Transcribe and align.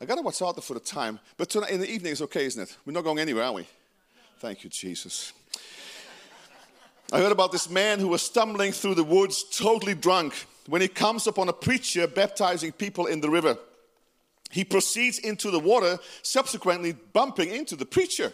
I 0.00 0.04
got 0.04 0.16
to 0.16 0.22
watch 0.22 0.42
out 0.42 0.62
for 0.62 0.74
the 0.74 0.80
time. 0.80 1.18
But 1.36 1.48
tonight, 1.48 1.70
in 1.70 1.80
the 1.80 1.90
evening 1.90 2.12
is 2.12 2.22
okay, 2.22 2.44
isn't 2.44 2.62
it? 2.62 2.76
We're 2.84 2.92
not 2.92 3.04
going 3.04 3.18
anywhere, 3.18 3.44
are 3.44 3.52
we? 3.52 3.66
Thank 4.40 4.64
you, 4.64 4.70
Jesus. 4.70 5.32
I 7.12 7.18
heard 7.18 7.32
about 7.32 7.52
this 7.52 7.70
man 7.70 8.00
who 8.00 8.08
was 8.08 8.20
stumbling 8.20 8.72
through 8.72 8.96
the 8.96 9.04
woods, 9.04 9.44
totally 9.56 9.94
drunk, 9.94 10.34
when 10.66 10.82
he 10.82 10.88
comes 10.88 11.26
upon 11.26 11.48
a 11.48 11.52
preacher 11.52 12.06
baptizing 12.06 12.72
people 12.72 13.06
in 13.06 13.20
the 13.20 13.30
river. 13.30 13.56
He 14.50 14.64
proceeds 14.64 15.18
into 15.18 15.50
the 15.50 15.60
water, 15.60 15.98
subsequently 16.22 16.92
bumping 17.12 17.50
into 17.50 17.76
the 17.76 17.86
preacher. 17.86 18.32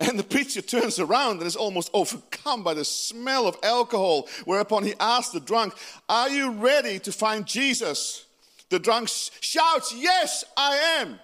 And 0.00 0.18
the 0.18 0.24
preacher 0.24 0.62
turns 0.62 0.98
around 0.98 1.38
and 1.38 1.46
is 1.46 1.56
almost 1.56 1.90
overcome 1.92 2.62
by 2.62 2.74
the 2.74 2.84
smell 2.84 3.46
of 3.46 3.56
alcohol, 3.62 4.28
whereupon 4.44 4.84
he 4.84 4.94
asks 5.00 5.32
the 5.32 5.40
drunk, 5.40 5.74
Are 6.08 6.30
you 6.30 6.52
ready 6.52 6.98
to 7.00 7.12
find 7.12 7.46
Jesus? 7.46 8.26
The 8.72 8.78
drunk 8.78 9.10
shouts, 9.40 9.94
Yes, 9.94 10.46
I 10.56 10.76
am. 11.00 11.20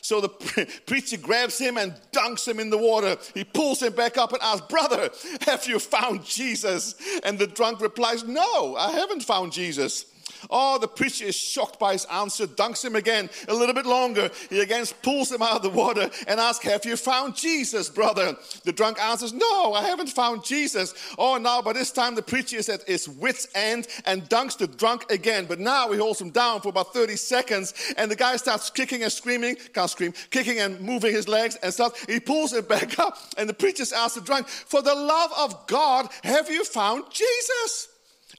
So 0.00 0.20
the 0.20 0.28
pre- 0.28 0.64
preacher 0.86 1.16
grabs 1.16 1.56
him 1.56 1.76
and 1.76 1.94
dunks 2.10 2.46
him 2.46 2.58
in 2.58 2.70
the 2.70 2.76
water. 2.76 3.16
He 3.34 3.44
pulls 3.44 3.80
him 3.80 3.92
back 3.92 4.18
up 4.18 4.32
and 4.32 4.42
asks, 4.42 4.66
Brother, 4.66 5.08
have 5.42 5.64
you 5.68 5.78
found 5.78 6.24
Jesus? 6.24 6.96
And 7.22 7.38
the 7.38 7.46
drunk 7.46 7.80
replies, 7.80 8.24
No, 8.24 8.74
I 8.74 8.90
haven't 8.90 9.22
found 9.22 9.52
Jesus. 9.52 10.06
Oh, 10.50 10.78
the 10.78 10.88
preacher 10.88 11.24
is 11.24 11.34
shocked 11.34 11.78
by 11.78 11.92
his 11.92 12.04
answer, 12.06 12.46
dunks 12.46 12.84
him 12.84 12.96
again 12.96 13.30
a 13.48 13.54
little 13.54 13.74
bit 13.74 13.86
longer. 13.86 14.30
He 14.50 14.60
again 14.60 14.84
pulls 15.02 15.32
him 15.32 15.42
out 15.42 15.56
of 15.56 15.62
the 15.62 15.70
water 15.70 16.10
and 16.26 16.40
asks, 16.40 16.64
Have 16.64 16.84
you 16.84 16.96
found 16.96 17.36
Jesus, 17.36 17.88
brother? 17.88 18.36
The 18.64 18.72
drunk 18.72 19.00
answers, 19.00 19.32
No, 19.32 19.72
I 19.72 19.82
haven't 19.82 20.10
found 20.10 20.44
Jesus. 20.44 20.94
Oh, 21.18 21.36
now 21.38 21.62
by 21.62 21.72
this 21.72 21.90
time 21.90 22.14
the 22.14 22.22
preacher 22.22 22.56
is 22.56 22.68
at 22.68 22.82
his 22.82 23.08
wits' 23.08 23.48
end 23.54 23.88
and 24.06 24.28
dunks 24.28 24.58
the 24.58 24.66
drunk 24.66 25.10
again. 25.10 25.46
But 25.46 25.60
now 25.60 25.90
he 25.90 25.98
holds 25.98 26.20
him 26.20 26.30
down 26.30 26.60
for 26.60 26.68
about 26.68 26.92
30 26.94 27.16
seconds 27.16 27.74
and 27.96 28.10
the 28.10 28.16
guy 28.16 28.36
starts 28.36 28.70
kicking 28.70 29.02
and 29.02 29.12
screaming, 29.12 29.56
can't 29.72 29.90
scream, 29.90 30.12
kicking 30.30 30.60
and 30.60 30.80
moving 30.80 31.12
his 31.12 31.28
legs 31.28 31.56
and 31.62 31.72
stuff. 31.72 32.06
He 32.06 32.20
pulls 32.20 32.52
him 32.52 32.64
back 32.64 32.98
up 32.98 33.18
and 33.36 33.48
the 33.48 33.54
preacher 33.54 33.84
asks 33.94 34.14
the 34.14 34.20
drunk, 34.20 34.48
For 34.48 34.82
the 34.82 34.94
love 34.94 35.30
of 35.38 35.66
God, 35.66 36.08
have 36.22 36.50
you 36.50 36.64
found 36.64 37.04
Jesus? 37.10 37.88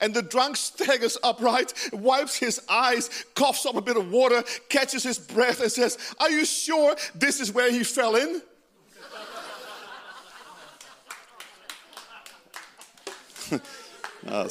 And 0.01 0.13
the 0.13 0.21
drunk 0.21 0.55
staggers 0.57 1.17
upright, 1.23 1.73
wipes 1.91 2.35
his 2.37 2.61
eyes, 2.69 3.25
coughs 3.35 3.65
up 3.65 3.75
a 3.75 3.81
bit 3.81 3.97
of 3.97 4.09
water, 4.11 4.43
catches 4.69 5.03
his 5.03 5.19
breath, 5.19 5.61
and 5.61 5.71
says, 5.71 5.97
Are 6.19 6.29
you 6.29 6.45
sure 6.45 6.95
this 7.15 7.39
is 7.39 7.51
where 7.51 7.71
he 7.71 7.83
fell 7.83 8.15
in? 8.15 8.41
oh. 14.27 14.47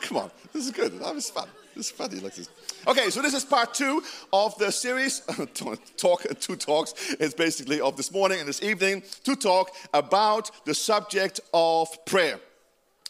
Come 0.00 0.18
on, 0.18 0.30
this 0.52 0.66
is 0.66 0.72
good. 0.72 0.98
That 1.00 1.14
was 1.14 1.30
fun. 1.30 1.48
This 1.74 1.86
is 1.86 1.92
funny 1.92 2.20
like 2.20 2.34
this. 2.34 2.48
Okay, 2.86 3.10
so 3.10 3.20
this 3.20 3.34
is 3.34 3.44
part 3.44 3.74
two 3.74 4.02
of 4.32 4.56
the 4.58 4.70
series. 4.70 5.20
talk, 5.96 6.24
two 6.40 6.56
talks. 6.56 6.94
It's 7.20 7.34
basically 7.34 7.80
of 7.80 7.96
this 7.96 8.12
morning 8.12 8.40
and 8.40 8.48
this 8.48 8.62
evening 8.62 9.02
to 9.24 9.36
talk 9.36 9.72
about 9.92 10.50
the 10.64 10.74
subject 10.74 11.40
of 11.52 11.88
prayer. 12.06 12.40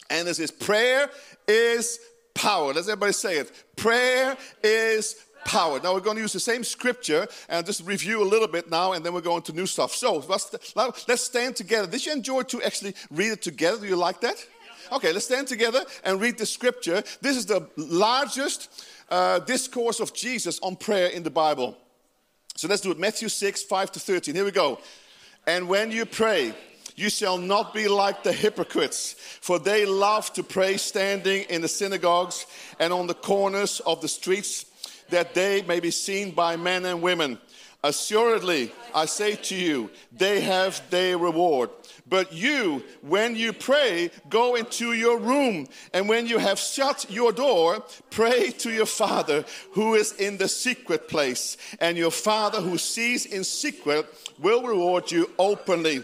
And 0.09 0.27
this 0.27 0.39
is 0.39 0.51
prayer 0.51 1.09
is 1.47 1.99
power. 2.33 2.73
Let's 2.73 2.87
everybody 2.87 3.13
say 3.13 3.37
it. 3.37 3.51
Prayer 3.75 4.37
is 4.63 5.15
power. 5.45 5.79
Now 5.81 5.93
we're 5.93 6.01
going 6.01 6.17
to 6.17 6.21
use 6.21 6.33
the 6.33 6.39
same 6.39 6.63
scripture 6.63 7.27
and 7.49 7.65
just 7.65 7.85
review 7.85 8.21
a 8.21 8.25
little 8.25 8.47
bit 8.47 8.69
now, 8.69 8.93
and 8.93 9.05
then 9.05 9.13
we're 9.13 9.21
going 9.21 9.41
to 9.43 9.53
new 9.53 9.65
stuff. 9.65 9.93
So 9.93 10.23
let's, 10.27 11.23
stand 11.23 11.55
together. 11.55 11.87
Did 11.87 12.05
you 12.05 12.11
enjoy 12.11 12.43
to 12.43 12.61
actually 12.61 12.93
read 13.11 13.31
it 13.31 13.41
together? 13.41 13.79
Do 13.79 13.87
you 13.87 13.95
like 13.95 14.21
that? 14.21 14.45
Okay, 14.91 15.11
let's 15.11 15.25
stand 15.25 15.47
together 15.47 15.83
and 16.03 16.21
read 16.21 16.37
the 16.37 16.45
scripture. 16.45 17.03
This 17.21 17.35
is 17.35 17.45
the 17.45 17.67
largest 17.75 18.85
uh, 19.09 19.39
discourse 19.39 19.99
of 19.99 20.13
Jesus 20.13 20.59
on 20.61 20.75
prayer 20.75 21.07
in 21.07 21.23
the 21.23 21.29
Bible. 21.29 21.77
So 22.55 22.67
let's 22.67 22.81
do 22.81 22.91
it. 22.91 22.99
Matthew 22.99 23.29
6, 23.29 23.63
5 23.63 23.91
to 23.93 23.99
13. 23.99 24.35
Here 24.35 24.45
we 24.45 24.51
go. 24.51 24.79
And 25.45 25.67
when 25.67 25.91
you 25.91 26.05
pray, 26.05 26.53
you 26.97 27.09
shall 27.11 27.37
not 27.37 27.73
be 27.75 27.87
like 27.87 28.23
the 28.23 28.33
hypocrites, 28.33 29.15
for 29.39 29.59
they 29.59 29.85
love 29.85 30.33
to 30.33 30.43
pray 30.43 30.77
standing 30.77 31.43
in 31.43 31.61
the 31.61 31.67
synagogues 31.67 32.47
and 32.79 32.91
on 32.91 33.05
the 33.05 33.13
corners 33.13 33.79
of 33.81 34.01
the 34.01 34.07
streets, 34.07 34.65
that 35.09 35.33
they 35.35 35.61
may 35.61 35.79
be 35.79 35.91
seen 35.91 36.31
by 36.31 36.57
men 36.57 36.83
and 36.85 37.01
women. 37.01 37.37
Assuredly, 37.83 38.71
I 38.95 39.05
say 39.05 39.35
to 39.35 39.55
you, 39.55 39.91
they 40.11 40.41
have 40.41 40.81
their 40.89 41.19
reward. 41.19 41.69
But 42.09 42.33
you, 42.33 42.83
when 43.01 43.35
you 43.35 43.53
pray, 43.53 44.09
go 44.27 44.55
into 44.55 44.93
your 44.93 45.19
room, 45.19 45.67
and 45.93 46.09
when 46.09 46.25
you 46.25 46.39
have 46.39 46.57
shut 46.57 47.05
your 47.09 47.31
door, 47.31 47.83
pray 48.09 48.49
to 48.51 48.71
your 48.71 48.87
Father 48.87 49.45
who 49.73 49.93
is 49.93 50.13
in 50.13 50.37
the 50.37 50.47
secret 50.47 51.07
place, 51.07 51.57
and 51.79 51.95
your 51.95 52.11
Father 52.11 52.59
who 52.59 52.79
sees 52.79 53.27
in 53.27 53.43
secret 53.43 54.07
will 54.39 54.63
reward 54.63 55.11
you 55.11 55.29
openly. 55.37 56.03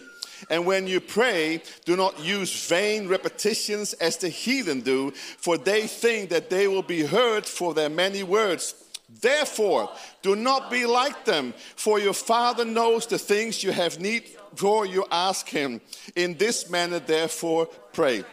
And 0.50 0.66
when 0.66 0.88
you 0.88 1.00
pray, 1.00 1.62
do 1.86 1.96
not 1.96 2.20
use 2.20 2.68
vain 2.68 3.08
repetitions 3.08 3.94
as 3.94 4.18
the 4.18 4.30
heathen 4.30 4.82
do, 4.82 5.12
for 5.12 5.58
they 5.58 5.88
think 5.88 6.30
that 6.30 6.50
they 6.50 6.68
will 6.68 6.84
be 6.84 7.04
heard 7.04 7.46
for 7.46 7.74
their 7.74 7.90
many 7.90 8.24
words. 8.24 8.76
Therefore, 9.22 9.92
do 10.22 10.36
not 10.36 10.72
be 10.72 10.86
like 10.86 11.26
them, 11.26 11.54
for 11.76 12.00
your 12.00 12.14
Father 12.14 12.66
knows 12.66 13.06
the 13.06 13.20
things 13.20 13.64
you 13.64 13.72
have 13.72 14.00
need 14.00 14.24
for 14.56 14.86
you 14.86 15.06
ask 15.12 15.48
Him. 15.50 15.82
In 16.16 16.38
this 16.38 16.70
manner, 16.70 17.00
therefore, 17.00 17.68
pray. 17.92 18.24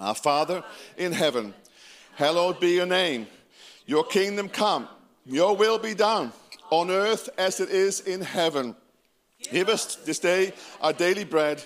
Our 0.00 0.14
Father 0.14 0.64
in 0.96 1.12
heaven, 1.12 1.54
hallowed 2.16 2.60
be 2.60 2.70
your 2.70 2.86
name. 2.86 3.26
Your 3.86 4.04
kingdom 4.04 4.48
come, 4.48 4.88
your 5.24 5.56
will 5.56 5.78
be 5.78 5.94
done 5.94 6.32
on 6.70 6.90
earth 6.90 7.28
as 7.36 7.60
it 7.60 7.68
is 7.68 8.00
in 8.00 8.20
heaven. 8.20 8.74
Give 9.50 9.68
us 9.68 9.96
this 9.96 10.18
day 10.18 10.52
our 10.80 10.92
daily 10.92 11.24
bread, 11.24 11.62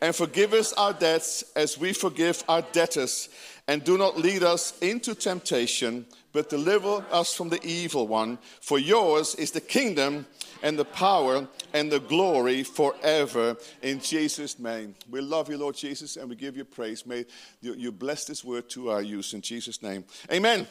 and 0.00 0.14
forgive 0.14 0.52
us 0.52 0.72
our 0.74 0.92
debts 0.92 1.44
as 1.56 1.78
we 1.78 1.92
forgive 1.92 2.42
our 2.48 2.62
debtors. 2.62 3.28
And 3.68 3.84
do 3.84 3.96
not 3.96 4.18
lead 4.18 4.42
us 4.42 4.76
into 4.80 5.14
temptation, 5.14 6.06
but 6.32 6.50
deliver 6.50 7.04
us 7.12 7.34
from 7.34 7.50
the 7.50 7.62
evil 7.62 8.08
one. 8.08 8.38
For 8.60 8.78
yours 8.78 9.34
is 9.36 9.52
the 9.52 9.60
kingdom 9.60 10.26
and 10.62 10.78
the 10.78 10.84
power 10.84 11.46
and 11.72 11.90
the 11.90 12.00
glory 12.00 12.62
forever. 12.64 13.56
In 13.82 14.00
Jesus' 14.00 14.58
name. 14.58 14.94
We 15.08 15.20
love 15.20 15.48
you, 15.48 15.56
Lord 15.56 15.76
Jesus, 15.76 16.16
and 16.16 16.28
we 16.28 16.36
give 16.36 16.56
you 16.56 16.64
praise. 16.64 17.06
May 17.06 17.26
you 17.60 17.92
bless 17.92 18.24
this 18.24 18.44
word 18.44 18.68
to 18.70 18.90
our 18.90 19.02
use. 19.02 19.34
In 19.34 19.40
Jesus' 19.40 19.82
name. 19.82 20.04
Amen 20.32 20.66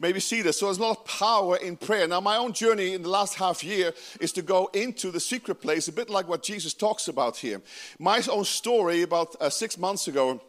maybe 0.00 0.20
see 0.20 0.42
this. 0.42 0.58
So 0.58 0.66
there's 0.66 0.78
a 0.78 0.82
lot 0.82 0.98
of 0.98 1.04
power 1.04 1.56
in 1.56 1.76
prayer. 1.76 2.06
Now, 2.06 2.20
my 2.20 2.36
own 2.36 2.52
journey 2.52 2.94
in 2.94 3.02
the 3.02 3.08
last 3.08 3.34
half 3.34 3.62
year 3.64 3.92
is 4.20 4.32
to 4.32 4.42
go 4.42 4.70
into 4.72 5.10
the 5.10 5.20
secret 5.20 5.56
place, 5.56 5.88
a 5.88 5.92
bit 5.92 6.10
like 6.10 6.28
what 6.28 6.42
Jesus 6.42 6.74
talks 6.74 7.08
about 7.08 7.36
here. 7.36 7.60
My 7.98 8.22
own 8.30 8.44
story 8.44 9.02
about 9.02 9.36
uh, 9.40 9.50
six 9.50 9.78
months 9.78 10.08
ago. 10.08 10.40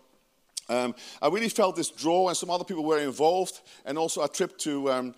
Um, 0.68 0.96
I 1.22 1.28
really 1.28 1.50
felt 1.50 1.76
this 1.76 1.90
draw, 1.90 2.28
and 2.28 2.36
some 2.36 2.50
other 2.50 2.64
people 2.64 2.84
were 2.84 3.00
involved, 3.00 3.62
and 3.86 3.98
also 3.98 4.24
a 4.24 4.28
trip 4.28 4.58
to 4.60 4.92
um, 4.92 5.16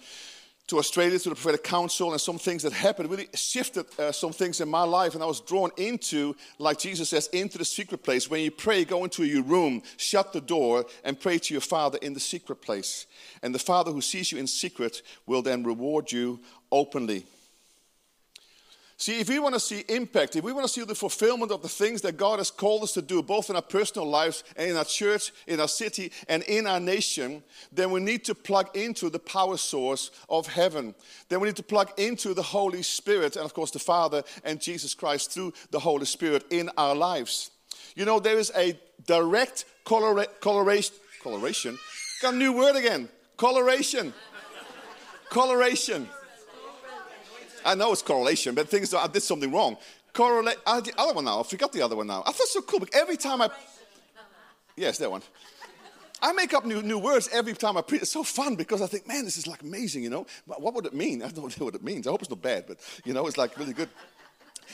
to 0.68 0.78
Australia 0.80 1.18
to 1.18 1.30
the 1.30 1.36
prophetic 1.36 1.64
council 1.64 2.12
and 2.12 2.20
some 2.20 2.38
things 2.38 2.64
that 2.64 2.74
happened 2.74 3.10
really 3.10 3.30
shifted 3.34 3.86
uh, 3.98 4.12
some 4.12 4.34
things 4.34 4.60
in 4.60 4.68
my 4.68 4.84
life. 4.84 5.14
And 5.14 5.24
I 5.24 5.26
was 5.26 5.40
drawn 5.40 5.72
into, 5.78 6.36
like 6.60 6.78
Jesus 6.78 7.10
says, 7.10 7.28
into 7.28 7.58
the 7.58 7.66
secret 7.66 8.04
place. 8.04 8.30
When 8.30 8.42
you 8.42 8.52
pray, 8.52 8.84
go 8.84 9.06
into 9.06 9.24
your 9.24 9.44
room, 9.44 9.82
shut 9.96 10.34
the 10.34 10.42
door, 10.42 10.86
and 11.06 11.20
pray 11.20 11.38
to 11.38 11.54
your 11.54 11.62
Father 11.62 11.98
in 12.02 12.14
the 12.14 12.20
secret 12.20 12.62
place. 12.62 13.08
And 13.42 13.56
the 13.56 13.60
Father 13.60 13.92
who 13.92 14.02
sees 14.02 14.32
you 14.32 14.40
in 14.40 14.48
secret 14.48 15.02
will 15.26 15.42
then 15.42 15.64
reward 15.64 16.12
you 16.12 16.42
openly. 16.70 17.26
See, 19.00 19.20
if 19.20 19.30
we 19.30 19.38
want 19.38 19.54
to 19.54 19.60
see 19.60 19.84
impact, 19.90 20.36
if 20.36 20.44
we 20.44 20.52
want 20.52 20.66
to 20.66 20.74
see 20.74 20.84
the 20.84 20.96
fulfillment 20.96 21.52
of 21.52 21.62
the 21.62 21.70
things 21.70 22.02
that 22.02 22.18
God 22.18 22.40
has 22.40 22.50
called 22.50 22.82
us 22.82 22.94
to 22.94 23.02
do, 23.04 23.22
both 23.22 23.48
in 23.52 23.56
our 23.56 23.62
personal 23.62 24.10
lives 24.10 24.44
and 24.56 24.72
in 24.72 24.76
our 24.76 24.86
church, 24.86 25.32
in 25.46 25.60
our 25.60 25.68
city, 25.68 26.12
and 26.28 26.42
in 26.44 26.66
our 26.66 26.80
nation, 26.80 27.44
then 27.72 27.92
we 27.92 28.00
need 28.00 28.26
to 28.26 28.34
plug 28.34 28.76
into 28.76 29.12
the 29.12 29.20
power 29.20 29.56
source 29.56 30.10
of 30.30 30.48
heaven. 30.48 30.96
Then 31.30 31.42
we 31.42 31.48
need 31.48 31.58
to 31.58 31.64
plug 31.64 31.92
into 31.98 32.34
the 32.34 32.42
Holy 32.42 32.82
Spirit, 32.82 33.36
and 33.36 33.46
of 33.46 33.54
course, 33.54 33.70
the 33.70 33.78
Father 33.78 34.24
and 34.44 34.60
Jesus 34.60 34.96
Christ 34.96 35.32
through 35.32 35.54
the 35.70 35.80
Holy 35.80 36.06
Spirit 36.06 36.46
in 36.50 36.72
our 36.76 36.96
lives. 36.96 37.52
You 37.96 38.06
know, 38.06 38.20
there 38.20 38.40
is 38.40 38.52
a 38.56 38.80
direct 39.06 39.66
colora- 39.86 40.40
coloration, 40.40 40.96
coloration, 41.22 41.78
got 42.20 42.34
a 42.34 42.38
new 42.38 42.52
word 42.52 42.76
again, 42.76 43.10
coloration, 43.38 44.12
coloration 45.30 46.10
I 47.66 47.76
know 47.76 47.92
it's 47.92 48.02
correlation, 48.02 48.56
but 48.56 48.70
things 48.70 48.94
I 48.94 49.08
did 49.08 49.24
something 49.24 49.52
wrong. 49.52 49.78
Correlate. 50.14 50.58
Uh, 50.66 50.82
the 50.82 50.94
other 50.98 51.14
one 51.14 51.26
now. 51.26 51.40
I 51.40 51.44
forgot 51.44 51.72
the 51.72 51.82
other 51.82 51.96
one 51.96 52.08
now. 52.08 52.24
I 52.26 52.32
thought 52.32 52.48
so 52.48 52.62
cool. 52.62 52.80
But 52.80 52.90
every 52.94 53.18
time 53.18 53.42
I, 53.42 53.50
yes, 54.76 54.98
that 54.98 55.12
one. 55.12 55.22
I 56.20 56.34
make 56.34 56.54
up 56.56 56.66
new, 56.66 56.82
new 56.82 56.98
words 56.98 57.30
every 57.32 57.54
time 57.54 57.78
I 57.78 57.82
preach. 57.82 58.02
It's 58.02 58.12
so 58.12 58.24
fun 58.24 58.56
because 58.56 58.82
I 58.82 58.88
think, 58.88 59.08
man, 59.08 59.24
this 59.24 59.38
is 59.38 59.46
like 59.46 59.62
amazing, 59.62 60.04
you 60.04 60.10
know. 60.10 60.26
But 60.48 60.62
what 60.62 60.74
would 60.74 60.88
it 60.88 60.94
mean? 60.94 61.22
I 61.22 61.30
don't 61.30 61.60
know 61.60 61.66
what 61.66 61.76
it 61.76 61.84
means. 61.84 62.08
I 62.08 62.10
hope 62.10 62.22
it's 62.22 62.30
not 62.30 62.42
bad, 62.42 62.66
but 62.68 62.80
you 63.06 63.14
know, 63.14 63.28
it's 63.28 63.38
like 63.38 63.58
really 63.60 63.74
good. 63.74 63.90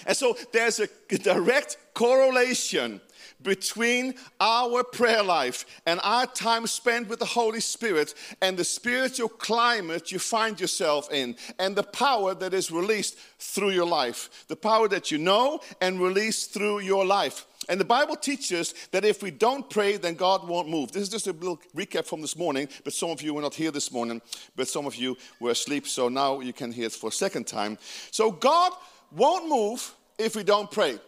And 0.08 0.16
so 0.16 0.38
there's 0.52 0.80
a 0.80 0.88
direct 1.10 1.78
correlation 1.94 3.02
between 3.44 4.16
our 4.40 4.84
prayer 4.84 5.24
life 5.24 5.66
and 5.86 6.00
our 6.04 6.26
time 6.26 6.66
spent 6.68 7.08
with 7.08 7.20
the 7.20 7.26
Holy 7.26 7.60
Spirit 7.60 8.14
and 8.42 8.58
the 8.58 8.64
spiritual 8.64 9.30
climate 9.30 10.12
you 10.12 10.20
find 10.20 10.60
yourself 10.60 11.12
in 11.12 11.36
and 11.60 11.76
the 11.76 11.84
power 11.84 12.34
that 12.36 12.54
is 12.54 12.72
released 12.72 13.18
through 13.40 13.72
your 13.72 13.88
life. 13.88 14.46
The 14.48 14.56
power 14.56 14.88
that 14.88 15.12
you 15.12 15.18
know 15.18 15.60
and 15.82 16.00
release 16.00 16.46
through 16.48 16.80
your 16.80 17.06
life. 17.06 17.46
And 17.70 17.80
the 17.80 17.86
Bible 17.86 18.16
teaches 18.16 18.74
that 18.92 19.06
if 19.06 19.24
we 19.24 19.32
don't 19.32 19.70
pray, 19.70 19.98
then 19.98 20.16
God 20.16 20.48
won't 20.48 20.70
move. 20.70 20.92
This 20.92 21.04
is 21.04 21.10
just 21.10 21.28
a 21.28 21.32
little 21.32 21.62
recap 21.76 22.06
from 22.06 22.22
this 22.22 22.36
morning, 22.36 22.68
but 22.84 22.94
some 22.94 23.10
of 23.10 23.22
you 23.22 23.34
were 23.34 23.42
not 23.42 23.56
here 23.56 23.72
this 23.72 23.92
morning, 23.92 24.22
but 24.56 24.68
some 24.68 24.86
of 24.86 24.96
you 24.96 25.18
were 25.40 25.52
asleep, 25.52 25.88
so 25.88 26.10
now 26.10 26.42
you 26.42 26.52
can 26.52 26.72
hear 26.72 26.88
it 26.88 26.92
for 26.92 27.08
a 27.08 27.12
second 27.12 27.48
time. 27.48 27.78
So 28.12 28.32
God 28.32 28.74
won't 29.12 29.48
move 29.48 29.94
if 30.18 30.36
we 30.36 30.44
don't 30.44 30.70
pray. 30.70 31.00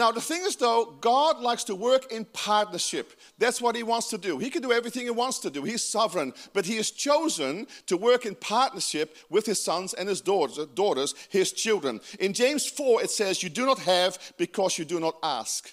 Now, 0.00 0.10
the 0.10 0.20
thing 0.22 0.40
is, 0.46 0.56
though, 0.56 0.94
God 1.02 1.40
likes 1.40 1.64
to 1.64 1.74
work 1.74 2.10
in 2.10 2.24
partnership. 2.24 3.12
That's 3.36 3.60
what 3.60 3.76
He 3.76 3.82
wants 3.82 4.08
to 4.08 4.16
do. 4.16 4.38
He 4.38 4.48
can 4.48 4.62
do 4.62 4.72
everything 4.72 5.02
He 5.02 5.10
wants 5.10 5.40
to 5.40 5.50
do. 5.50 5.62
He's 5.62 5.84
sovereign, 5.84 6.32
but 6.54 6.64
He 6.64 6.76
has 6.76 6.90
chosen 6.90 7.66
to 7.84 7.98
work 7.98 8.24
in 8.24 8.34
partnership 8.34 9.14
with 9.28 9.44
His 9.44 9.62
sons 9.62 9.92
and 9.92 10.08
His 10.08 10.22
daughters, 10.22 10.58
daughters, 10.74 11.14
His 11.28 11.52
children. 11.52 12.00
In 12.18 12.32
James 12.32 12.66
4, 12.66 13.02
it 13.02 13.10
says, 13.10 13.42
You 13.42 13.50
do 13.50 13.66
not 13.66 13.78
have 13.80 14.18
because 14.38 14.78
you 14.78 14.86
do 14.86 15.00
not 15.00 15.16
ask. 15.22 15.70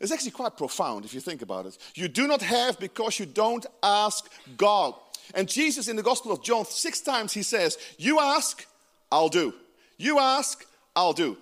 It's 0.00 0.12
actually 0.12 0.30
quite 0.30 0.56
profound 0.56 1.04
if 1.04 1.12
you 1.12 1.20
think 1.20 1.42
about 1.42 1.66
it. 1.66 1.76
You 1.94 2.08
do 2.08 2.26
not 2.26 2.40
have 2.40 2.80
because 2.80 3.18
you 3.18 3.26
don't 3.26 3.66
ask 3.82 4.32
God. 4.56 4.94
And 5.34 5.46
Jesus 5.46 5.88
in 5.88 5.96
the 5.96 6.02
Gospel 6.02 6.32
of 6.32 6.42
John, 6.42 6.64
six 6.64 7.02
times 7.02 7.34
he 7.34 7.42
says, 7.42 7.76
You 7.98 8.18
ask, 8.18 8.66
I'll 9.12 9.28
do. 9.28 9.52
You 9.98 10.20
ask, 10.20 10.64
I'll 10.96 11.12
do. 11.12 11.36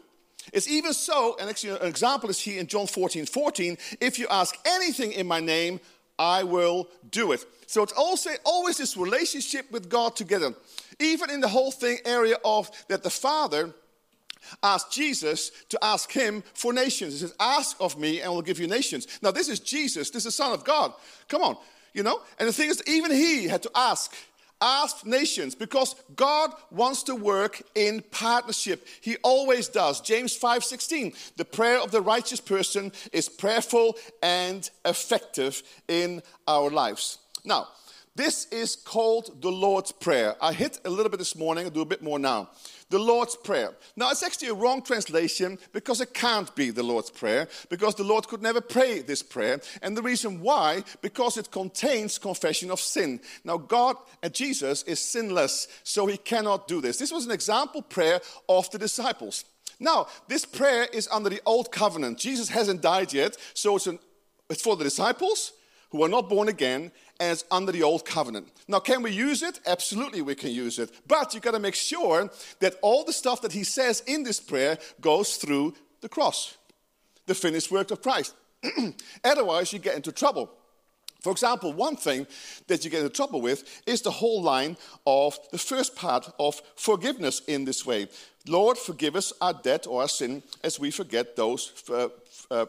It's 0.52 0.68
even 0.68 0.92
so, 0.92 1.36
and 1.40 1.48
actually 1.48 1.78
an 1.78 1.86
example 1.86 2.30
is 2.30 2.38
here 2.38 2.60
in 2.60 2.66
John 2.66 2.86
14 2.86 3.26
14. 3.26 3.76
If 4.00 4.18
you 4.18 4.26
ask 4.28 4.56
anything 4.66 5.12
in 5.12 5.26
my 5.26 5.40
name, 5.40 5.80
I 6.18 6.44
will 6.44 6.88
do 7.10 7.32
it. 7.32 7.44
So 7.66 7.82
it's 7.82 7.92
also 7.92 8.30
always 8.44 8.78
this 8.78 8.96
relationship 8.96 9.70
with 9.70 9.88
God 9.88 10.16
together. 10.16 10.54
Even 10.98 11.30
in 11.30 11.40
the 11.40 11.48
whole 11.48 11.72
thing 11.72 11.98
area 12.04 12.36
of 12.44 12.70
that 12.88 13.02
the 13.02 13.10
Father 13.10 13.74
asked 14.62 14.92
Jesus 14.92 15.50
to 15.68 15.78
ask 15.82 16.10
him 16.12 16.42
for 16.54 16.72
nations. 16.72 17.14
He 17.14 17.18
says, 17.18 17.34
Ask 17.40 17.76
of 17.80 17.98
me, 17.98 18.20
and 18.20 18.26
I 18.26 18.30
will 18.30 18.42
give 18.42 18.60
you 18.60 18.66
nations. 18.66 19.06
Now, 19.22 19.30
this 19.30 19.48
is 19.48 19.60
Jesus, 19.60 20.10
this 20.10 20.20
is 20.20 20.24
the 20.24 20.30
Son 20.30 20.52
of 20.52 20.64
God. 20.64 20.92
Come 21.28 21.42
on, 21.42 21.56
you 21.92 22.02
know? 22.02 22.20
And 22.38 22.48
the 22.48 22.52
thing 22.52 22.70
is, 22.70 22.82
even 22.86 23.10
he 23.10 23.48
had 23.48 23.62
to 23.62 23.70
ask 23.74 24.14
ask 24.60 25.04
nations 25.04 25.54
because 25.54 25.94
God 26.14 26.52
wants 26.70 27.02
to 27.04 27.14
work 27.14 27.62
in 27.74 28.02
partnership. 28.10 28.86
He 29.00 29.16
always 29.22 29.68
does. 29.68 30.00
James 30.00 30.36
5:16. 30.36 31.14
The 31.36 31.44
prayer 31.44 31.80
of 31.80 31.90
the 31.90 32.00
righteous 32.00 32.40
person 32.40 32.92
is 33.12 33.28
prayerful 33.28 33.96
and 34.22 34.68
effective 34.84 35.62
in 35.88 36.22
our 36.46 36.70
lives. 36.70 37.18
Now, 37.44 37.68
this 38.16 38.46
is 38.46 38.76
called 38.76 39.42
the 39.42 39.52
Lord's 39.52 39.92
Prayer. 39.92 40.36
I 40.40 40.54
hit 40.54 40.80
a 40.86 40.90
little 40.90 41.10
bit 41.10 41.18
this 41.18 41.36
morning, 41.36 41.66
I'll 41.66 41.70
do 41.70 41.82
a 41.82 41.84
bit 41.84 42.02
more 42.02 42.18
now. 42.18 42.48
The 42.88 42.98
Lord's 42.98 43.34
Prayer. 43.34 43.72
Now, 43.96 44.10
it's 44.10 44.22
actually 44.22 44.48
a 44.48 44.54
wrong 44.54 44.80
translation 44.80 45.58
because 45.72 46.00
it 46.00 46.14
can't 46.14 46.54
be 46.54 46.70
the 46.70 46.82
Lord's 46.82 47.10
Prayer, 47.10 47.48
because 47.68 47.96
the 47.96 48.04
Lord 48.04 48.28
could 48.28 48.42
never 48.42 48.60
pray 48.60 49.00
this 49.00 49.22
prayer. 49.22 49.60
And 49.82 49.96
the 49.96 50.02
reason 50.02 50.40
why, 50.40 50.84
because 51.02 51.36
it 51.36 51.50
contains 51.50 52.18
confession 52.18 52.70
of 52.70 52.80
sin. 52.80 53.20
Now, 53.44 53.56
God 53.56 53.96
and 54.22 54.32
Jesus 54.32 54.84
is 54.84 55.00
sinless, 55.00 55.66
so 55.82 56.06
he 56.06 56.16
cannot 56.16 56.68
do 56.68 56.80
this. 56.80 56.98
This 56.98 57.12
was 57.12 57.26
an 57.26 57.32
example 57.32 57.82
prayer 57.82 58.20
of 58.48 58.70
the 58.70 58.78
disciples. 58.78 59.44
Now, 59.80 60.06
this 60.28 60.44
prayer 60.44 60.84
is 60.92 61.08
under 61.12 61.28
the 61.28 61.42
old 61.44 61.72
covenant. 61.72 62.18
Jesus 62.18 62.48
hasn't 62.48 62.82
died 62.82 63.12
yet, 63.12 63.36
so 63.52 63.76
it's, 63.76 63.86
an, 63.86 63.98
it's 64.48 64.62
for 64.62 64.76
the 64.76 64.84
disciples 64.84 65.52
who 65.90 66.02
are 66.02 66.08
not 66.08 66.28
born 66.28 66.48
again 66.48 66.92
as 67.20 67.44
under 67.50 67.72
the 67.72 67.82
old 67.82 68.04
covenant. 68.04 68.48
Now, 68.68 68.80
can 68.80 69.02
we 69.02 69.10
use 69.10 69.42
it? 69.42 69.60
Absolutely, 69.66 70.22
we 70.22 70.34
can 70.34 70.50
use 70.50 70.78
it. 70.78 70.90
But 71.06 71.34
you 71.34 71.40
got 71.40 71.52
to 71.52 71.58
make 71.58 71.74
sure 71.74 72.30
that 72.60 72.76
all 72.82 73.04
the 73.04 73.12
stuff 73.12 73.42
that 73.42 73.52
he 73.52 73.64
says 73.64 74.02
in 74.06 74.22
this 74.22 74.40
prayer 74.40 74.78
goes 75.00 75.36
through 75.36 75.74
the 76.00 76.08
cross, 76.08 76.56
the 77.26 77.34
finished 77.34 77.70
work 77.70 77.90
of 77.90 78.02
Christ. 78.02 78.34
Otherwise, 79.24 79.72
you 79.72 79.78
get 79.78 79.96
into 79.96 80.12
trouble. 80.12 80.50
For 81.20 81.32
example, 81.32 81.72
one 81.72 81.96
thing 81.96 82.26
that 82.68 82.84
you 82.84 82.90
get 82.90 83.02
into 83.02 83.12
trouble 83.12 83.40
with 83.40 83.82
is 83.86 84.02
the 84.02 84.10
whole 84.10 84.42
line 84.42 84.76
of 85.06 85.38
the 85.50 85.58
first 85.58 85.96
part 85.96 86.30
of 86.38 86.62
forgiveness 86.76 87.40
in 87.48 87.64
this 87.64 87.84
way 87.84 88.08
Lord, 88.48 88.78
forgive 88.78 89.16
us 89.16 89.32
our 89.40 89.52
debt 89.52 89.88
or 89.88 90.02
our 90.02 90.08
sin 90.08 90.42
as 90.62 90.78
we 90.78 90.92
forget 90.92 91.34
those, 91.34 91.72
uh, 91.90 92.08
uh, 92.48 92.66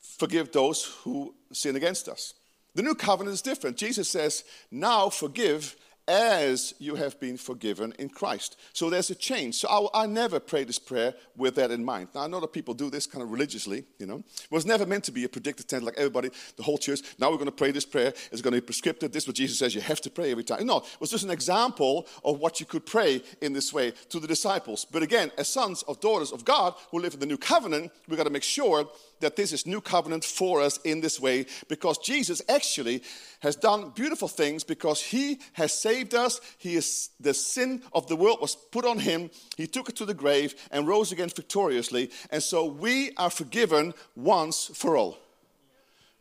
forgive 0.00 0.52
those 0.52 0.84
who 1.02 1.34
sin 1.52 1.76
against 1.76 2.08
us. 2.08 2.32
The 2.74 2.82
new 2.82 2.94
covenant 2.94 3.34
is 3.34 3.42
different. 3.42 3.76
Jesus 3.76 4.08
says, 4.08 4.44
Now 4.70 5.08
forgive 5.08 5.76
as 6.10 6.74
you 6.80 6.96
have 6.96 7.20
been 7.20 7.36
forgiven 7.36 7.94
in 8.00 8.08
Christ. 8.08 8.58
So 8.72 8.90
there's 8.90 9.10
a 9.10 9.14
change. 9.14 9.54
So 9.54 9.68
I, 9.94 10.02
I, 10.02 10.06
never 10.06 10.40
pray 10.40 10.64
this 10.64 10.78
prayer 10.78 11.14
with 11.36 11.54
that 11.54 11.70
in 11.70 11.84
mind. 11.84 12.08
Now, 12.16 12.22
I 12.22 12.26
know 12.26 12.40
that 12.40 12.52
people 12.52 12.74
do 12.74 12.90
this 12.90 13.06
kind 13.06 13.22
of 13.22 13.30
religiously, 13.30 13.84
you 14.00 14.06
know. 14.06 14.16
It 14.16 14.50
was 14.50 14.66
never 14.66 14.84
meant 14.84 15.04
to 15.04 15.12
be 15.12 15.22
a 15.22 15.28
predicted 15.28 15.68
tent 15.68 15.84
like 15.84 15.96
everybody, 15.96 16.30
the 16.56 16.64
whole 16.64 16.78
church. 16.78 17.02
Now 17.20 17.30
we're 17.30 17.36
going 17.36 17.46
to 17.46 17.52
pray 17.52 17.70
this 17.70 17.84
prayer. 17.84 18.12
It's 18.32 18.42
going 18.42 18.54
to 18.54 18.60
be 18.60 18.66
prescriptive. 18.66 19.12
This 19.12 19.22
is 19.22 19.28
what 19.28 19.36
Jesus 19.36 19.58
says 19.58 19.72
you 19.72 19.80
have 19.82 20.00
to 20.00 20.10
pray 20.10 20.32
every 20.32 20.42
time. 20.42 20.66
No, 20.66 20.78
it 20.78 21.00
was 21.00 21.10
just 21.10 21.22
an 21.22 21.30
example 21.30 22.08
of 22.24 22.40
what 22.40 22.58
you 22.58 22.66
could 22.66 22.86
pray 22.86 23.22
in 23.40 23.52
this 23.52 23.72
way 23.72 23.92
to 24.08 24.18
the 24.18 24.26
disciples. 24.26 24.84
But 24.84 25.04
again, 25.04 25.30
as 25.38 25.46
sons 25.46 25.82
of 25.84 26.00
daughters 26.00 26.32
of 26.32 26.44
God 26.44 26.74
who 26.90 26.98
live 26.98 27.14
in 27.14 27.20
the 27.20 27.26
new 27.26 27.38
covenant, 27.38 27.92
we've 28.08 28.18
got 28.18 28.24
to 28.24 28.30
make 28.30 28.42
sure 28.42 28.88
that 29.20 29.36
this 29.36 29.52
is 29.52 29.66
new 29.66 29.80
covenant 29.80 30.24
for 30.24 30.60
us 30.60 30.78
in 30.78 31.00
this 31.00 31.20
way 31.20 31.46
because 31.68 31.98
Jesus 31.98 32.42
actually 32.48 33.02
has 33.40 33.54
done 33.54 33.90
beautiful 33.90 34.28
things 34.28 34.64
because 34.64 35.02
he 35.02 35.38
has 35.52 35.72
saved 35.72 35.99
us. 36.14 36.40
He 36.58 36.76
is 36.76 37.10
the 37.20 37.34
sin 37.34 37.82
of 37.92 38.06
the 38.06 38.16
world 38.16 38.40
was 38.40 38.56
put 38.56 38.84
on 38.84 38.98
him. 38.98 39.30
He 39.56 39.66
took 39.66 39.88
it 39.88 39.96
to 39.96 40.06
the 40.06 40.14
grave 40.14 40.54
and 40.70 40.86
rose 40.86 41.12
again 41.12 41.28
victoriously. 41.28 42.10
And 42.30 42.42
so 42.42 42.64
we 42.64 43.12
are 43.16 43.30
forgiven 43.30 43.94
once 44.16 44.70
for 44.74 44.96
all. 44.96 45.18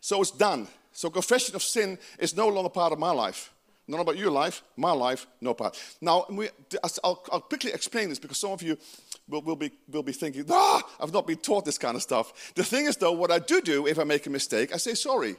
So 0.02 0.22
it's 0.22 0.32
done. 0.32 0.68
So 0.92 1.10
confession 1.10 1.56
of 1.56 1.64
sin 1.64 1.98
is 2.20 2.36
no 2.36 2.48
longer 2.48 2.70
part 2.70 2.94
of 2.94 3.00
my 3.00 3.12
life. 3.12 3.54
Not 3.88 4.02
about 4.02 4.18
your 4.18 4.30
life, 4.30 4.62
my 4.78 4.92
life, 4.92 5.26
no 5.42 5.56
part. 5.56 5.82
Now, 6.00 6.26
we, 6.30 6.50
I'll, 7.04 7.24
I'll 7.32 7.42
quickly 7.42 7.74
explain 7.74 8.10
this 8.10 8.20
because 8.20 8.38
some 8.38 8.52
of 8.52 8.62
you 8.62 8.78
will, 9.28 9.42
will, 9.42 9.56
be, 9.56 9.72
will 9.92 10.04
be 10.04 10.12
thinking, 10.12 10.46
ah, 10.48 10.84
I've 11.00 11.12
not 11.12 11.26
been 11.26 11.38
taught 11.38 11.66
this 11.66 11.80
kind 11.80 11.96
of 11.96 12.04
stuff. 12.04 12.54
The 12.54 12.64
thing 12.64 12.86
is, 12.86 12.98
though, 12.98 13.14
what 13.14 13.32
I 13.32 13.40
do 13.40 13.62
do 13.62 13.88
if 13.88 13.98
I 13.98 14.04
make 14.04 14.28
a 14.28 14.30
mistake, 14.30 14.74
I 14.76 14.78
say 14.78 14.94
sorry. 14.94 15.38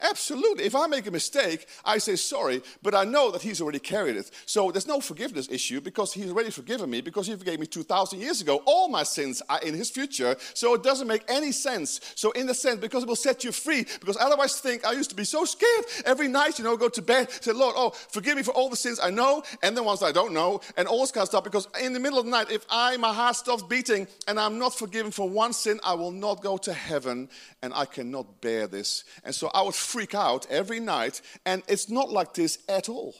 Absolutely. 0.00 0.64
If 0.64 0.76
I 0.76 0.86
make 0.86 1.06
a 1.06 1.10
mistake, 1.10 1.66
I 1.84 1.98
say 1.98 2.14
sorry, 2.16 2.62
but 2.82 2.94
I 2.94 3.04
know 3.04 3.30
that 3.32 3.42
He's 3.42 3.60
already 3.60 3.80
carried 3.80 4.16
it. 4.16 4.30
So 4.46 4.70
there's 4.70 4.86
no 4.86 5.00
forgiveness 5.00 5.48
issue 5.50 5.80
because 5.80 6.12
He's 6.12 6.30
already 6.30 6.50
forgiven 6.50 6.88
me 6.88 7.00
because 7.00 7.26
He 7.26 7.34
forgave 7.34 7.58
me 7.58 7.66
2,000 7.66 8.20
years 8.20 8.40
ago. 8.40 8.62
All 8.64 8.88
my 8.88 9.02
sins 9.02 9.42
are 9.48 9.60
in 9.60 9.74
His 9.74 9.90
future, 9.90 10.36
so 10.54 10.74
it 10.74 10.82
doesn't 10.82 11.08
make 11.08 11.24
any 11.28 11.50
sense. 11.50 12.00
So, 12.14 12.30
in 12.32 12.48
a 12.48 12.54
sense, 12.54 12.80
because 12.80 13.02
it 13.02 13.08
will 13.08 13.16
set 13.16 13.42
you 13.42 13.50
free, 13.50 13.86
because 14.00 14.16
otherwise, 14.20 14.60
think 14.60 14.84
I 14.84 14.92
used 14.92 15.10
to 15.10 15.16
be 15.16 15.24
so 15.24 15.44
scared 15.44 15.84
every 16.04 16.28
night, 16.28 16.58
you 16.58 16.64
know, 16.64 16.76
go 16.76 16.88
to 16.88 17.02
bed, 17.02 17.30
say, 17.30 17.52
Lord, 17.52 17.74
oh, 17.76 17.90
forgive 17.90 18.36
me 18.36 18.42
for 18.42 18.52
all 18.52 18.68
the 18.68 18.76
sins 18.76 19.00
I 19.02 19.10
know 19.10 19.42
and 19.62 19.76
the 19.76 19.82
ones 19.82 20.02
I 20.02 20.12
don't 20.12 20.32
know, 20.32 20.60
and 20.76 20.86
all 20.86 21.00
this 21.00 21.10
kind 21.10 21.22
of 21.22 21.28
stuff. 21.28 21.44
Because 21.44 21.68
in 21.80 21.92
the 21.92 22.00
middle 22.00 22.18
of 22.18 22.24
the 22.24 22.30
night, 22.30 22.50
if 22.50 22.64
I, 22.70 22.96
my 22.96 23.12
heart 23.12 23.36
stops 23.36 23.62
beating 23.62 24.06
and 24.26 24.38
I'm 24.38 24.58
not 24.58 24.74
forgiven 24.74 25.10
for 25.10 25.28
one 25.28 25.52
sin, 25.52 25.80
I 25.84 25.94
will 25.94 26.12
not 26.12 26.42
go 26.42 26.56
to 26.58 26.72
heaven 26.72 27.28
and 27.62 27.72
I 27.74 27.84
cannot 27.84 28.40
bear 28.40 28.66
this. 28.66 29.04
And 29.24 29.34
so 29.34 29.50
I 29.54 29.62
would 29.62 29.74
freak 29.88 30.14
out 30.14 30.46
every 30.50 30.80
night, 30.80 31.22
and 31.46 31.62
it's 31.66 31.88
not 31.88 32.10
like 32.10 32.34
this 32.34 32.58
at 32.68 32.88
all. 32.88 33.14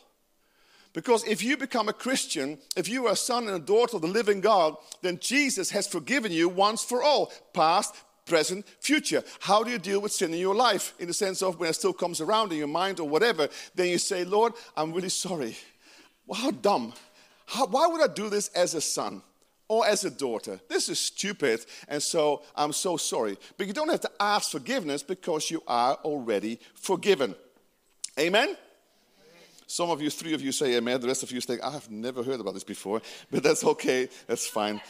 Because 0.92 1.24
if 1.24 1.42
you 1.42 1.56
become 1.56 1.88
a 1.88 1.92
Christian, 1.92 2.58
if 2.76 2.88
you 2.88 3.06
are 3.06 3.12
a 3.12 3.16
son 3.16 3.46
and 3.46 3.56
a 3.56 3.66
daughter 3.74 3.96
of 3.96 4.02
the 4.02 4.08
living 4.08 4.40
God, 4.40 4.76
then 5.02 5.18
Jesus 5.18 5.70
has 5.70 5.86
forgiven 5.86 6.32
you 6.32 6.48
once 6.48 6.82
for 6.84 7.02
all, 7.02 7.32
past, 7.54 7.94
present, 8.26 8.66
future. 8.80 9.22
How 9.40 9.62
do 9.62 9.70
you 9.70 9.78
deal 9.78 10.00
with 10.00 10.12
sin 10.12 10.34
in 10.34 10.40
your 10.40 10.54
life? 10.54 10.94
In 10.98 11.06
the 11.06 11.14
sense 11.14 11.42
of 11.42 11.58
when 11.58 11.70
it 11.70 11.74
still 11.74 11.92
comes 11.92 12.20
around 12.20 12.52
in 12.52 12.58
your 12.58 12.68
mind 12.68 13.00
or 13.00 13.08
whatever, 13.08 13.48
then 13.74 13.88
you 13.88 13.98
say, 13.98 14.24
Lord, 14.24 14.52
I'm 14.76 14.92
really 14.92 15.08
sorry. 15.08 15.56
Well, 16.26 16.40
how 16.40 16.50
dumb. 16.50 16.92
How, 17.46 17.66
why 17.66 17.86
would 17.86 18.02
I 18.02 18.12
do 18.12 18.28
this 18.28 18.48
as 18.48 18.74
a 18.74 18.80
son? 18.80 19.22
Or 19.68 19.86
as 19.86 20.04
a 20.04 20.10
daughter. 20.10 20.58
This 20.68 20.88
is 20.88 20.98
stupid, 20.98 21.64
and 21.88 22.02
so 22.02 22.42
I'm 22.56 22.72
so 22.72 22.96
sorry. 22.96 23.36
But 23.56 23.66
you 23.66 23.72
don't 23.72 23.90
have 23.90 24.00
to 24.00 24.10
ask 24.18 24.50
forgiveness 24.50 25.02
because 25.02 25.50
you 25.50 25.62
are 25.66 25.94
already 26.04 26.58
forgiven. 26.74 27.34
Amen? 28.18 28.56
Some 29.66 29.90
of 29.90 30.00
you, 30.00 30.08
three 30.08 30.32
of 30.32 30.40
you 30.40 30.50
say 30.50 30.76
amen. 30.76 30.98
The 30.98 31.08
rest 31.08 31.22
of 31.22 31.30
you 31.30 31.42
say, 31.42 31.60
I 31.60 31.70
have 31.70 31.90
never 31.90 32.22
heard 32.22 32.40
about 32.40 32.54
this 32.54 32.64
before, 32.64 33.02
but 33.30 33.42
that's 33.42 33.62
okay. 33.64 34.08
That's 34.26 34.46
fine. 34.46 34.80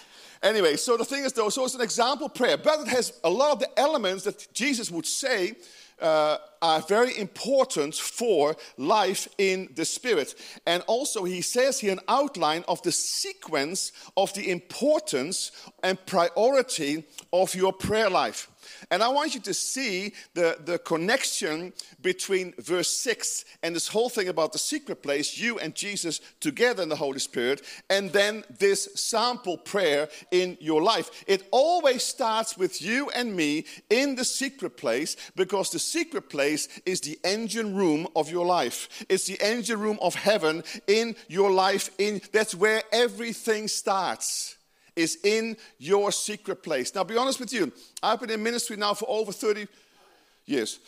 Anyway, 0.41 0.77
so 0.77 0.97
the 0.97 1.05
thing 1.05 1.25
is, 1.25 1.33
though, 1.33 1.49
so 1.49 1.65
it's 1.65 1.75
an 1.75 1.81
example 1.81 2.29
prayer, 2.29 2.57
but 2.57 2.81
it 2.83 2.89
has 2.89 3.13
a 3.25 3.31
lot 3.31 3.51
of 3.51 3.59
the 3.59 3.69
elements 3.77 4.23
that 4.23 4.47
Jesus 4.53 4.89
would 4.89 5.05
say 5.05 5.57
uh, 6.01 6.39
are 6.61 6.81
very 6.83 7.17
important 7.19 7.95
for 7.95 8.57
life 8.77 9.29
in 9.39 9.69
the 9.75 9.85
Spirit. 9.85 10.35
And 10.67 10.83
also, 10.87 11.25
he 11.25 11.41
says 11.41 11.81
here 11.81 11.93
an 11.93 12.01
outline 12.09 12.65
of 12.69 12.83
the 12.83 12.93
sequence 12.93 13.93
of 14.17 14.33
the 14.35 14.51
importance 14.51 15.53
and 15.83 16.05
priority 16.07 17.05
of 17.33 17.55
your 17.55 17.73
prayer 17.73 18.11
life. 18.11 18.49
And 18.91 19.03
I 19.03 19.09
want 19.09 19.35
you 19.35 19.41
to 19.41 19.55
see 19.55 20.13
the, 20.35 20.59
the 20.65 20.79
connection 20.79 21.73
between 22.03 22.55
verse 22.59 22.91
6 22.91 23.45
and 23.63 23.75
this 23.75 23.89
whole 23.89 24.09
thing 24.09 24.29
about 24.29 24.53
the 24.53 24.59
secret 24.59 25.03
place, 25.03 25.39
you 25.39 25.59
and 25.59 25.75
Jesus 25.75 26.21
together 26.41 26.83
in 26.83 26.89
the 26.89 26.97
Holy 26.97 27.19
Spirit, 27.19 27.63
and 27.91 28.13
then 28.13 28.45
this 28.59 28.89
sample 28.95 29.57
prayer 29.57 30.09
in 30.31 30.57
your 30.61 30.83
life. 30.83 31.25
It 31.27 31.47
always 31.51 32.03
starts 32.03 32.57
with 32.57 32.83
you 32.83 33.11
and 33.11 33.35
me 33.35 33.65
in 33.91 34.15
the 34.15 34.25
secret 34.25 34.77
place 34.77 35.17
because 35.37 35.71
the 35.71 35.79
secret 35.79 36.29
place 36.29 36.69
is 36.85 37.01
the 37.01 37.19
engine 37.25 37.75
room 37.75 38.07
of 38.15 38.31
your 38.31 38.47
life. 38.47 39.05
It's 39.09 39.27
the 39.27 39.41
engine 39.41 39.81
room 39.81 39.99
of 40.01 40.15
heaven 40.15 40.65
in 40.87 41.17
your 41.29 41.51
life. 41.51 41.91
In 41.99 42.21
that's 42.33 42.55
where 42.55 42.83
everything 42.93 43.69
starts 43.69 44.58
is 44.99 45.19
in 45.23 45.57
your 45.79 46.11
secret 46.13 46.63
place. 46.63 46.95
Now, 46.95 47.05
be 47.05 47.17
honest 47.17 47.41
with 47.41 47.53
you, 47.53 47.73
I've 48.03 48.21
been 48.21 48.31
in 48.31 48.43
ministry 48.43 48.77
now 48.77 48.95
for 48.95 49.09
over 49.09 49.33
30 49.33 49.67
years. 50.45 50.81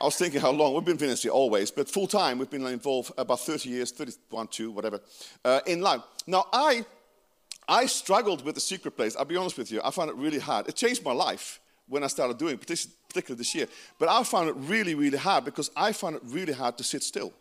I 0.00 0.04
was 0.04 0.16
thinking 0.16 0.40
how 0.40 0.52
long. 0.52 0.74
We've 0.74 0.84
been 0.84 0.96
in 0.96 1.00
ministry 1.00 1.30
always, 1.30 1.70
but 1.70 1.88
full 1.88 2.06
time, 2.06 2.38
we've 2.38 2.50
been 2.50 2.64
involved 2.66 3.12
about 3.18 3.40
30 3.40 3.68
years, 3.68 3.90
31, 3.90 4.48
2, 4.48 4.70
whatever, 4.70 5.00
uh, 5.44 5.60
in 5.66 5.80
life. 5.80 6.02
Now, 6.26 6.46
I, 6.52 6.84
I 7.68 7.86
struggled 7.86 8.44
with 8.44 8.54
the 8.54 8.60
secret 8.60 8.96
place. 8.96 9.16
I'll 9.16 9.24
be 9.24 9.36
honest 9.36 9.58
with 9.58 9.72
you, 9.72 9.80
I 9.84 9.90
found 9.90 10.10
it 10.10 10.16
really 10.16 10.38
hard. 10.38 10.68
It 10.68 10.76
changed 10.76 11.04
my 11.04 11.12
life 11.12 11.60
when 11.88 12.04
I 12.04 12.06
started 12.06 12.38
doing 12.38 12.54
it, 12.54 12.60
particularly 12.60 13.38
this 13.38 13.54
year. 13.54 13.66
But 13.98 14.08
I 14.08 14.22
found 14.22 14.48
it 14.48 14.54
really, 14.56 14.94
really 14.94 15.18
hard 15.18 15.44
because 15.44 15.70
I 15.76 15.92
found 15.92 16.16
it 16.16 16.22
really 16.24 16.52
hard 16.52 16.78
to 16.78 16.84
sit 16.84 17.02
still. 17.02 17.32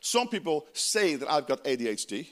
Some 0.00 0.28
people 0.28 0.66
say 0.72 1.16
that 1.16 1.30
I've 1.30 1.46
got 1.46 1.62
ADHD. 1.64 2.26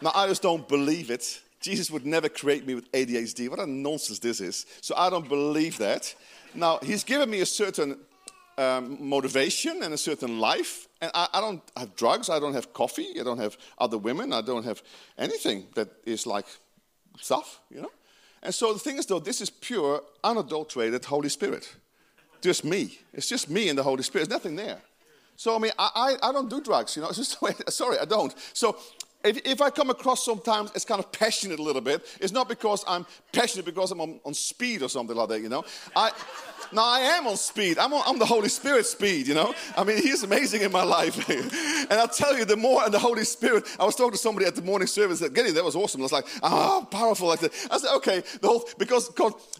Now, 0.00 0.12
I 0.14 0.26
just 0.26 0.42
don't 0.42 0.68
believe 0.68 1.10
it. 1.10 1.40
Jesus 1.60 1.90
would 1.90 2.06
never 2.06 2.28
create 2.28 2.66
me 2.66 2.74
with 2.74 2.90
ADHD. 2.92 3.48
What 3.48 3.58
a 3.58 3.66
nonsense 3.66 4.18
this 4.18 4.40
is. 4.40 4.66
So 4.80 4.94
I 4.96 5.10
don't 5.10 5.28
believe 5.28 5.78
that. 5.78 6.14
Now, 6.54 6.78
He's 6.82 7.02
given 7.02 7.30
me 7.30 7.40
a 7.40 7.46
certain 7.46 7.98
um, 8.58 8.98
motivation 9.00 9.82
and 9.82 9.92
a 9.92 9.98
certain 9.98 10.38
life. 10.38 10.88
And 11.00 11.10
I, 11.14 11.28
I, 11.34 11.40
don't 11.40 11.62
have 11.76 11.94
drugs, 11.96 12.30
I 12.30 12.38
don't 12.38 12.54
have 12.54 12.72
coffee, 12.72 13.20
I 13.20 13.22
don't 13.22 13.38
have 13.38 13.56
other 13.78 13.98
women, 13.98 14.32
I 14.32 14.40
don't 14.40 14.64
have 14.64 14.82
anything 15.18 15.66
that 15.74 15.88
is 16.04 16.26
like 16.26 16.46
stuff, 17.20 17.60
you 17.70 17.82
know? 17.82 17.90
And 18.42 18.54
so 18.54 18.72
the 18.72 18.78
thing 18.78 18.96
is, 18.98 19.06
though, 19.06 19.18
this 19.18 19.40
is 19.40 19.50
pure, 19.50 20.02
unadulterated 20.22 21.04
Holy 21.04 21.28
Spirit. 21.28 21.74
Just 22.40 22.64
me. 22.64 22.98
It's 23.12 23.28
just 23.28 23.50
me 23.50 23.68
and 23.68 23.78
the 23.78 23.82
Holy 23.82 24.02
Spirit. 24.02 24.28
There's 24.28 24.38
nothing 24.38 24.56
there. 24.56 24.78
So, 25.36 25.54
I 25.54 25.58
mean, 25.58 25.72
I, 25.78 26.16
I, 26.22 26.28
I 26.28 26.32
don't 26.32 26.48
do 26.48 26.60
drugs, 26.60 26.96
you 26.96 27.02
know? 27.02 27.08
It's 27.16 27.18
just, 27.18 27.72
sorry, 27.72 27.98
I 27.98 28.04
don't. 28.04 28.34
So, 28.52 28.78
if, 29.26 29.40
if 29.44 29.60
I 29.60 29.70
come 29.70 29.90
across 29.90 30.24
sometimes 30.24 30.70
as 30.72 30.84
kind 30.84 30.98
of 30.98 31.10
passionate 31.12 31.58
a 31.58 31.62
little 31.62 31.82
bit, 31.82 32.06
it's 32.20 32.32
not 32.32 32.48
because 32.48 32.84
I'm 32.86 33.06
passionate 33.32 33.64
because 33.64 33.90
I'm 33.90 34.00
on, 34.00 34.20
on 34.24 34.34
speed 34.34 34.82
or 34.82 34.88
something 34.88 35.16
like 35.16 35.28
that, 35.28 35.40
you 35.40 35.48
know. 35.48 35.64
I, 35.94 36.10
now 36.72 36.84
I 36.84 37.00
am 37.00 37.26
on 37.26 37.36
speed. 37.36 37.78
I'm, 37.78 37.92
on, 37.92 38.02
I'm 38.06 38.18
the 38.18 38.26
Holy 38.26 38.48
Spirit 38.48 38.86
speed, 38.86 39.26
you 39.26 39.34
know. 39.34 39.54
I 39.76 39.84
mean, 39.84 39.98
He's 39.98 40.22
amazing 40.22 40.62
in 40.62 40.72
my 40.72 40.82
life. 40.82 41.28
and 41.90 41.92
I'll 41.92 42.08
tell 42.08 42.36
you, 42.36 42.44
the 42.44 42.56
more 42.56 42.84
in 42.84 42.92
the 42.92 42.98
Holy 42.98 43.24
Spirit, 43.24 43.64
I 43.78 43.84
was 43.84 43.94
talking 43.94 44.12
to 44.12 44.18
somebody 44.18 44.46
at 44.46 44.54
the 44.54 44.62
morning 44.62 44.88
service 44.88 45.20
that, 45.20 45.34
Getty, 45.34 45.52
that 45.52 45.64
was 45.64 45.76
awesome. 45.76 46.00
I 46.00 46.04
was 46.04 46.12
like, 46.12 46.26
ah, 46.42 46.80
oh, 46.80 46.84
powerful. 46.84 47.30
I 47.30 47.36
said, 47.36 47.50
I 47.70 47.78
said, 47.78 47.94
okay, 47.96 48.22
the 48.40 48.48
whole, 48.48 48.68
because, 48.78 49.10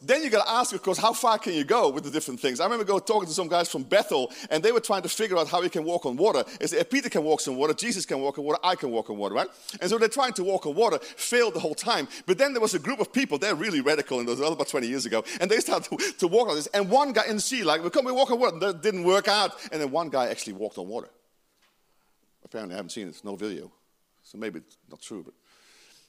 then 0.03 0.23
you 0.23 0.31
got 0.31 0.45
to 0.45 0.51
ask, 0.51 0.75
of 0.75 0.83
course, 0.83 0.99
how 0.99 1.13
far 1.13 1.39
can 1.39 1.55
you 1.55 1.65
go 1.65 1.91
with 1.91 2.05
the 2.05 2.11
different 2.11 2.41
things? 2.41 2.61
I 2.61 2.65
remember 2.65 2.85
go 2.85 2.99
talking 2.99 3.29
to 3.29 3.35
some 3.35 3.49
guys 3.49 3.69
from 3.69 3.83
Bethel, 3.83 4.33
and 4.51 4.63
they 4.63 4.73
were 4.73 4.81
trying 4.81 5.03
to 5.03 5.09
figure 5.09 5.39
out 5.39 5.49
how 5.49 5.63
you 5.63 5.71
can 5.71 5.85
walk 5.85 6.07
on 6.07 6.17
water. 6.17 6.45
Is 6.61 6.73
if 6.73 6.91
Peter 6.91 7.09
can 7.09 7.25
walk 7.25 7.47
on 7.47 7.57
water, 7.57 7.75
Jesus 7.75 8.07
can 8.07 8.21
walk 8.21 8.39
on 8.39 8.45
water, 8.45 8.59
I 8.63 8.75
can 8.75 8.91
walk 8.91 9.11
on 9.11 9.17
water, 9.17 9.35
right? 9.35 9.49
And 9.81 9.91
so 9.91 9.99
they're 9.99 10.09
trying 10.09 10.33
to 10.35 10.45
walk 10.45 10.67
on 10.67 10.75
water, 10.75 10.99
failed 10.99 11.55
the 11.55 11.61
whole 11.61 11.75
time. 11.75 12.09
But 12.27 12.39
then 12.39 12.53
there 12.53 12.61
was 12.61 12.75
a 12.75 12.79
group 12.79 13.01
of 13.01 13.13
people, 13.13 13.39
they're 13.39 13.55
really 13.55 13.81
radical, 13.81 14.19
and 14.19 14.29
this 14.29 14.39
was 14.39 14.51
about 14.51 14.69
20 14.69 14.87
years 14.87 15.07
ago, 15.07 15.25
and 15.41 15.51
they 15.51 15.59
started 15.59 15.91
to, 15.91 16.13
to 16.19 16.29
walk 16.29 16.49
on 16.49 16.55
this. 16.55 16.67
And 16.69 16.89
one 16.89 17.13
guy 17.13 17.27
in 17.27 17.37
the 17.37 17.43
sea, 17.43 17.63
like, 17.63 17.81
come, 17.93 18.05
we 18.05 18.13
walk 18.13 18.31
on 18.31 18.39
water. 18.39 18.59
That 18.59 18.83
didn't 18.83 19.05
work 19.05 19.29
out. 19.29 19.53
And 19.73 19.81
then 19.81 19.91
one 19.91 20.09
guy 20.09 20.29
actually 20.29 20.55
walked 20.55 20.79
on 20.79 20.89
water. 20.89 21.09
Apparently, 22.45 22.75
I 22.75 22.77
haven't 22.77 22.91
seen 22.91 23.07
it. 23.07 23.11
It's 23.11 23.25
no 23.25 23.37
video. 23.37 23.73
So 24.23 24.39
maybe 24.39 24.61
it's 24.61 24.77
not 24.91 25.01
true. 25.01 25.23
But 25.25 25.35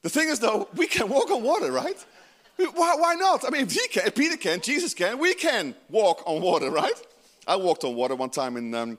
the 0.02 0.10
thing 0.10 0.30
is, 0.30 0.40
though, 0.40 0.68
we 0.76 0.88
can 0.88 1.10
walk 1.10 1.32
on 1.32 1.44
water, 1.44 1.72
right? 1.72 2.06
Why, 2.58 2.96
why 2.96 3.16
not? 3.16 3.46
I 3.46 3.50
mean, 3.50 3.64
if 3.64 3.72
he 3.72 3.88
can, 3.88 4.08
if 4.08 4.16
Peter 4.16 4.38
can, 4.38 4.62
Jesus 4.62 4.94
can, 4.94 5.20
we 5.20 5.36
can 5.36 5.76
walk 5.90 6.24
on 6.26 6.42
water, 6.42 6.72
right? 6.72 6.94
I 7.48 7.56
walked 7.56 7.84
on 7.84 7.96
water 7.96 8.16
one 8.16 8.30
time 8.30 8.58
in, 8.58 8.74
um, 8.74 8.98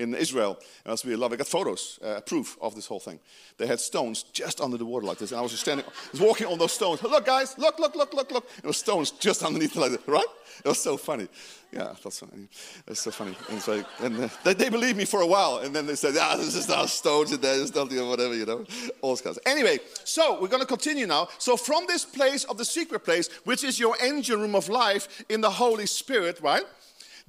in 0.00 0.14
Israel. 0.14 0.58
And 0.84 0.90
was 0.90 1.04
really 1.04 1.16
lovely. 1.16 1.36
I 1.36 1.38
got 1.38 1.46
photos, 1.46 1.98
uh, 2.02 2.20
proof 2.20 2.56
of 2.60 2.74
this 2.74 2.86
whole 2.86 3.00
thing. 3.00 3.20
They 3.58 3.66
had 3.66 3.80
stones 3.80 4.24
just 4.32 4.60
under 4.60 4.76
the 4.76 4.86
water 4.86 5.06
like 5.06 5.18
this. 5.18 5.30
And 5.30 5.38
I 5.38 5.42
was 5.42 5.52
just 5.52 5.62
standing, 5.62 5.86
I 5.86 6.10
was 6.12 6.20
walking 6.20 6.46
on 6.46 6.58
those 6.58 6.72
stones. 6.72 7.02
Look, 7.02 7.26
guys, 7.26 7.56
look, 7.58 7.78
look, 7.78 7.94
look, 7.94 8.14
look, 8.14 8.30
look. 8.30 8.48
And 8.56 8.64
there 8.64 8.72
stones 8.72 9.10
just 9.12 9.42
underneath 9.42 9.76
like 9.76 9.92
this, 9.92 10.08
right? 10.08 10.24
It 10.64 10.68
was 10.68 10.80
so 10.80 10.96
funny. 10.96 11.28
Yeah, 11.72 11.94
that's 12.02 12.18
funny. 12.18 12.48
It's 12.88 13.00
so 13.00 13.10
funny. 13.12 13.36
And, 13.48 13.60
so, 13.62 13.84
and 14.00 14.24
uh, 14.24 14.28
they, 14.42 14.54
they, 14.54 14.68
believed 14.68 14.96
me 14.96 15.04
for 15.04 15.20
a 15.20 15.26
while. 15.26 15.58
And 15.58 15.74
then 15.74 15.86
they 15.86 15.94
said, 15.94 16.14
ah, 16.18 16.34
there's 16.36 16.54
just 16.54 16.68
not 16.68 16.88
stones 16.88 17.32
in 17.32 17.40
there. 17.40 17.56
There's 17.56 17.74
nothing 17.74 17.98
or 17.98 18.08
whatever, 18.08 18.34
you 18.34 18.44
know. 18.44 18.64
All 19.02 19.16
kinds. 19.16 19.38
Anyway, 19.46 19.78
so 20.02 20.40
we're 20.40 20.48
going 20.48 20.62
to 20.62 20.66
continue 20.66 21.06
now. 21.06 21.28
So 21.38 21.56
from 21.56 21.84
this 21.86 22.04
place 22.04 22.44
of 22.44 22.58
the 22.58 22.64
secret 22.64 23.04
place, 23.04 23.28
which 23.44 23.62
is 23.62 23.78
your 23.78 23.96
engine 24.02 24.40
room 24.40 24.56
of 24.56 24.68
life 24.68 25.24
in 25.28 25.40
the 25.40 25.50
Holy 25.50 25.86
Spirit, 25.86 26.40
right? 26.40 26.64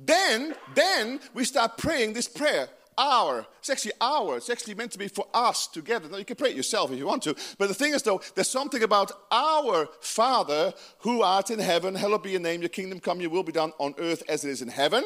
Then, 0.04 0.56
then 0.74 1.20
we 1.34 1.44
start 1.44 1.78
praying 1.78 2.14
this 2.14 2.28
prayer 2.28 2.70
our. 2.98 3.46
It's 3.60 3.70
actually 3.70 3.94
our. 4.00 4.38
It's 4.38 4.50
actually 4.50 4.76
meant 4.76 4.92
to 4.92 5.00
be 5.00 5.08
for 5.08 5.26
us 5.34 5.68
together. 5.68 6.10
Now, 6.10 6.18
you 6.18 6.26
can 6.26 6.36
pray 6.36 6.50
it 6.50 6.56
yourself 6.56 6.92
if 6.92 6.98
you 6.98 7.08
want 7.08 7.24
to. 7.24 7.36
But 7.58 7.68
the 7.68 7.74
thing 7.74 7.94
is, 7.94 8.04
though, 8.04 8.22
there's 8.36 8.50
something 8.50 8.84
about 8.84 9.12
our 9.32 9.88
Father 10.02 10.74
who 11.00 11.22
art 11.22 11.50
in 11.50 11.60
heaven. 11.60 11.96
Hallowed 11.96 12.24
be 12.24 12.32
your 12.32 12.42
name. 12.42 12.62
Your 12.62 12.70
kingdom 12.70 13.00
come. 13.00 13.22
Your 13.22 13.30
will 13.30 13.44
be 13.44 13.52
done 13.52 13.74
on 13.80 13.96
earth 13.98 14.24
as 14.28 14.46
it 14.46 14.50
is 14.50 14.62
in 14.62 14.68
heaven. 14.68 15.04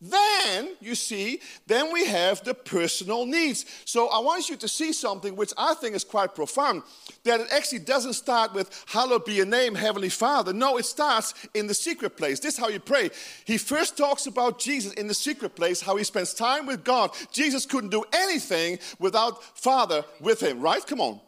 Then, 0.00 0.76
you 0.80 0.94
see, 0.94 1.40
then 1.66 1.92
we 1.92 2.06
have 2.06 2.44
the 2.44 2.54
personal 2.54 3.26
needs. 3.26 3.64
So 3.84 4.06
I 4.08 4.20
want 4.20 4.48
you 4.48 4.54
to 4.56 4.68
see 4.68 4.92
something 4.92 5.34
which 5.34 5.52
I 5.58 5.74
think 5.74 5.96
is 5.96 6.04
quite 6.04 6.36
profound 6.36 6.82
that 7.24 7.40
it 7.40 7.48
actually 7.50 7.80
doesn't 7.80 8.12
start 8.12 8.54
with, 8.54 8.84
Hallowed 8.86 9.24
be 9.24 9.34
your 9.34 9.46
name, 9.46 9.74
Heavenly 9.74 10.08
Father. 10.08 10.52
No, 10.52 10.76
it 10.76 10.84
starts 10.84 11.34
in 11.52 11.66
the 11.66 11.74
secret 11.74 12.16
place. 12.16 12.38
This 12.38 12.54
is 12.54 12.60
how 12.60 12.68
you 12.68 12.78
pray. 12.78 13.10
He 13.44 13.58
first 13.58 13.98
talks 13.98 14.26
about 14.26 14.60
Jesus 14.60 14.92
in 14.92 15.08
the 15.08 15.14
secret 15.14 15.56
place, 15.56 15.80
how 15.80 15.96
he 15.96 16.04
spends 16.04 16.32
time 16.32 16.66
with 16.66 16.84
God. 16.84 17.10
Jesus 17.32 17.66
couldn't 17.66 17.90
do 17.90 18.04
anything 18.12 18.78
without 19.00 19.42
Father 19.58 20.04
with 20.20 20.40
him, 20.40 20.60
right? 20.60 20.86
Come 20.86 21.00
on. 21.00 21.20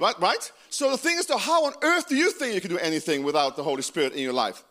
Right. 0.00 0.14
right, 0.14 0.20
right? 0.20 0.52
So 0.68 0.90
the 0.90 0.98
thing 0.98 1.16
is, 1.16 1.26
though, 1.26 1.38
how 1.38 1.66
on 1.66 1.74
earth 1.82 2.08
do 2.08 2.16
you 2.16 2.32
think 2.32 2.54
you 2.54 2.60
can 2.60 2.70
do 2.70 2.78
anything 2.78 3.22
without 3.22 3.54
the 3.54 3.62
Holy 3.62 3.82
Spirit 3.82 4.14
in 4.14 4.20
your 4.20 4.32
life? 4.32 4.64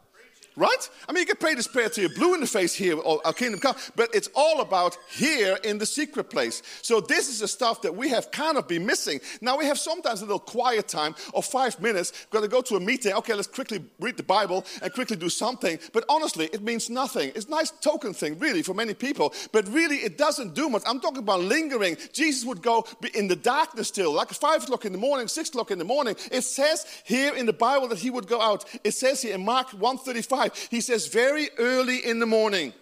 Right? 0.59 0.89
I 1.07 1.13
mean, 1.13 1.21
you 1.21 1.25
can 1.25 1.37
pray 1.37 1.55
this 1.55 1.69
prayer 1.69 1.87
till 1.87 2.03
you're 2.03 2.13
blue 2.13 2.33
in 2.33 2.41
the 2.41 2.45
face 2.45 2.73
here, 2.75 2.97
or 2.97 3.25
our 3.25 3.31
kingdom 3.31 3.61
come, 3.61 3.77
but 3.95 4.13
it's 4.13 4.27
all 4.35 4.59
about 4.59 4.97
here 5.09 5.57
in 5.63 5.77
the 5.77 5.85
secret 5.85 6.29
place. 6.29 6.61
So 6.81 6.99
this 6.99 7.29
is 7.29 7.39
the 7.39 7.47
stuff 7.47 7.81
that 7.83 7.95
we 7.95 8.09
have 8.09 8.29
kind 8.31 8.57
of 8.57 8.67
been 8.67 8.85
missing. 8.85 9.21
Now 9.39 9.57
we 9.57 9.63
have 9.67 9.79
sometimes 9.79 10.19
a 10.21 10.25
little 10.25 10.37
quiet 10.37 10.89
time 10.89 11.15
of 11.33 11.45
five 11.45 11.79
minutes. 11.79 12.11
We've 12.11 12.31
got 12.31 12.41
to 12.41 12.49
go 12.49 12.61
to 12.61 12.75
a 12.75 12.79
meeting. 12.81 13.13
Okay, 13.13 13.33
let's 13.35 13.47
quickly 13.47 13.81
read 14.01 14.17
the 14.17 14.23
Bible 14.23 14.65
and 14.81 14.91
quickly 14.91 15.15
do 15.15 15.29
something. 15.29 15.79
But 15.93 16.03
honestly, 16.09 16.49
it 16.51 16.61
means 16.61 16.89
nothing. 16.89 17.31
It's 17.35 17.45
a 17.45 17.51
nice 17.51 17.71
token 17.71 18.13
thing, 18.13 18.37
really, 18.37 18.61
for 18.61 18.73
many 18.73 18.93
people. 18.93 19.33
But 19.53 19.65
really, 19.69 19.99
it 19.99 20.17
doesn't 20.17 20.55
do 20.55 20.67
much. 20.67 20.81
I'm 20.85 20.99
talking 20.99 21.19
about 21.19 21.39
lingering. 21.39 21.95
Jesus 22.11 22.43
would 22.43 22.61
go 22.61 22.85
in 23.15 23.29
the 23.29 23.37
darkness 23.37 23.87
still, 23.87 24.11
like 24.11 24.27
five 24.31 24.63
o'clock 24.63 24.83
in 24.83 24.91
the 24.91 24.97
morning, 24.97 25.29
six 25.29 25.47
o'clock 25.47 25.71
in 25.71 25.79
the 25.79 25.85
morning. 25.85 26.17
It 26.33 26.41
says 26.41 26.85
here 27.05 27.33
in 27.33 27.45
the 27.45 27.53
Bible 27.53 27.87
that 27.87 27.99
he 27.99 28.09
would 28.09 28.27
go 28.27 28.41
out. 28.41 28.65
It 28.83 28.91
says 28.91 29.21
here 29.21 29.35
in 29.35 29.45
Mark 29.45 29.69
135 29.71 30.48
he 30.69 30.81
says, 30.81 31.07
very 31.07 31.49
early 31.57 31.97
in 31.97 32.19
the 32.19 32.25
morning, 32.25 32.73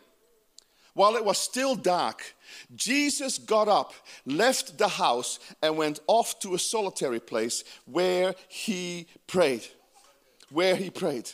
while 0.93 1.15
it 1.15 1.24
was 1.24 1.38
still 1.38 1.75
dark, 1.75 2.36
Jesus 2.75 3.38
got 3.38 3.67
up, 3.67 3.93
left 4.25 4.77
the 4.77 4.88
house, 4.88 5.39
and 5.62 5.77
went 5.77 6.00
off 6.07 6.39
to 6.39 6.55
a 6.55 6.59
solitary 6.59 7.19
place 7.19 7.63
where 7.86 8.33
he 8.47 9.07
prayed. 9.27 9.63
Where 10.50 10.75
he 10.75 10.89
prayed. 10.89 11.29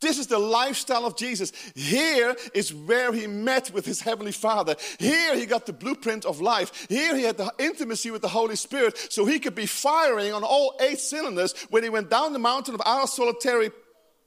This 0.00 0.18
is 0.18 0.26
the 0.26 0.38
lifestyle 0.38 1.06
of 1.06 1.16
Jesus. 1.16 1.52
Here 1.74 2.36
is 2.54 2.72
where 2.72 3.12
he 3.12 3.26
met 3.26 3.72
with 3.72 3.86
his 3.86 4.00
heavenly 4.00 4.30
Father. 4.30 4.76
Here 4.98 5.34
he 5.34 5.46
got 5.46 5.64
the 5.64 5.72
blueprint 5.72 6.26
of 6.26 6.40
life. 6.40 6.86
Here 6.88 7.16
he 7.16 7.22
had 7.22 7.38
the 7.38 7.52
intimacy 7.58 8.10
with 8.10 8.20
the 8.20 8.28
Holy 8.28 8.56
Spirit 8.56 8.98
so 9.10 9.24
he 9.24 9.40
could 9.40 9.54
be 9.54 9.66
firing 9.66 10.32
on 10.32 10.44
all 10.44 10.76
eight 10.80 11.00
cylinders 11.00 11.54
when 11.70 11.82
he 11.82 11.88
went 11.88 12.10
down 12.10 12.34
the 12.34 12.38
mountain 12.38 12.74
of 12.74 12.82
our 12.84 13.06
solitary 13.06 13.70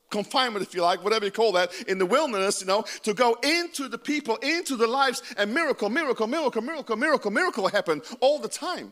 confinement, 0.10 0.66
if 0.66 0.74
you 0.74 0.82
like, 0.82 1.04
whatever 1.04 1.26
you 1.26 1.32
call 1.32 1.52
that, 1.54 1.72
in 1.88 1.98
the 1.98 2.06
wilderness, 2.06 2.62
you 2.62 2.68
know, 2.68 2.84
to 3.04 3.14
go 3.14 3.38
into 3.44 3.88
the 3.88 3.98
people, 3.98 4.36
into 4.38 4.76
the 4.76 4.88
lives, 4.88 5.22
and 5.38 5.54
miracle, 5.54 5.90
miracle, 5.90 6.28
miracle, 6.28 6.62
miracle, 6.62 6.96
miracle, 6.96 7.32
miracle 7.32 7.68
happen 7.68 8.02
all 8.20 8.40
the 8.40 8.50
time. 8.50 8.92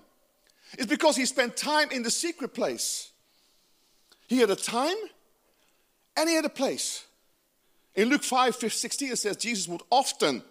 It's 0.73 0.87
because 0.87 1.15
he 1.15 1.25
spent 1.25 1.55
time 1.55 1.91
in 1.91 2.03
the 2.03 2.11
secret 2.11 2.53
place. 2.53 3.11
He 4.27 4.39
had 4.39 4.49
a 4.49 4.55
time 4.55 4.97
and 6.17 6.27
he 6.27 6.35
had 6.35 6.45
a 6.45 6.49
place. 6.49 7.05
In 7.95 8.09
Luke 8.09 8.23
5, 8.23 8.55
16, 8.55 9.11
it 9.11 9.15
says 9.15 9.37
Jesus 9.37 9.67
would 9.67 9.81
often 9.89 10.43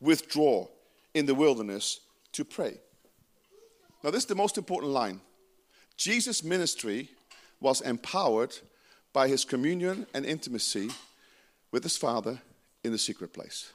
withdraw 0.00 0.66
in 1.14 1.26
the 1.26 1.34
wilderness 1.34 2.00
to 2.32 2.44
pray. 2.44 2.78
Now, 4.02 4.10
this 4.10 4.22
is 4.22 4.28
the 4.28 4.34
most 4.34 4.58
important 4.58 4.92
line. 4.92 5.20
Jesus' 5.96 6.42
ministry 6.42 7.10
was 7.60 7.80
empowered 7.80 8.56
by 9.12 9.28
his 9.28 9.44
communion 9.44 10.06
and 10.14 10.24
intimacy 10.24 10.90
with 11.70 11.82
his 11.82 11.96
Father 11.96 12.40
in 12.84 12.92
the 12.92 12.98
secret 12.98 13.32
place. 13.32 13.72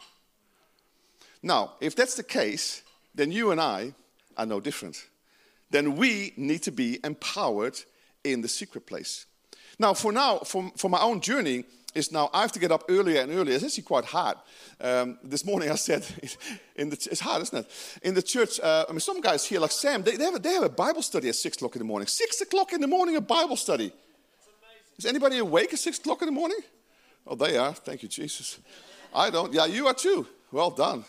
Now, 1.42 1.74
if 1.82 1.96
that's 1.96 2.16
the 2.16 2.24
case, 2.24 2.84
then 3.14 3.32
you 3.32 3.52
and 3.52 3.60
I 3.60 3.94
are 4.38 4.46
no 4.46 4.60
different. 4.60 5.08
Then 5.70 5.96
we 5.96 6.34
need 6.38 6.64
to 6.64 6.72
be 6.72 7.00
empowered 7.04 7.80
in 8.24 8.42
the 8.42 8.48
secret 8.48 8.86
place. 8.86 9.26
Now, 9.80 9.94
for 9.94 10.12
now, 10.12 10.40
for, 10.40 10.72
for 10.78 10.90
my 10.90 11.02
own 11.02 11.20
journey, 11.20 11.66
is 11.96 12.12
now 12.12 12.30
I 12.34 12.42
have 12.42 12.52
to 12.54 12.60
get 12.60 12.72
up 12.72 12.84
earlier 12.90 13.22
and 13.22 13.32
earlier. 13.32 13.56
It's 13.56 13.64
actually 13.64 13.84
quite 13.84 14.06
hard. 14.06 14.38
Um, 14.82 15.20
this 15.24 15.46
morning 15.46 15.70
I 15.70 15.76
said, 15.76 16.06
in 16.76 16.90
the, 16.90 17.08
it's 17.12 17.20
hard, 17.20 17.42
isn't 17.44 17.60
it? 17.66 18.00
In 18.04 18.14
the 18.14 18.22
church, 18.22 18.60
uh, 18.60 18.86
I 18.88 18.92
mean, 18.92 19.00
some 19.00 19.22
guys 19.22 19.46
here, 19.46 19.60
like 19.60 19.72
Sam, 19.72 20.04
they, 20.04 20.16
they, 20.16 20.26
have 20.26 20.36
a, 20.36 20.40
they 20.40 20.54
have 20.54 20.64
a 20.64 20.70
Bible 20.70 21.02
study 21.02 21.30
at 21.30 21.36
6 21.36 21.58
o'clock 21.58 21.76
in 21.76 21.80
the 21.80 21.86
morning. 21.86 22.08
6 22.08 22.42
o'clock 22.42 22.74
in 22.74 22.82
the 22.82 22.88
morning, 22.88 23.16
a 23.16 23.22
Bible 23.22 23.56
study. 23.56 23.94
Is 24.98 25.06
anybody 25.06 25.38
awake 25.40 25.74
at 25.74 25.80
6 25.80 26.00
o'clock 26.00 26.22
in 26.22 26.28
the 26.28 26.32
morning? 26.32 26.60
Oh, 27.26 27.36
they 27.36 27.58
are. 27.58 27.74
Thank 27.74 28.04
you, 28.04 28.10
Jesus. 28.10 28.60
I 29.14 29.30
don't. 29.30 29.54
Yeah, 29.54 29.66
you 29.66 29.88
are 29.88 29.94
too. 29.94 30.28
Well 30.52 30.70
done. 30.70 31.06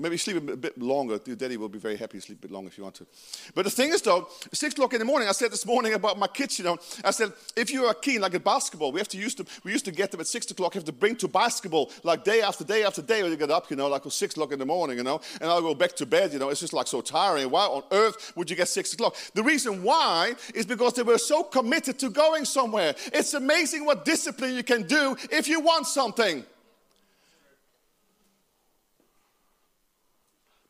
Maybe 0.00 0.16
sleep 0.16 0.36
a 0.36 0.56
bit 0.56 0.78
longer. 0.80 1.18
Your 1.26 1.34
daddy 1.34 1.56
will 1.56 1.68
be 1.68 1.80
very 1.80 1.96
happy 1.96 2.18
to 2.18 2.22
sleep 2.22 2.38
a 2.38 2.42
bit 2.42 2.50
longer 2.52 2.68
if 2.68 2.78
you 2.78 2.84
want 2.84 2.94
to. 2.96 3.06
But 3.52 3.64
the 3.64 3.70
thing 3.70 3.90
is, 3.90 4.00
though, 4.00 4.28
six 4.52 4.72
o'clock 4.72 4.92
in 4.92 5.00
the 5.00 5.04
morning, 5.04 5.28
I 5.28 5.32
said 5.32 5.50
this 5.50 5.66
morning 5.66 5.94
about 5.94 6.16
my 6.16 6.28
kids, 6.28 6.56
you 6.58 6.64
know, 6.64 6.78
I 7.04 7.10
said, 7.10 7.32
if 7.56 7.72
you 7.72 7.84
are 7.84 7.94
keen, 7.94 8.20
like 8.20 8.34
at 8.34 8.44
basketball, 8.44 8.92
we 8.92 9.00
have 9.00 9.08
to 9.08 9.18
use 9.18 9.34
them, 9.34 9.46
we 9.64 9.72
used 9.72 9.84
to 9.86 9.90
get 9.90 10.12
them 10.12 10.20
at 10.20 10.28
six 10.28 10.48
o'clock, 10.52 10.74
have 10.74 10.84
to 10.84 10.92
bring 10.92 11.16
to 11.16 11.26
basketball, 11.26 11.90
like 12.04 12.22
day 12.22 12.42
after 12.42 12.62
day 12.62 12.84
after 12.84 13.02
day 13.02 13.22
when 13.22 13.32
you 13.32 13.36
get 13.36 13.50
up, 13.50 13.70
you 13.70 13.76
know, 13.76 13.88
like 13.88 14.02
six 14.10 14.34
o'clock 14.34 14.52
in 14.52 14.60
the 14.60 14.66
morning, 14.66 14.96
you 14.96 15.02
know, 15.02 15.20
and 15.40 15.50
I'll 15.50 15.60
go 15.60 15.74
back 15.74 15.96
to 15.96 16.06
bed, 16.06 16.32
you 16.32 16.38
know, 16.38 16.48
it's 16.50 16.60
just 16.60 16.72
like 16.72 16.86
so 16.86 17.00
tiring. 17.00 17.50
Why 17.50 17.66
on 17.66 17.82
earth 17.90 18.32
would 18.36 18.48
you 18.48 18.54
get 18.54 18.68
six 18.68 18.92
o'clock? 18.92 19.16
The 19.34 19.42
reason 19.42 19.82
why 19.82 20.34
is 20.54 20.64
because 20.64 20.94
they 20.94 21.02
were 21.02 21.18
so 21.18 21.42
committed 21.42 21.98
to 21.98 22.10
going 22.10 22.44
somewhere. 22.44 22.94
It's 23.12 23.34
amazing 23.34 23.84
what 23.84 24.04
discipline 24.04 24.54
you 24.54 24.62
can 24.62 24.86
do 24.86 25.16
if 25.32 25.48
you 25.48 25.58
want 25.58 25.86
something. 25.88 26.44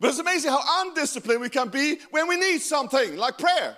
But 0.00 0.10
it's 0.10 0.18
amazing 0.18 0.50
how 0.50 0.62
undisciplined 0.82 1.40
we 1.40 1.48
can 1.48 1.68
be 1.68 1.98
when 2.10 2.28
we 2.28 2.36
need 2.36 2.60
something, 2.60 3.16
like 3.16 3.36
prayer. 3.38 3.76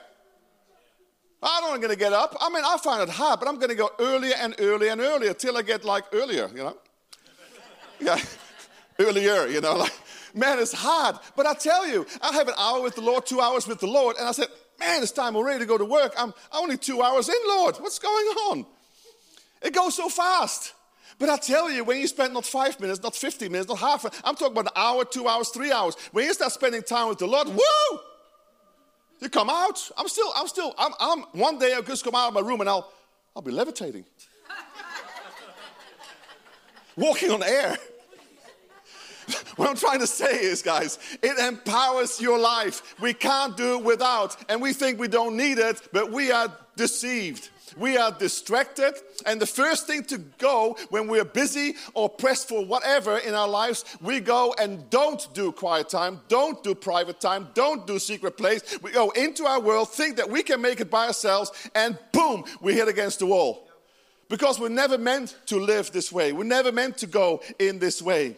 I 1.42 1.60
don't 1.62 1.78
going 1.78 1.90
to 1.90 1.96
get 1.96 2.12
up. 2.12 2.36
I 2.40 2.50
mean, 2.50 2.62
I 2.64 2.76
find 2.76 3.02
it 3.02 3.08
hard, 3.08 3.40
but 3.40 3.48
I'm 3.48 3.56
going 3.56 3.70
to 3.70 3.74
go 3.74 3.90
earlier 3.98 4.34
and 4.38 4.54
earlier 4.58 4.90
and 4.90 5.00
earlier 5.00 5.32
till 5.32 5.56
I 5.56 5.62
get 5.62 5.84
like 5.84 6.04
earlier, 6.12 6.48
you 6.48 6.62
know? 6.64 6.76
Yeah, 8.00 8.18
earlier, 8.98 9.46
you 9.46 9.60
know? 9.60 9.76
Like, 9.78 9.92
man, 10.34 10.58
it's 10.58 10.72
hard. 10.72 11.16
But 11.36 11.46
I 11.46 11.54
tell 11.54 11.86
you, 11.88 12.06
I 12.22 12.32
have 12.32 12.48
an 12.48 12.54
hour 12.58 12.82
with 12.82 12.94
the 12.94 13.00
Lord, 13.00 13.26
two 13.26 13.40
hours 13.40 13.66
with 13.66 13.80
the 13.80 13.86
Lord, 13.86 14.16
and 14.16 14.28
I 14.28 14.32
said, 14.32 14.48
man, 14.78 15.02
it's 15.02 15.12
time 15.12 15.36
already 15.36 15.60
to 15.60 15.66
go 15.66 15.78
to 15.78 15.84
work. 15.84 16.14
I'm 16.16 16.34
only 16.52 16.76
two 16.76 17.02
hours 17.02 17.28
in, 17.28 17.34
Lord. 17.46 17.76
What's 17.76 17.98
going 17.98 18.26
on? 18.50 18.66
It 19.62 19.74
goes 19.74 19.94
so 19.94 20.08
fast. 20.08 20.74
But 21.20 21.28
I 21.28 21.36
tell 21.36 21.70
you, 21.70 21.84
when 21.84 22.00
you 22.00 22.06
spend 22.06 22.32
not 22.32 22.46
five 22.46 22.80
minutes, 22.80 23.02
not 23.02 23.14
15 23.14 23.52
minutes, 23.52 23.68
not 23.68 23.78
half, 23.78 24.06
I'm 24.24 24.34
talking 24.34 24.56
about 24.56 24.64
an 24.64 24.72
hour, 24.74 25.04
two 25.04 25.28
hours, 25.28 25.50
three 25.50 25.70
hours. 25.70 25.94
When 26.12 26.24
you 26.24 26.32
start 26.32 26.50
spending 26.50 26.82
time 26.82 27.10
with 27.10 27.18
the 27.18 27.26
Lord, 27.26 27.46
woo! 27.46 28.00
You 29.20 29.28
come 29.28 29.50
out. 29.50 29.90
I'm 29.98 30.08
still, 30.08 30.32
I'm 30.34 30.48
still, 30.48 30.74
I'm, 30.78 30.92
I'm 30.98 31.20
one 31.32 31.58
day 31.58 31.74
I'll 31.74 31.82
just 31.82 32.04
come 32.04 32.14
out 32.14 32.28
of 32.28 32.34
my 32.34 32.40
room 32.40 32.62
and 32.62 32.70
I'll, 32.70 32.90
I'll 33.36 33.42
be 33.42 33.52
levitating. 33.52 34.06
Walking 36.96 37.32
on 37.32 37.42
air. 37.42 37.76
what 39.56 39.68
I'm 39.68 39.76
trying 39.76 40.00
to 40.00 40.06
say 40.06 40.40
is, 40.40 40.62
guys, 40.62 40.98
it 41.22 41.38
empowers 41.38 42.18
your 42.18 42.38
life. 42.38 42.98
We 42.98 43.12
can't 43.12 43.58
do 43.58 43.76
it 43.76 43.84
without, 43.84 44.38
and 44.48 44.62
we 44.62 44.72
think 44.72 44.98
we 44.98 45.08
don't 45.08 45.36
need 45.36 45.58
it, 45.58 45.86
but 45.92 46.10
we 46.10 46.32
are 46.32 46.50
deceived. 46.76 47.50
We 47.76 47.96
are 47.96 48.10
distracted, 48.12 48.94
and 49.26 49.40
the 49.40 49.46
first 49.46 49.86
thing 49.86 50.04
to 50.04 50.18
go 50.18 50.76
when 50.90 51.08
we're 51.08 51.24
busy 51.24 51.76
or 51.94 52.08
pressed 52.08 52.48
for 52.48 52.64
whatever 52.64 53.18
in 53.18 53.34
our 53.34 53.48
lives, 53.48 53.84
we 54.00 54.20
go 54.20 54.54
and 54.58 54.88
don't 54.90 55.26
do 55.34 55.52
quiet 55.52 55.88
time, 55.88 56.20
don't 56.28 56.62
do 56.62 56.74
private 56.74 57.20
time, 57.20 57.48
don't 57.54 57.86
do 57.86 57.98
secret 57.98 58.36
place. 58.36 58.78
We 58.82 58.92
go 58.92 59.10
into 59.10 59.46
our 59.46 59.60
world, 59.60 59.90
think 59.90 60.16
that 60.16 60.30
we 60.30 60.42
can 60.42 60.60
make 60.60 60.80
it 60.80 60.90
by 60.90 61.06
ourselves, 61.06 61.52
and 61.74 61.98
boom, 62.12 62.44
we 62.60 62.74
hit 62.74 62.88
against 62.88 63.18
the 63.20 63.26
wall. 63.26 63.68
Because 64.28 64.60
we're 64.60 64.68
never 64.68 64.96
meant 64.96 65.36
to 65.46 65.58
live 65.58 65.90
this 65.90 66.12
way, 66.12 66.32
we're 66.32 66.44
never 66.44 66.72
meant 66.72 66.98
to 66.98 67.06
go 67.06 67.42
in 67.58 67.78
this 67.78 68.00
way. 68.00 68.36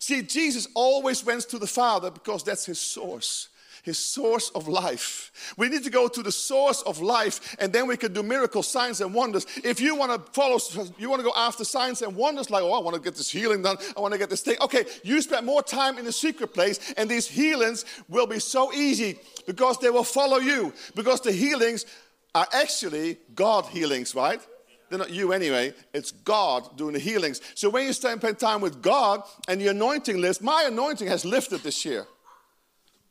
See, 0.00 0.22
Jesus 0.22 0.68
always 0.74 1.24
went 1.24 1.42
to 1.48 1.58
the 1.58 1.66
Father 1.66 2.10
because 2.10 2.44
that's 2.44 2.66
his 2.66 2.80
source 2.80 3.48
his 3.88 3.98
source 3.98 4.50
of 4.50 4.68
life. 4.68 5.32
We 5.56 5.68
need 5.68 5.84
to 5.84 5.90
go 5.90 6.06
to 6.08 6.22
the 6.22 6.30
source 6.32 6.82
of 6.82 7.00
life 7.00 7.56
and 7.58 7.72
then 7.72 7.86
we 7.86 7.96
can 7.96 8.12
do 8.12 8.22
miracles, 8.22 8.68
signs, 8.68 9.00
and 9.00 9.12
wonders. 9.12 9.46
If 9.64 9.80
you 9.80 9.96
want 9.96 10.12
to 10.12 10.32
follow, 10.32 10.58
you 10.98 11.10
want 11.10 11.20
to 11.20 11.24
go 11.24 11.32
after 11.36 11.64
signs 11.64 12.02
and 12.02 12.14
wonders, 12.14 12.50
like, 12.50 12.62
oh, 12.62 12.72
I 12.72 12.80
want 12.80 12.94
to 12.94 13.02
get 13.02 13.16
this 13.16 13.30
healing 13.30 13.62
done, 13.62 13.76
I 13.96 14.00
want 14.00 14.12
to 14.12 14.18
get 14.18 14.30
this 14.30 14.42
thing. 14.42 14.56
Okay, 14.60 14.84
you 15.02 15.20
spend 15.20 15.44
more 15.44 15.62
time 15.62 15.98
in 15.98 16.04
the 16.04 16.12
secret 16.12 16.54
place 16.54 16.94
and 16.96 17.10
these 17.10 17.26
healings 17.26 17.84
will 18.08 18.26
be 18.26 18.38
so 18.38 18.72
easy 18.72 19.18
because 19.46 19.78
they 19.78 19.90
will 19.90 20.04
follow 20.04 20.38
you. 20.38 20.72
Because 20.94 21.20
the 21.20 21.32
healings 21.32 21.86
are 22.34 22.46
actually 22.52 23.18
God 23.34 23.66
healings, 23.66 24.14
right? 24.14 24.40
They're 24.88 24.98
not 24.98 25.10
you 25.10 25.32
anyway. 25.32 25.74
It's 25.92 26.12
God 26.12 26.76
doing 26.76 26.94
the 26.94 26.98
healings. 26.98 27.40
So 27.54 27.68
when 27.68 27.86
you 27.86 27.92
spend 27.92 28.22
time 28.38 28.60
with 28.60 28.80
God 28.80 29.22
and 29.46 29.60
the 29.60 29.68
anointing 29.68 30.20
list, 30.20 30.42
my 30.42 30.64
anointing 30.66 31.08
has 31.08 31.24
lifted 31.24 31.62
this 31.62 31.84
year. 31.84 32.06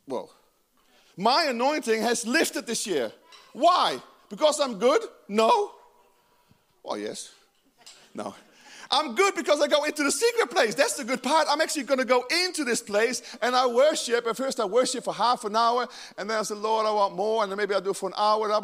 Well, 0.08 0.32
my 1.18 1.46
anointing 1.46 2.02
has 2.04 2.26
lifted 2.26 2.68
this 2.68 2.86
year. 2.86 3.12
Why? 3.54 4.00
Because 4.30 4.60
I'm 4.60 4.78
good? 4.78 5.02
No. 5.28 5.72
Well, 6.84 6.98
yes. 6.98 7.32
No. 8.14 8.36
I'm 8.92 9.16
good 9.16 9.36
because 9.36 9.62
I 9.62 9.68
go 9.68 9.84
into 9.84 10.04
the 10.04 10.12
secret 10.12 10.50
place. 10.50 10.76
That's 10.76 10.96
the 10.96 11.04
good 11.04 11.22
part. 11.24 11.48
I'm 11.50 11.62
actually 11.62 11.84
going 11.84 12.00
to 12.00 12.06
go 12.06 12.24
into 12.46 12.64
this 12.64 12.82
place 12.82 13.22
and 13.42 13.56
I 13.56 13.68
worship. 13.68 14.28
At 14.28 14.38
first, 14.38 14.60
I 14.60 14.66
worship 14.66 15.04
for 15.04 15.14
half 15.14 15.44
an 15.46 15.56
hour, 15.56 15.88
and 16.18 16.30
then 16.30 16.40
I 16.40 16.44
say, 16.44 16.56
Lord, 16.56 16.86
I 16.86 16.92
want 16.92 17.16
more. 17.16 17.44
And 17.44 17.52
then 17.52 17.58
maybe 17.58 17.74
I 17.74 17.80
do 17.80 17.94
for 17.94 18.10
an 18.10 18.16
hour. 18.18 18.48
Then 18.48 18.64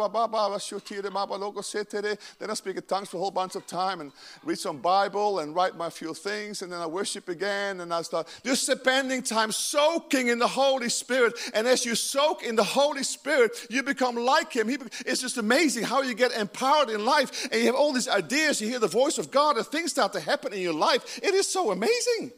I 2.49 2.53
speak 2.53 2.75
in 2.77 2.83
tongues 2.83 3.09
for 3.09 3.17
a 3.17 3.19
whole 3.19 3.31
bunch 3.31 3.55
of 3.55 3.67
time 3.67 4.01
and 4.01 4.11
read 4.43 4.59
some 4.59 4.77
Bible 4.77 5.39
and 5.39 5.55
write 5.55 5.75
my 5.75 5.89
few 5.89 6.13
things. 6.13 6.61
And 6.61 6.71
then 6.71 6.79
I 6.79 6.85
worship 6.85 7.27
again 7.29 7.81
and 7.81 7.93
I 7.93 8.01
start 8.01 8.27
just 8.43 8.65
spending 8.65 9.21
time 9.21 9.51
soaking 9.51 10.27
in 10.29 10.39
the 10.39 10.47
Holy 10.47 10.89
Spirit. 10.89 11.33
And 11.53 11.67
as 11.67 11.85
you 11.85 11.95
soak 11.95 12.43
in 12.43 12.55
the 12.55 12.63
Holy 12.63 13.03
Spirit, 13.03 13.51
you 13.69 13.83
become 13.83 14.15
like 14.15 14.53
Him. 14.53 14.69
It's 15.05 15.21
just 15.21 15.37
amazing 15.37 15.83
how 15.83 16.01
you 16.01 16.13
get 16.13 16.31
empowered 16.31 16.89
in 16.89 17.05
life 17.05 17.47
and 17.51 17.59
you 17.59 17.67
have 17.67 17.75
all 17.75 17.93
these 17.93 18.07
ideas. 18.07 18.61
You 18.61 18.69
hear 18.69 18.79
the 18.79 18.87
voice 18.87 19.17
of 19.17 19.29
God 19.31 19.57
and 19.57 19.65
things 19.65 19.91
start 19.91 20.12
to 20.13 20.19
happen 20.19 20.53
in 20.53 20.61
your 20.61 20.73
life. 20.73 21.19
It 21.21 21.33
is 21.33 21.47
so 21.47 21.71
amazing. 21.71 22.31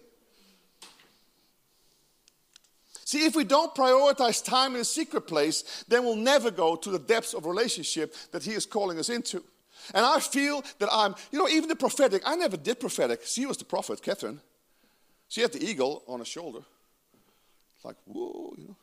See, 3.06 3.24
if 3.24 3.36
we 3.36 3.44
don't 3.44 3.74
prioritize 3.76 4.44
time 4.44 4.74
in 4.74 4.82
a 4.82 4.86
secret 4.86 5.28
place, 5.28 5.86
then 5.88 6.04
we'll 6.04 6.16
never 6.16 6.50
go 6.50 6.76
to 6.76 6.90
the 6.90 6.98
depths 7.00 7.36
of 7.36 7.46
relationship 7.46 8.16
that 8.32 8.44
He 8.44 8.54
is 8.54 8.66
calling 8.66 8.98
us 8.98 9.10
into. 9.10 9.44
And 9.94 10.04
I 10.04 10.20
feel 10.20 10.64
that 10.80 10.90
I'm, 10.92 11.14
you 11.32 11.38
know, 11.38 11.48
even 11.48 11.70
the 11.70 11.76
prophetic, 11.76 12.24
I 12.26 12.36
never 12.36 12.58
did 12.58 12.80
prophetic. 12.80 13.22
She 13.24 13.46
was 13.46 13.58
the 13.58 13.66
prophet, 13.66 14.02
Catherine. 14.02 14.42
She 15.28 15.42
had 15.42 15.52
the 15.52 15.64
eagle 15.64 16.04
on 16.08 16.20
her 16.20 16.26
shoulder. 16.26 16.62
Like, 17.84 17.98
whoa, 18.06 18.56
you 18.58 18.68
know. 18.70 18.76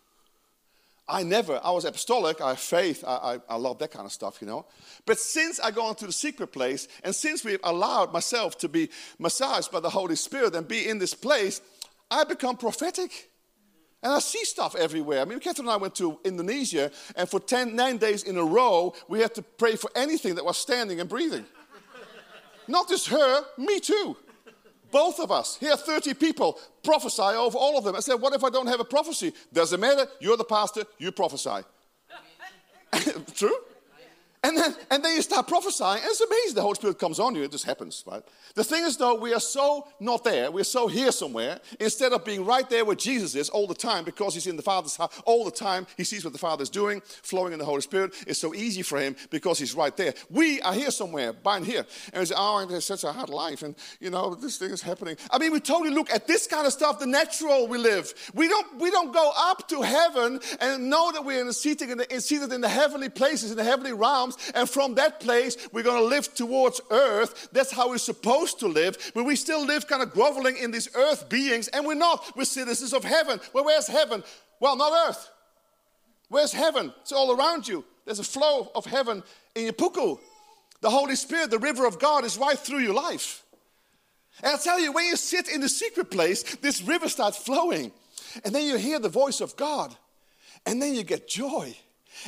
I 1.09 1.25
never, 1.25 1.61
I 1.63 1.73
was 1.73 1.85
apostolic, 1.85 2.41
I 2.41 2.51
have 2.51 2.61
faith, 2.61 3.03
I, 3.07 3.11
I, 3.11 3.39
I, 3.51 3.57
love 3.57 3.79
that 3.81 3.91
kind 3.91 4.07
of 4.07 4.13
stuff, 4.13 4.39
you 4.41 4.47
know. 4.47 4.67
But 5.05 5.19
since 5.19 5.59
I 5.59 5.73
go 5.73 5.89
into 5.89 6.07
the 6.07 6.13
secret 6.13 6.49
place, 6.49 6.87
and 7.03 7.15
since 7.15 7.45
we've 7.45 7.59
allowed 7.65 8.13
myself 8.13 8.57
to 8.59 8.69
be 8.69 8.89
massaged 9.19 9.73
by 9.73 9.81
the 9.81 9.91
Holy 9.91 10.15
Spirit 10.15 10.55
and 10.55 10.67
be 10.67 10.89
in 10.89 10.99
this 10.99 11.13
place, 11.13 11.61
I 12.11 12.25
become 12.25 12.57
prophetic. 12.57 13.31
And 14.03 14.13
I 14.13 14.19
see 14.21 14.45
stuff 14.45 14.75
everywhere. 14.75 15.21
I 15.21 15.25
mean, 15.25 15.39
Catherine 15.39 15.69
and 15.69 15.75
I 15.75 15.77
went 15.77 15.95
to 15.97 16.19
Indonesia, 16.25 16.91
and 17.17 17.29
for 17.29 17.41
10, 17.41 17.75
nine 17.75 17.99
days 17.99 18.23
in 18.23 18.37
a 18.37 18.45
row, 18.45 18.95
we 19.09 19.21
had 19.21 19.35
to 19.35 19.43
pray 19.43 19.77
for 19.77 19.91
anything 19.95 20.37
that 20.37 20.45
was 20.45 20.59
standing 20.59 21.01
and 21.01 21.09
breathing. 21.09 21.45
Not 22.69 22.89
just 22.89 23.09
her, 23.09 23.45
me 23.59 23.81
too. 23.81 24.17
Both 24.93 25.19
of 25.19 25.33
us. 25.33 25.57
Here, 25.57 25.77
30 25.77 26.15
people. 26.15 26.61
Prophesy 26.85 27.23
over 27.23 27.59
all 27.59 27.77
of 27.79 27.85
them. 27.85 27.97
I 27.97 28.01
said, 28.01 28.17
What 28.17 28.35
if 28.35 28.45
I 28.45 28.51
don't 28.51 28.69
have 28.69 28.79
a 28.79 28.85
prophecy? 28.85 29.33
Doesn't 29.53 29.81
matter. 29.81 30.07
You're 30.21 30.37
the 30.37 30.45
pastor. 30.45 30.85
You 30.99 31.11
prophesy. 31.11 31.65
True? 33.35 33.57
And 34.45 34.59
then, 34.59 34.75
and 34.91 35.05
then 35.05 35.15
you 35.15 35.23
start 35.23 35.47
prophesying, 35.47 36.01
and 36.03 36.11
it's 36.11 36.21
amazing. 36.21 36.57
The 36.57 36.63
Holy 36.63 36.75
Spirit 36.75 36.99
comes 36.99 37.21
on 37.21 37.37
you, 37.37 37.45
it 37.45 37.53
just 37.53 37.65
happens, 37.65 38.03
right? 38.09 38.25
The 38.57 38.65
thing 38.65 38.85
is, 38.85 38.97
though, 38.97 39.15
we 39.15 39.33
are 39.33 39.41
so 39.41 39.87
not 40.01 40.25
there, 40.25 40.51
we're 40.51 40.65
so 40.65 40.89
here 40.89 41.13
somewhere, 41.13 41.61
instead 41.79 42.13
of 42.13 42.25
being 42.25 42.45
right 42.45 42.69
there 42.69 42.85
where 42.85 42.97
Jesus 42.97 43.37
is 43.37 43.49
all 43.49 43.69
the 43.69 43.75
time, 43.75 44.05
because 44.05 44.35
he's 44.35 44.49
in 44.49 44.57
the 44.57 44.63
Father's 44.63 44.97
house 44.97 45.23
all 45.27 45.45
the 45.45 45.53
time, 45.53 45.87
he 45.97 46.03
sees 46.03 46.25
what 46.25 46.33
the 46.33 46.41
Father 46.41 46.65
is 46.65 46.71
doing, 46.71 47.03
flowing 47.23 47.53
in 47.53 47.61
the 47.61 47.65
Holy 47.65 47.83
Spirit. 47.83 48.15
It's 48.27 48.41
so 48.41 48.53
easy 48.53 48.83
for 48.83 48.99
him 48.99 49.15
because 49.31 49.61
he's 49.61 49.77
right 49.77 49.97
there. 49.97 50.13
We 50.29 50.61
are 50.63 50.75
here 50.75 50.91
somewhere, 50.91 51.33
bind 51.33 51.65
here. 51.65 51.87
And 52.13 52.27
say, 52.27 52.35
oh, 52.37 52.67
there's 52.67 52.85
such 52.85 53.05
a 53.05 53.13
hard 53.13 53.29
life, 53.29 53.63
and 53.63 53.77
you 54.01 54.11
know, 54.11 54.35
this 54.35 54.59
thing 54.59 54.71
is 54.71 54.83
happening. 54.83 55.17
I 55.31 55.39
mean, 55.39 55.53
we 55.53 55.61
totally 55.61 55.95
look 55.95 56.11
at 56.11 56.27
this 56.27 56.49
kind 56.49 56.67
of 56.67 56.73
stuff, 56.73 56.99
the 56.99 57.07
natural 57.07 57.69
we 57.69 57.79
live. 57.79 58.13
We 58.35 58.49
don't, 58.49 58.81
we 58.81 58.91
don't 58.91 59.13
go 59.13 59.31
up 59.37 59.69
to 59.69 59.83
heaven 59.83 60.41
and 60.61 60.91
know 60.91 61.13
that 61.13 61.25
we're 61.25 61.41
in 61.41 61.47
the 61.47 61.53
seated 61.53 61.91
in 61.91 61.99
the, 61.99 62.21
seated 62.21 62.53
in 62.53 62.61
the 62.61 62.69
heavenly 62.69 63.09
places, 63.09 63.53
in 63.53 63.57
the 63.57 63.63
heavenly 63.63 63.93
and 64.55 64.69
from 64.69 64.95
that 64.97 65.21
place 65.21 65.57
we're 65.73 65.83
going 65.83 66.03
to 66.03 66.09
live 66.09 66.35
towards 66.35 66.81
earth. 66.91 67.49
That's 67.53 67.73
how 67.73 67.91
we're 67.91 67.99
supposed 67.99 68.61
to 68.61 68.69
live. 68.69 69.13
But 69.15 69.25
we 69.25 69.37
still 69.37 69.65
live 69.65 69.87
kind 69.87 70.03
of 70.03 70.13
groveling 70.13 70.57
in 70.57 70.71
these 70.71 70.89
earth 70.95 71.29
beings, 71.29 71.69
and 71.69 71.87
we're 71.87 71.95
not. 71.95 72.37
We're 72.37 72.45
citizens 72.45 72.93
of 72.93 73.05
heaven. 73.05 73.41
Well, 73.53 73.65
where's 73.65 73.89
heaven? 73.89 74.23
Well, 74.61 74.77
not 74.77 75.09
earth. 75.09 75.31
Where's 76.29 76.53
heaven? 76.53 76.93
It's 77.03 77.13
all 77.13 77.37
around 77.37 77.69
you. 77.69 77.85
There's 78.05 78.19
a 78.19 78.25
flow 78.25 78.71
of 78.75 78.87
heaven 78.87 79.23
in 79.55 79.65
your 79.65 79.73
puku. 79.73 80.19
The 80.81 80.91
Holy 80.91 81.15
Spirit, 81.15 81.51
the 81.51 81.59
river 81.59 81.87
of 81.87 81.99
God, 81.99 82.25
is 82.25 82.37
right 82.37 82.59
through 82.59 82.81
your 82.81 82.95
life. 82.95 83.45
And 84.43 84.55
I 84.55 84.57
tell 84.57 84.81
you, 84.81 84.93
when 84.93 85.05
you 85.05 85.17
sit 85.17 85.49
in 85.49 85.61
the 85.61 85.69
secret 85.69 86.11
place, 86.11 86.43
this 86.57 86.83
river 86.83 87.09
starts 87.09 87.37
flowing. 87.37 87.93
And 88.45 88.55
then 88.55 88.65
you 88.65 88.77
hear 88.79 88.99
the 88.99 89.09
voice 89.09 89.41
of 89.41 89.57
God. 89.57 89.95
And 90.67 90.81
then 90.81 90.95
you 90.95 91.05
get 91.05 91.29
joy. 91.29 91.77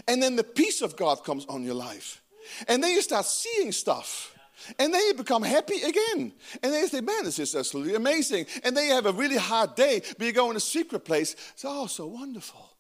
And 0.09 0.23
then 0.23 0.37
the 0.37 0.45
peace 0.45 0.83
of 0.83 0.97
God 0.97 1.25
comes 1.25 1.45
on 1.47 1.63
your 1.63 1.75
life. 1.75 2.23
And 2.69 2.83
then 2.83 2.93
you 2.93 3.03
start 3.03 3.27
seeing 3.27 3.73
stuff. 3.73 4.37
And 4.79 4.95
then 4.95 5.07
you 5.07 5.15
become 5.15 5.43
happy 5.43 5.83
again. 5.83 6.33
And 6.63 6.73
then 6.73 6.83
you 6.83 6.89
say, 6.89 7.01
man, 7.01 7.25
this 7.25 7.39
is 7.39 7.55
absolutely 7.55 7.95
amazing. 7.95 8.47
And 8.63 8.77
then 8.77 8.87
you 8.87 8.95
have 8.95 9.07
a 9.07 9.13
really 9.13 9.37
hard 9.37 9.75
day, 9.75 10.03
but 10.17 10.27
you 10.27 10.33
go 10.33 10.51
in 10.51 10.57
a 10.57 10.61
secret 10.61 11.05
place. 11.05 11.35
It's 11.53 11.65
oh, 11.65 11.87
so 11.87 12.07
wonderful. 12.07 12.71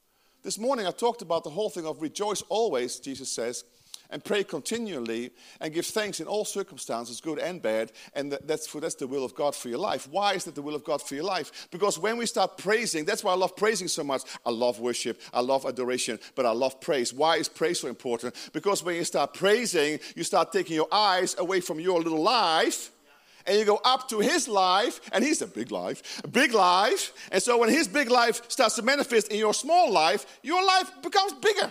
This 0.43 0.59
morning 0.59 0.87
I 0.87 0.90
talked 0.90 1.23
about 1.23 1.45
the 1.45 1.51
whole 1.51 1.71
thing 1.71 1.87
of 1.87 2.03
rejoice 2.03 2.43
always, 2.49 3.01
Jesus 3.01 3.31
says 3.31 3.64
and 4.11 4.25
pray 4.25 4.45
continually 4.45 5.31
and 5.61 5.73
give 5.73 5.87
thanks 5.87 6.21
in 6.21 6.27
all 6.27 6.45
circumstances, 6.45 7.21
good 7.21 7.38
and 7.38 7.61
bad. 7.61 7.93
And 8.14 8.33
that's, 8.45 8.67
for, 8.67 8.81
that's 8.81 8.95
the 8.95 9.07
will 9.07 9.25
of 9.25 9.35
God 9.35 9.55
for 9.55 9.69
your 9.69 9.79
life. 9.79 10.09
Why 10.11 10.35
is 10.35 10.45
that 10.45 10.55
the 10.55 10.62
will 10.62 10.75
of 10.75 10.85
God 10.85 11.03
for 11.03 11.14
your 11.14 11.25
life? 11.25 11.69
Because 11.71 11.99
when 11.99 12.17
we 12.17 12.27
start 12.27 12.59
praising, 12.59 13.05
that's 13.05 13.25
why 13.25 13.33
I 13.33 13.37
love 13.37 13.57
praising 13.57 13.88
so 13.88 14.05
much. 14.05 14.23
I 14.45 14.51
love 14.51 14.81
worship, 14.81 15.21
I 15.33 15.40
love 15.40 15.67
adoration, 15.67 16.19
but 16.35 16.47
I 16.47 16.53
love 16.53 16.81
praise. 16.81 17.12
Why 17.12 17.37
is 17.37 17.49
praise 17.49 17.81
so 17.81 17.88
important? 17.88 18.35
Because 18.53 18.83
when 18.83 18.97
you 18.97 19.05
start 19.05 19.35
praising, 19.35 19.99
you 20.14 20.25
start 20.25 20.53
taking 20.53 20.77
your 20.77 20.88
eyes 20.93 21.35
away 21.38 21.61
from 21.61 21.81
your 21.81 22.01
little 22.01 22.23
life 22.23 22.90
and 23.47 23.59
you 23.59 23.64
go 23.64 23.81
up 23.85 24.09
to 24.09 24.21
his 24.21 24.49
life, 24.49 25.01
and 25.12 25.23
he's 25.23 25.43
a 25.43 25.47
big 25.47 25.71
life, 25.71 26.23
a 26.25 26.29
big 26.29 26.55
life. 26.55 27.12
And 27.31 27.43
so 27.43 27.59
when 27.59 27.69
his 27.69 27.87
big 27.87 28.11
life 28.11 28.51
starts 28.51 28.77
to 28.77 28.83
manifest 28.83 29.29
in 29.29 29.38
your 29.38 29.53
small 29.53 29.93
life, 29.93 30.25
your 30.43 30.64
life 30.64 30.90
becomes 31.03 31.35
bigger 31.35 31.71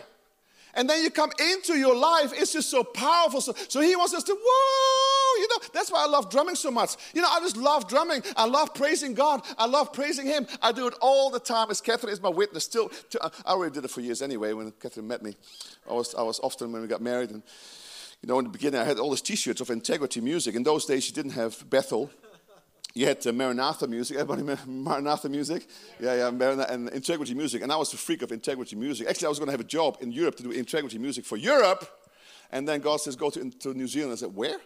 and 0.74 0.90
then 0.90 1.04
you 1.04 1.12
come 1.12 1.32
into 1.40 1.78
your 1.78 1.96
life, 1.96 2.34
it's 2.36 2.54
just 2.54 2.70
so 2.70 2.84
powerful. 2.84 3.42
So, 3.42 3.54
so 3.68 3.82
he 3.82 3.96
wants 3.96 4.14
us 4.14 4.24
to, 4.24 4.34
whoa, 4.40 5.42
you 5.42 5.48
know, 5.48 5.68
that's 5.74 5.92
why 5.92 6.04
I 6.04 6.08
love 6.08 6.30
drumming 6.30 6.56
so 6.56 6.72
much. 6.72 6.96
You 7.14 7.22
know, 7.22 7.28
I 7.30 7.40
just 7.40 7.58
love 7.58 7.88
drumming. 7.88 8.24
I 8.36 8.46
love 8.46 8.74
praising 8.74 9.14
God. 9.14 9.42
I 9.58 9.68
love 9.68 9.94
praising 9.94 10.26
him. 10.26 10.48
I 10.62 10.72
do 10.72 10.88
it 10.88 10.96
all 11.02 11.30
the 11.30 11.40
time. 11.40 11.70
As 11.70 11.82
Catherine 11.82 12.12
is 12.12 12.22
my 12.22 12.30
witness, 12.30 12.64
still, 12.64 12.90
to, 13.12 13.24
uh, 13.24 13.30
I 13.46 13.52
already 13.52 13.74
did 13.74 13.86
it 13.86 13.92
for 13.92 14.02
years 14.02 14.22
anyway 14.22 14.54
when 14.54 14.72
Catherine 14.80 15.08
met 15.08 15.22
me. 15.22 15.36
I 15.90 15.94
was, 15.94 16.16
I 16.16 16.24
was 16.24 16.40
often 16.40 16.72
when 16.72 16.82
we 16.82 16.88
got 16.88 17.02
married 17.02 17.30
and, 17.30 17.44
you 18.22 18.28
know, 18.28 18.40
in 18.40 18.46
the 18.46 18.52
beginning 18.52 18.80
I 18.80 18.86
had 18.86 19.00
all 19.00 19.10
these 19.10 19.22
t-shirts 19.22 19.62
of 19.62 19.70
integrity 19.70 20.22
music. 20.22 20.56
In 20.56 20.64
those 20.64 20.86
days 20.86 21.08
you 21.08 21.14
didn't 21.14 21.32
have 21.32 21.70
Bethel. 21.70 22.10
You 22.96 23.08
had 23.08 23.26
uh, 23.26 23.32
Maranatha 23.32 23.88
music. 23.88 24.18
Everybody, 24.18 24.58
Maranatha 24.68 25.28
music? 25.28 25.68
Yeah, 26.00 26.16
yeah, 26.16 26.30
Maranatha, 26.30 26.72
and 26.72 26.90
integrity 26.90 27.34
music. 27.34 27.64
And 27.64 27.72
I 27.72 27.76
was 27.76 27.92
a 27.94 27.98
freak 27.98 28.22
of 28.22 28.32
integrity 28.32 28.76
music. 28.76 29.08
Actually, 29.08 29.26
I 29.28 29.30
was 29.30 29.40
going 29.40 29.48
to 29.48 29.52
have 29.54 29.62
a 29.62 29.64
job 29.64 29.98
in 30.02 30.12
Europe 30.12 30.36
to 30.38 30.44
do 30.44 30.52
integrity 30.52 31.00
music 31.00 31.26
for 31.26 31.36
Europe. 31.36 31.88
And 32.52 32.68
then 32.68 32.82
God 32.82 32.98
says, 33.02 33.16
go 33.16 33.32
to, 33.32 33.50
to 33.50 33.74
New 33.74 33.88
Zealand. 33.88 34.14
I 34.14 34.16
said, 34.18 34.36
where? 34.36 34.58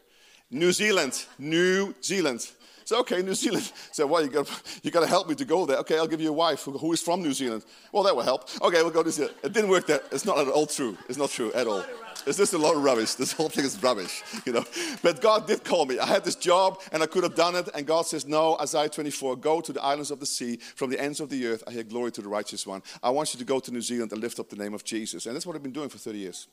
New 0.52 0.74
Zealand. 0.74 1.26
New 1.40 1.96
Zealand. 2.04 2.52
So, 2.88 3.00
okay, 3.02 3.21
New 3.21 3.36
Zealand. 3.36 3.69
So, 3.91 4.06
well, 4.06 4.23
you 4.23 4.30
got 4.30 4.47
you 4.84 4.91
got 4.91 5.02
to 5.02 5.08
help 5.08 5.28
me 5.28 5.36
to 5.36 5.45
go 5.45 5.65
there. 5.65 5.78
Okay, 5.78 5.97
I'll 5.97 6.08
give 6.08 6.21
you 6.21 6.30
a 6.30 6.39
wife 6.47 6.63
who, 6.63 6.93
is 6.93 7.02
from 7.02 7.21
New 7.21 7.34
Zealand. 7.34 7.65
Well, 7.91 8.04
that 8.04 8.15
will 8.15 8.23
help. 8.23 8.47
Okay, 8.62 8.82
we'll 8.82 8.91
go 8.91 9.02
to 9.02 9.08
New 9.08 9.12
Zealand. 9.12 9.36
It 9.43 9.54
didn't 9.54 9.71
work 9.71 9.88
there. 9.88 10.02
It's 10.12 10.23
not 10.23 10.38
at 10.38 10.47
all 10.47 10.67
true. 10.67 10.95
It's 11.10 11.17
not 11.17 11.32
true 11.32 11.52
at 11.54 11.67
all. 11.67 11.84
It's 12.28 12.38
just 12.38 12.54
a 12.54 12.58
lot 12.58 12.76
of 12.76 12.84
rubbish. 12.84 13.15
This 13.15 13.34
whole 13.34 13.50
thing 13.50 13.65
is 13.65 13.82
rubbish, 13.82 14.23
you 14.45 14.54
know. 14.54 14.63
But 15.02 15.19
God 15.19 15.47
did 15.47 15.63
call 15.63 15.86
me. 15.86 16.00
I 16.00 16.06
had 16.06 16.23
this 16.23 16.36
job 16.36 16.80
and 16.91 17.02
I 17.02 17.08
could 17.08 17.23
have 17.23 17.36
done 17.36 17.56
it. 17.56 17.67
And 17.73 17.86
God 17.88 18.06
says, 18.06 18.26
No, 18.26 18.58
Isaiah 18.62 18.89
24, 18.89 19.36
go 19.38 19.60
to 19.62 19.73
the 19.73 19.84
islands 19.84 20.12
of 20.12 20.19
the 20.19 20.26
sea, 20.26 20.58
from 20.76 20.89
the 20.89 21.00
ends 21.00 21.19
of 21.19 21.30
the 21.30 21.47
earth. 21.47 21.63
I 21.67 21.71
hear 21.71 21.84
glory 21.84 22.12
to 22.12 22.21
the 22.21 22.30
righteous 22.30 22.67
one. 22.67 22.84
I 23.02 23.10
want 23.10 23.34
you 23.34 23.39
to 23.39 23.45
go 23.45 23.60
to 23.60 23.71
New 23.71 23.82
Zealand 23.82 24.12
and 24.13 24.21
lift 24.21 24.39
up 24.39 24.50
the 24.50 24.56
name 24.56 24.73
of 24.73 24.84
Jesus. 24.84 25.26
And 25.26 25.36
that's 25.36 25.45
what 25.45 25.56
I've 25.56 25.63
been 25.63 25.73
doing 25.73 25.89
for 25.89 25.97
30 25.97 26.19
years 26.19 26.47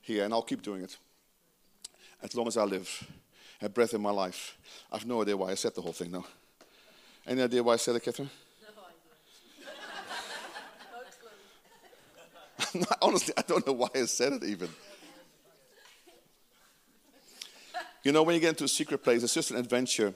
here, 0.00 0.24
and 0.24 0.34
I'll 0.34 0.42
keep 0.42 0.62
doing 0.62 0.82
it 0.82 0.96
as 2.22 2.34
long 2.34 2.46
as 2.46 2.56
I 2.56 2.64
live, 2.64 3.06
have 3.62 3.72
breath 3.72 3.94
in 3.94 4.02
my 4.02 4.10
life. 4.10 4.58
I 4.90 4.96
have 4.98 5.06
no 5.06 5.22
idea 5.22 5.36
why 5.36 5.50
I 5.50 5.54
said 5.54 5.74
the 5.74 5.80
whole 5.80 5.92
thing 5.92 6.10
now. 6.10 6.24
Any 7.26 7.42
idea 7.42 7.62
why 7.62 7.74
I 7.74 7.76
said 7.76 7.94
it, 7.94 8.02
Catherine? 8.02 8.30
Honestly, 13.02 13.34
I 13.36 13.42
don't 13.42 13.66
know 13.66 13.72
why 13.74 13.88
I 13.94 14.04
said 14.06 14.32
it 14.32 14.44
even. 14.44 14.68
You 18.02 18.10
know, 18.10 18.24
when 18.24 18.34
you 18.34 18.40
get 18.40 18.50
into 18.50 18.64
a 18.64 18.68
secret 18.68 19.04
place, 19.04 19.22
it's 19.22 19.34
just 19.34 19.52
an 19.52 19.58
adventure 19.58 20.12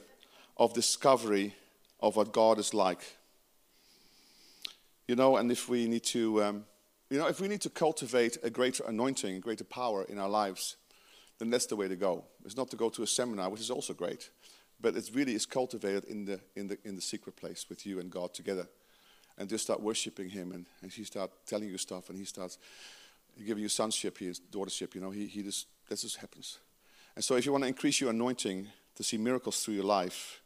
of 0.57 0.75
discovery 0.75 1.55
of 2.01 2.17
what 2.17 2.33
God 2.33 2.59
is 2.59 2.75
like. 2.75 3.17
You 5.07 5.15
know, 5.15 5.37
and 5.37 5.53
if 5.53 5.69
we 5.69 5.87
need 5.87 6.03
to, 6.05 6.43
um, 6.43 6.65
you 7.11 7.19
know, 7.19 7.29
if 7.29 7.41
we 7.41 7.47
need 7.47 7.61
to 7.61 7.71
cultivate 7.71 8.39
a 8.43 8.51
greater 8.51 8.83
anointing, 8.89 9.39
greater 9.39 9.63
power 9.63 10.03
in 10.03 10.19
our 10.19 10.29
lives, 10.29 10.77
then 11.39 11.51
that's 11.51 11.67
the 11.67 11.77
way 11.77 11.89
to 11.89 11.97
go. 11.97 12.25
It's 12.45 12.57
not 12.57 12.71
to 12.71 12.77
go 12.77 12.89
to 12.91 13.03
a 13.03 13.07
seminar, 13.07 13.51
which 13.51 13.61
is 13.61 13.71
also 13.71 13.93
great, 13.93 14.31
but 14.81 14.97
it 14.97 15.11
really 15.13 15.35
is 15.35 15.47
cultivated 15.47 16.05
in 16.05 16.25
the, 16.25 16.41
in 16.55 16.69
the, 16.69 16.79
in 16.85 16.97
the 16.97 17.03
secret 17.03 17.37
place 17.37 17.67
with 17.69 17.87
you 17.87 18.01
and 18.01 18.11
God 18.11 18.35
together 18.35 18.69
and 19.39 19.49
just 19.49 19.65
start 19.65 19.81
worshiping 19.81 20.31
him 20.31 20.53
and, 20.53 20.67
and 20.83 20.91
he 20.91 21.05
starts 21.05 21.35
telling 21.47 21.69
you 21.69 21.79
stuff 21.79 22.09
and 22.09 22.19
he 22.19 22.25
starts 22.25 22.59
giving 23.45 23.63
you 23.63 23.69
sonship, 23.69 24.19
his 24.19 24.41
daughtership, 24.41 24.95
you 24.95 25.01
know, 25.01 25.11
he, 25.11 25.27
he 25.27 25.43
just, 25.43 25.67
that 25.89 25.99
just 25.99 26.17
happens. 26.17 26.59
And 27.15 27.25
so 27.25 27.37
if 27.37 27.45
you 27.45 27.53
want 27.53 27.65
to 27.65 27.69
increase 27.69 28.01
your 28.01 28.11
anointing 28.11 28.69
to 28.95 29.03
see 29.03 29.19
miracles 29.19 29.63
through 29.63 29.75
your 29.75 29.85
life, 29.85 30.41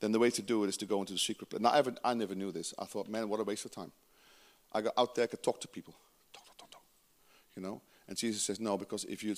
then 0.00 0.12
the 0.12 0.18
way 0.18 0.30
to 0.30 0.42
do 0.42 0.64
it 0.64 0.68
is 0.68 0.76
to 0.78 0.86
go 0.86 1.00
into 1.00 1.12
the 1.12 1.18
secret 1.18 1.50
place. 1.50 1.62
Now, 1.62 1.70
I, 1.70 1.78
ever, 1.78 1.94
I 2.04 2.14
never 2.14 2.34
knew 2.34 2.52
this. 2.52 2.74
I 2.78 2.84
thought, 2.84 3.08
man, 3.08 3.28
what 3.28 3.40
a 3.40 3.44
waste 3.44 3.64
of 3.64 3.70
time. 3.70 3.92
I 4.72 4.80
got 4.80 4.94
out 4.96 5.14
there, 5.14 5.24
I 5.24 5.26
could 5.28 5.42
talk 5.42 5.60
to 5.60 5.68
people. 5.68 5.94
Talk, 6.32 6.44
talk, 6.46 6.58
talk, 6.58 6.70
talk. 6.70 6.82
You 7.56 7.62
know? 7.62 7.82
And 8.08 8.16
Jesus 8.16 8.42
says, 8.42 8.58
no, 8.58 8.76
because 8.76 9.04
if 9.04 9.22
you 9.22 9.34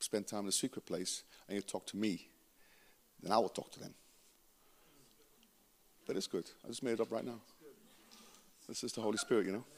spend 0.00 0.26
time 0.26 0.40
in 0.40 0.46
the 0.46 0.52
secret 0.52 0.86
place 0.86 1.22
and 1.48 1.56
you 1.56 1.62
talk 1.62 1.86
to 1.86 1.96
me, 1.96 2.28
then 3.22 3.32
I 3.32 3.38
will 3.38 3.48
talk 3.48 3.70
to 3.72 3.80
them. 3.80 3.94
That 6.06 6.16
is 6.16 6.26
good. 6.26 6.50
I 6.64 6.68
just 6.68 6.82
made 6.82 6.92
it 6.92 7.00
up 7.00 7.10
right 7.10 7.24
now. 7.24 7.40
This 8.68 8.84
is 8.84 8.92
the 8.92 9.00
Holy 9.00 9.16
Spirit, 9.16 9.46
you 9.46 9.52
know. 9.52 9.64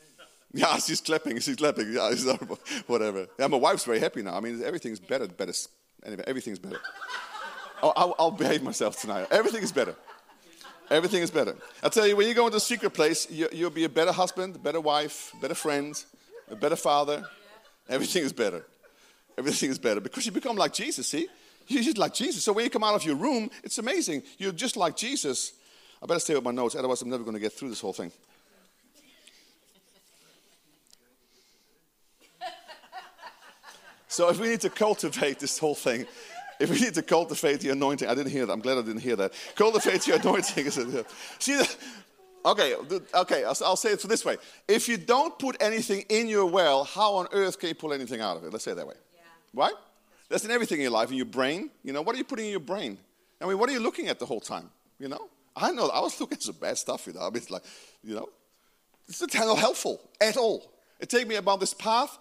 Yeah, 0.53 0.79
she's 0.79 1.01
clapping. 1.01 1.39
She's 1.41 1.57
clapping. 1.57 1.93
Yeah, 1.93 2.15
whatever. 2.87 3.27
Yeah, 3.39 3.49
my 3.49 3.59
wife's 3.59 3.85
very 3.85 3.99
happy 3.99 4.23
now. 4.23 4.37
I 4.37 4.41
mean, 4.41 4.63
everything's 4.63 5.01
better. 5.01 5.27
Better. 5.27 5.53
Anyway, 6.05 6.23
everything's 6.27 6.59
better. 6.59 6.81
Oh, 7.83 7.93
I'll, 7.95 8.15
I'll 8.19 8.31
behave 8.31 8.63
myself 8.63 8.99
tonight. 8.99 9.27
Everything 9.31 9.63
is 9.63 9.71
better. 9.71 9.95
Everything 10.91 11.23
is 11.23 11.31
better. 11.31 11.57
I 11.83 11.91
tell 11.91 12.07
you, 12.07 12.17
when 12.17 12.27
you 12.27 12.33
go 12.33 12.47
into 12.47 12.57
a 12.57 12.61
secret 12.61 12.95
place, 12.95 13.31
you, 13.31 13.49
will 13.53 13.69
be 13.69 13.85
a 13.85 13.89
better 13.89 14.13
husband, 14.13 14.63
better 14.63 14.81
wife, 14.81 15.35
better 15.43 15.55
friend, 15.55 16.03
a 16.51 16.57
better 16.57 16.77
father. 16.77 17.25
Everything 17.89 18.23
is 18.23 18.33
better. 18.33 18.65
Everything 19.39 19.71
is 19.71 19.79
better 19.79 20.01
because 20.01 20.25
you 20.25 20.33
become 20.33 20.57
like 20.57 20.73
Jesus. 20.73 21.09
See, 21.09 21.29
you're 21.69 21.83
just 21.83 21.99
like 21.99 22.15
Jesus. 22.15 22.45
So 22.45 22.53
when 22.53 22.65
you 22.65 22.71
come 22.71 22.85
out 22.85 22.95
of 22.95 23.05
your 23.05 23.17
room, 23.17 23.51
it's 23.63 23.79
amazing. 23.79 24.23
You're 24.39 24.53
just 24.53 24.77
like 24.77 24.97
Jesus. 24.97 25.53
I 26.03 26.07
better 26.07 26.21
stay 26.21 26.35
with 26.35 26.45
my 26.45 26.53
notes, 26.53 26.75
otherwise 26.75 27.03
I'm 27.03 27.11
never 27.11 27.25
going 27.25 27.35
to 27.35 27.41
get 27.41 27.53
through 27.53 27.71
this 27.71 27.81
whole 27.81 27.93
thing. 27.93 28.13
So 34.09 34.31
if 34.31 34.41
we 34.41 34.49
need 34.49 34.63
to 34.63 34.71
cultivate 34.71 35.41
this 35.41 35.59
whole 35.59 35.75
thing, 35.75 36.07
if 36.59 36.71
we 36.71 36.81
need 36.81 36.95
to 36.95 37.03
cultivate 37.03 37.61
the 37.61 37.69
anointing, 37.71 38.09
I 38.09 38.15
didn't 38.15 38.33
hear 38.33 38.47
that. 38.47 38.53
I'm 38.53 38.61
glad 38.61 38.79
I 38.79 38.83
didn't 38.83 39.03
hear 39.03 39.17
that. 39.17 39.33
Cultivate 39.57 40.01
the 40.07 40.15
anointing. 40.15 40.71
See, 41.39 41.63
okay, 42.47 42.75
okay. 43.15 43.45
I'll, 43.45 43.57
I'll 43.63 43.77
say 43.77 43.93
it 43.93 44.01
this 44.01 44.25
way: 44.25 44.37
If 44.69 44.89
you 44.89 44.97
don't 44.97 45.39
put 45.39 45.61
anything 45.61 46.07
in 46.09 46.29
your 46.29 46.47
well, 46.47 46.85
how 46.85 47.17
on 47.17 47.27
earth 47.33 47.59
can 47.59 47.69
you 47.69 47.75
pull 47.75 47.93
anything 47.93 48.23
out 48.23 48.39
of 48.39 48.45
it? 48.45 48.53
Let's 48.53 48.65
say 48.65 48.71
it 48.71 48.77
that 48.77 48.87
way. 48.87 48.95
Right? 49.57 49.75
That's 50.29 50.45
in 50.45 50.51
everything 50.51 50.79
in 50.79 50.83
your 50.83 50.93
life, 50.93 51.11
in 51.11 51.17
your 51.17 51.27
brain. 51.27 51.71
You 51.83 51.93
know, 51.93 52.03
what 52.03 52.15
are 52.15 52.19
you 52.19 52.25
putting 52.25 52.45
in 52.45 52.51
your 52.53 52.61
brain? 52.61 52.99
I 53.41 53.47
mean, 53.47 53.59
what 53.59 53.69
are 53.69 53.73
you 53.73 53.81
looking 53.81 54.09
at 54.09 54.19
the 54.19 54.27
whole 54.27 54.41
time? 54.41 54.71
You 54.99 55.09
know, 55.09 55.29
I 55.57 55.73
know 55.73 55.89
I 55.89 56.01
was 56.01 56.21
looking 56.21 56.37
at 56.37 56.43
some 56.43 56.57
bad 56.61 56.79
stuff. 56.79 57.07
You 57.07 57.15
know, 57.15 57.21
I 57.21 57.25
mean, 57.25 57.37
it's 57.37 57.51
like, 57.51 57.63
you 58.05 58.15
know, 58.15 58.29
it's 59.09 59.21
not 59.21 59.59
helpful 59.59 60.01
at 60.21 60.37
all. 60.37 60.71
It 61.01 61.09
takes 61.09 61.27
me 61.27 61.37
about 61.37 61.61
this 61.61 61.75
path 61.75 62.19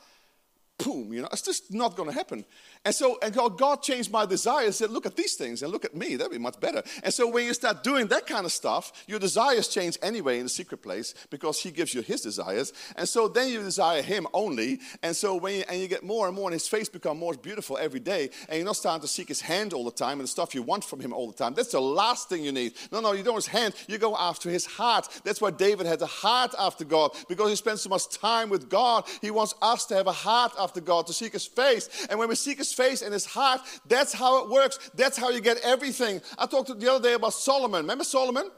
boom, 0.78 1.14
you 1.14 1.22
know, 1.22 1.28
it's 1.32 1.42
just 1.42 1.74
not 1.74 1.96
going 1.96 2.10
to 2.10 2.16
happen. 2.16 2.46
And 2.84 2.94
so, 2.94 3.18
and 3.22 3.34
God 3.34 3.82
changed 3.82 4.12
my 4.12 4.26
desires. 4.26 4.78
Said, 4.78 4.92
look 4.92 5.06
at 5.06 5.16
these 5.16 5.36
things 5.36 5.64
and 5.64 5.72
look 5.72 5.86
at 5.86 5.96
me. 5.96 6.16
That'd 6.16 6.32
be 6.32 6.38
much 6.38 6.60
better. 6.60 6.84
And 7.04 7.14
so, 7.14 7.28
when 7.28 7.46
you 7.46 7.54
start 7.54 7.84
doing 7.84 8.08
that 8.08 8.28
kind 8.28 8.46
of 8.46 8.52
stuff, 8.52 8.92
your 9.08 9.20
desires 9.20 9.68
change 9.68 9.98
anyway 10.02 10.38
in 10.38 10.44
the 10.44 10.50
secret 10.50 10.80
place 10.84 11.16
because 11.30 11.62
He 11.62 11.72
gives 11.72 11.94
you 11.94 12.02
His 12.02 12.22
desires. 12.22 12.74
And 12.96 13.08
so, 13.08 13.28
then 13.28 13.50
you 13.50 13.64
desire 13.64 14.02
Him 14.02 14.28
only. 14.34 14.80
And 15.02 15.16
so, 15.16 15.36
when 15.36 15.56
you, 15.56 15.64
and 15.70 15.82
you 15.82 15.88
get 15.88 16.04
more 16.04 16.28
and 16.28 16.36
more, 16.36 16.50
and 16.50 16.54
His 16.54 16.68
face 16.68 16.90
become 16.90 17.18
more 17.18 17.34
beautiful 17.34 17.78
every 17.78 18.00
day, 18.00 18.30
and 18.50 18.58
you're 18.58 18.66
not 18.66 18.76
starting 18.76 19.02
to 19.02 19.08
seek 19.08 19.30
His 19.30 19.42
hand 19.42 19.74
all 19.74 19.86
the 19.86 19.92
time 19.92 20.20
and 20.20 20.24
the 20.24 20.28
stuff 20.28 20.54
you 20.54 20.62
want 20.62 20.84
from 20.84 21.00
Him 21.00 21.14
all 21.14 21.28
the 21.28 21.38
time. 21.38 21.54
That's 21.54 21.72
the 21.72 21.82
last 21.82 22.30
thing 22.30 22.44
you 22.44 22.52
need. 22.52 22.74
No, 22.92 23.00
no, 23.00 23.14
you 23.14 23.24
don't 23.24 23.36
His 23.36 23.48
hand. 23.48 23.74
You 23.88 23.98
go 23.98 24.16
after 24.16 24.50
His 24.50 24.66
heart. 24.66 25.08
That's 25.24 25.42
why 25.42 25.52
David 25.52 25.88
had 25.88 26.02
a 26.02 26.06
heart 26.06 26.54
after 26.60 26.86
God 26.86 27.16
because 27.28 27.50
he 27.50 27.56
spent 27.56 27.80
so 27.80 27.90
much 27.90 28.10
time 28.10 28.50
with 28.50 28.70
God. 28.70 29.06
He 29.22 29.32
wants 29.32 29.56
us 29.62 29.86
to 29.88 29.96
have 29.96 30.08
a 30.08 30.12
heart 30.12 30.54
after 30.60 30.65
God 30.74 31.08
to 31.08 31.14
seek 31.14 31.34
His 31.34 31.46
face. 31.46 32.08
And 32.10 32.20
when 32.20 32.30
we 32.30 32.36
seek 32.36 32.58
His 32.58 32.74
face 32.74 33.02
and 33.02 33.14
his 33.14 33.26
heart. 33.26 33.62
That's 33.88 34.14
how 34.14 34.44
it 34.44 34.50
works. 34.50 34.92
That's 34.96 35.18
how 35.18 35.30
you 35.30 35.42
get 35.42 35.58
everything. 35.64 36.22
I 36.38 36.46
talked 36.46 36.78
the 36.80 36.92
other 36.92 37.10
day 37.10 37.14
about 37.14 37.34
Solomon. 37.34 37.82
Remember 37.82 38.04
Solomon? 38.04 38.50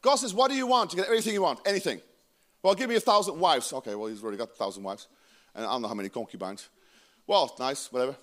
God 0.00 0.16
says, 0.16 0.34
What 0.34 0.50
do 0.50 0.56
you 0.56 0.66
want? 0.66 0.92
You 0.92 0.98
get 0.98 1.06
everything 1.06 1.34
you 1.34 1.42
want. 1.42 1.60
Anything. 1.66 2.00
Well, 2.62 2.74
give 2.74 2.88
me 2.88 2.96
a 2.96 3.00
thousand 3.00 3.40
wives. 3.40 3.72
Okay, 3.72 3.94
well, 3.94 4.08
he's 4.08 4.22
already 4.22 4.38
got 4.38 4.50
a 4.50 4.54
thousand 4.54 4.84
wives. 4.84 5.08
And 5.54 5.64
I 5.64 5.72
don't 5.72 5.82
know 5.82 5.88
how 5.88 5.94
many 5.94 6.08
concubines. 6.08 6.68
Well, 7.26 7.54
nice, 7.58 7.90
whatever. 7.90 8.16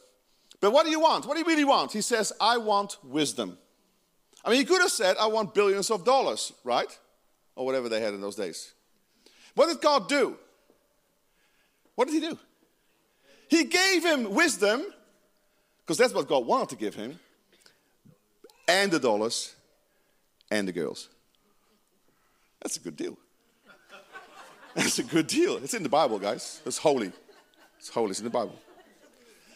But 0.61 0.71
what 0.71 0.85
do 0.85 0.91
you 0.91 0.99
want? 0.99 1.25
What 1.25 1.33
do 1.35 1.39
you 1.39 1.45
really 1.45 1.65
want? 1.65 1.91
He 1.91 2.01
says, 2.01 2.31
I 2.39 2.57
want 2.57 2.97
wisdom. 3.03 3.57
I 4.43 4.49
mean, 4.49 4.59
he 4.59 4.65
could 4.65 4.81
have 4.81 4.91
said, 4.91 5.17
I 5.19 5.27
want 5.27 5.53
billions 5.53 5.91
of 5.91 6.05
dollars, 6.05 6.53
right? 6.63 6.97
Or 7.55 7.65
whatever 7.65 7.89
they 7.89 8.01
had 8.01 8.13
in 8.13 8.21
those 8.21 8.35
days. 8.35 8.73
What 9.55 9.67
did 9.67 9.81
God 9.81 10.07
do? 10.07 10.37
What 11.95 12.07
did 12.07 12.13
he 12.13 12.29
do? 12.29 12.37
He 13.49 13.65
gave 13.65 14.05
him 14.05 14.33
wisdom 14.33 14.85
because 15.81 15.97
that's 15.97 16.13
what 16.13 16.27
God 16.27 16.45
wanted 16.45 16.69
to 16.69 16.75
give 16.75 16.93
him, 16.93 17.19
and 18.67 18.91
the 18.91 18.99
dollars, 18.99 19.55
and 20.51 20.67
the 20.67 20.71
girls. 20.71 21.09
That's 22.61 22.77
a 22.77 22.79
good 22.79 22.95
deal. 22.95 23.17
That's 24.75 24.99
a 24.99 25.03
good 25.03 25.25
deal. 25.25 25.57
It's 25.57 25.73
in 25.73 25.81
the 25.81 25.89
Bible, 25.89 26.19
guys. 26.19 26.61
It's 26.65 26.77
holy. 26.77 27.11
It's 27.79 27.89
holy. 27.89 28.11
It's 28.11 28.19
in 28.19 28.25
the 28.25 28.29
Bible. 28.29 28.55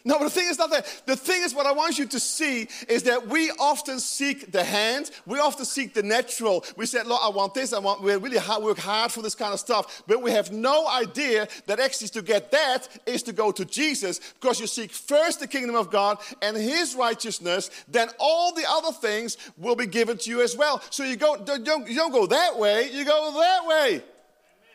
No, 0.06 0.18
but 0.18 0.24
the 0.24 0.30
thing 0.30 0.48
is 0.48 0.58
not 0.58 0.70
that. 0.70 1.02
The 1.06 1.16
thing 1.16 1.42
is, 1.42 1.54
what 1.54 1.64
I 1.64 1.72
want 1.72 1.98
you 1.98 2.04
to 2.04 2.20
see 2.20 2.68
is 2.88 3.04
that 3.04 3.26
we 3.26 3.50
often 3.52 3.98
seek 3.98 4.52
the 4.52 4.62
hand. 4.62 5.10
We 5.24 5.38
often 5.38 5.64
seek 5.64 5.94
the 5.94 6.02
natural. 6.02 6.62
We 6.76 6.84
say, 6.84 7.02
Lord, 7.02 7.22
I 7.24 7.30
want 7.30 7.54
this. 7.54 7.72
I 7.72 7.78
want, 7.78 8.02
we 8.02 8.14
really 8.16 8.36
hard, 8.36 8.62
work 8.62 8.76
hard 8.76 9.12
for 9.12 9.22
this 9.22 9.34
kind 9.34 9.54
of 9.54 9.60
stuff. 9.60 10.02
But 10.06 10.20
we 10.20 10.30
have 10.32 10.52
no 10.52 10.86
idea 10.86 11.48
that 11.66 11.80
actually 11.80 12.08
to 12.08 12.22
get 12.22 12.50
that 12.50 12.86
is 13.06 13.22
to 13.22 13.32
go 13.32 13.50
to 13.52 13.64
Jesus 13.64 14.20
because 14.34 14.60
you 14.60 14.66
seek 14.66 14.90
first 14.90 15.40
the 15.40 15.46
kingdom 15.46 15.74
of 15.74 15.90
God 15.90 16.18
and 16.42 16.54
his 16.54 16.94
righteousness, 16.94 17.70
then 17.88 18.10
all 18.18 18.52
the 18.52 18.66
other 18.68 18.92
things 18.92 19.38
will 19.56 19.76
be 19.76 19.86
given 19.86 20.18
to 20.18 20.28
you 20.28 20.42
as 20.42 20.54
well. 20.54 20.82
So 20.90 21.04
you, 21.04 21.16
go, 21.16 21.38
don't, 21.38 21.88
you 21.88 21.94
don't 21.94 22.12
go 22.12 22.26
that 22.26 22.58
way, 22.58 22.90
you 22.92 23.06
go 23.06 23.32
that 23.40 23.66
way. 23.66 24.02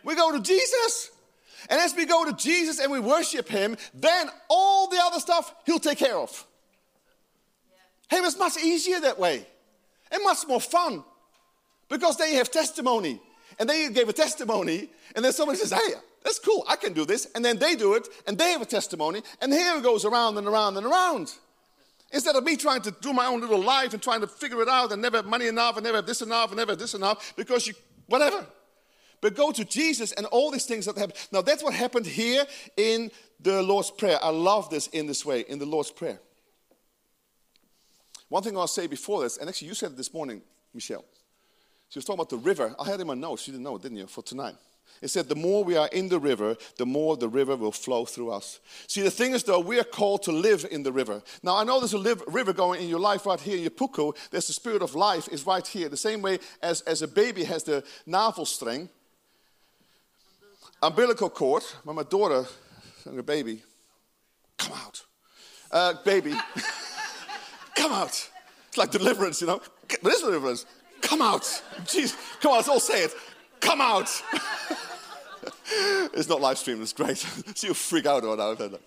We 0.04 0.15
go 0.15 0.32
to 0.32 0.42
Jesus. 0.42 1.12
And 1.69 1.80
as 1.80 1.95
we 1.95 2.06
go 2.06 2.26
to 2.26 2.34
Jesus 2.34 2.80
and 2.80 2.91
we 2.91 3.00
worship 3.00 3.50
Him, 3.50 3.76
then 3.93 4.30
all 4.50 4.88
the 4.88 5.00
other 5.04 5.19
stuff 5.19 5.54
He'll 5.65 5.80
take 5.80 5.98
care 5.98 6.17
of. 6.17 6.45
Yeah. 8.10 8.19
Hey, 8.19 8.26
it's 8.26 8.38
much 8.38 8.58
easier 8.58 9.00
that 9.02 9.19
way 9.19 9.45
and 10.12 10.24
much 10.24 10.48
more 10.48 10.62
fun 10.62 11.04
because 11.89 12.17
they 12.17 12.36
have 12.36 12.52
testimony. 12.52 13.19
And 13.60 13.69
they 13.69 13.89
gave 13.89 14.08
a 14.08 14.13
testimony, 14.13 14.89
and 15.15 15.26
then 15.26 15.34
somebody 15.34 15.58
says, 15.58 15.72
Hey, 15.72 15.93
that's 16.24 16.39
cool, 16.39 16.63
I 16.67 16.78
can 16.78 16.93
do 16.93 17.06
this. 17.06 17.28
And 17.36 17.43
then 17.43 17.58
they 17.58 17.76
do 17.76 17.95
it, 17.95 18.08
and 18.26 18.38
they 18.38 18.52
have 18.52 18.62
a 18.62 18.65
testimony, 18.65 19.22
and 19.41 19.52
here 19.52 19.76
it 19.76 19.84
goes 19.84 20.06
around 20.06 20.38
and 20.38 20.48
around 20.48 20.78
and 20.78 20.86
around. 20.86 21.34
Instead 22.12 22.36
of 22.36 22.43
me 22.43 22.56
trying 22.56 22.82
to 22.82 22.91
do 23.02 23.13
my 23.13 23.28
own 23.28 23.41
little 23.41 23.62
life 23.62 23.93
and 23.93 24.02
trying 24.02 24.22
to 24.22 24.28
figure 24.28 24.62
it 24.62 24.69
out 24.69 24.91
and 24.91 25.02
never 25.02 25.17
have 25.17 25.26
money 25.26 25.48
enough 25.48 25.78
and 25.78 25.84
never 25.84 25.98
have 25.98 26.08
this 26.08 26.22
enough 26.22 26.50
and 26.50 26.58
never 26.58 26.72
have 26.72 26.80
this 26.80 26.95
enough 26.95 27.34
because 27.36 27.67
you, 27.67 27.74
whatever. 28.08 28.45
But 29.21 29.36
go 29.36 29.51
to 29.51 29.65
Jesus 29.65 30.12
and 30.13 30.25
all 30.27 30.51
these 30.51 30.65
things 30.65 30.86
that 30.86 30.97
happen. 30.97 31.15
Now, 31.32 31.41
that's 31.41 31.63
what 31.63 31.73
happened 31.73 32.05
here 32.05 32.45
in 32.77 33.12
the 33.39 33.62
Lord's 33.62 33.91
Prayer. 33.91 34.17
I 34.21 34.29
love 34.29 34.69
this 34.69 34.88
in 34.88 35.08
this 35.08 35.25
way, 35.25 35.41
in 35.41 35.60
the 35.60 35.65
Lord's 35.65 35.91
Prayer. 35.91 36.19
One 38.29 38.43
thing 38.43 38.58
I'll 38.58 38.67
say 38.67 38.88
before 38.88 39.21
this, 39.23 39.38
and 39.38 39.49
actually 39.49 39.69
you 39.69 39.73
said 39.73 39.91
it 39.91 39.97
this 39.97 40.13
morning, 40.13 40.41
Michelle. 40.73 41.03
She 41.89 41.97
was 41.97 42.05
talking 42.05 42.19
about 42.19 42.29
the 42.29 42.38
river. 42.38 42.75
I 42.79 42.86
had 42.86 43.01
in 43.01 43.08
my 43.08 43.15
notes, 43.15 43.47
you 43.47 43.53
didn't 43.53 43.63
know, 43.63 43.77
didn't 43.77 43.97
you, 43.97 44.08
for 44.08 44.21
tonight. 44.21 44.55
It 45.01 45.08
said, 45.08 45.29
the 45.29 45.36
more 45.36 45.63
we 45.63 45.77
are 45.77 45.88
in 45.88 46.10
the 46.10 46.19
river, 46.19 46.58
the 46.77 46.86
more 46.86 47.15
the 47.15 47.29
river 47.29 47.55
will 47.55 47.71
flow 47.71 48.05
through 48.05 48.32
us. 48.32 48.60
See, 48.88 49.01
the 49.01 49.12
thing 49.12 49.34
is, 49.34 49.43
though, 49.43 49.60
we 49.60 49.79
are 49.79 49.86
called 49.86 50.23
to 50.23 50.32
live 50.32 50.65
in 50.69 50.84
the 50.84 50.91
river. 50.91 51.21
Now, 51.41 51.58
I 51.58 51.63
know 51.63 51.79
there's 51.79 51.93
a 51.93 51.97
live, 51.97 52.21
river 52.27 52.53
going 52.53 52.82
in 52.82 52.89
your 52.89 52.99
life 52.99 53.25
right 53.25 53.39
here 53.39 53.58
your 53.58 53.71
puku. 53.71 54.15
There's 54.29 54.47
the 54.47 54.53
spirit 54.53 54.82
of 54.82 54.95
life 54.95 55.27
is 55.29 55.45
right 55.45 55.65
here. 55.65 55.89
The 55.89 55.97
same 55.97 56.21
way 56.21 56.39
as, 56.62 56.82
as 56.82 57.01
a 57.01 57.08
baby 57.08 57.45
has 57.45 57.63
the 57.63 57.84
navel-string, 58.05 58.89
umbilical 60.82 61.30
cord, 61.30 61.63
when 61.84 61.96
my 61.96 62.04
daughter, 62.04 62.46
and 63.06 63.20
a 63.20 63.24
baby, 63.24 63.62
come 64.58 64.74
out. 64.74 65.04
Uh, 65.72 65.94
baby, 66.04 66.32
come 67.76 67.92
out. 67.92 68.30
It's 68.68 68.78
like 68.78 68.92
deliverance, 68.92 69.42
you 69.42 69.48
know. 69.48 69.62
There 70.02 70.12
is 70.12 70.22
deliverance. 70.22 70.65
Come 71.02 71.22
out. 71.22 71.42
Jeez, 71.86 72.15
come 72.42 72.52
on, 72.52 72.58
let's 72.58 72.70
all 72.70 72.80
say 72.80 73.04
it. 73.04 73.13
Come 73.60 73.82
out. 73.82 74.10
it's 76.13 76.30
not 76.30 76.42
live 76.42 76.58
stream, 76.58 76.82
it's 76.82 76.94
great. 76.94 77.18
so 77.56 77.68
you 77.68 77.74
freak 77.74 78.06
out 78.06 78.24
about 78.24 78.58
that. 78.58 78.80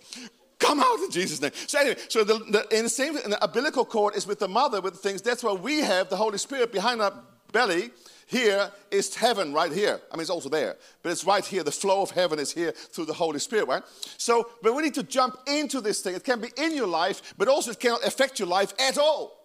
Come 0.59 0.79
out 0.79 0.99
in 0.99 1.11
Jesus' 1.11 1.41
name. 1.41 1.51
So 1.67 1.79
anyway, 1.79 1.97
so 2.07 2.23
the, 2.23 2.35
the, 2.35 2.77
in 2.77 2.83
the 2.83 2.89
same, 2.89 3.17
in 3.17 3.31
the 3.31 3.43
umbilical 3.43 3.83
cord 3.83 4.15
is 4.15 4.25
with 4.25 4.39
the 4.39 4.47
mother 4.47 4.79
with 4.79 4.93
the 4.93 4.99
things. 4.99 5.21
That's 5.21 5.43
why 5.43 5.51
we 5.51 5.79
have 5.79 6.09
the 6.09 6.15
Holy 6.15 6.37
Spirit 6.37 6.71
behind 6.71 7.01
our 7.01 7.13
belly 7.53 7.91
here 8.33 8.71
is 8.89 9.13
heaven 9.15 9.53
right 9.53 9.71
here. 9.71 10.01
I 10.11 10.15
mean, 10.15 10.21
it's 10.21 10.29
also 10.31 10.49
there, 10.49 10.75
but 11.03 11.11
it's 11.11 11.23
right 11.23 11.45
here. 11.45 11.63
The 11.63 11.71
flow 11.71 12.01
of 12.01 12.11
heaven 12.11 12.39
is 12.39 12.51
here 12.51 12.71
through 12.71 13.05
the 13.05 13.13
Holy 13.13 13.37
Spirit, 13.39 13.67
right? 13.67 13.83
So, 14.17 14.49
but 14.63 14.73
we 14.73 14.81
need 14.81 14.95
to 14.95 15.03
jump 15.03 15.37
into 15.45 15.81
this 15.81 16.01
thing. 16.01 16.15
It 16.15 16.23
can 16.23 16.41
be 16.41 16.49
in 16.57 16.75
your 16.75 16.87
life, 16.87 17.35
but 17.37 17.47
also 17.47 17.71
it 17.71 17.79
cannot 17.79 18.03
affect 18.05 18.39
your 18.39 18.47
life 18.47 18.73
at 18.79 18.97
all. 18.97 19.39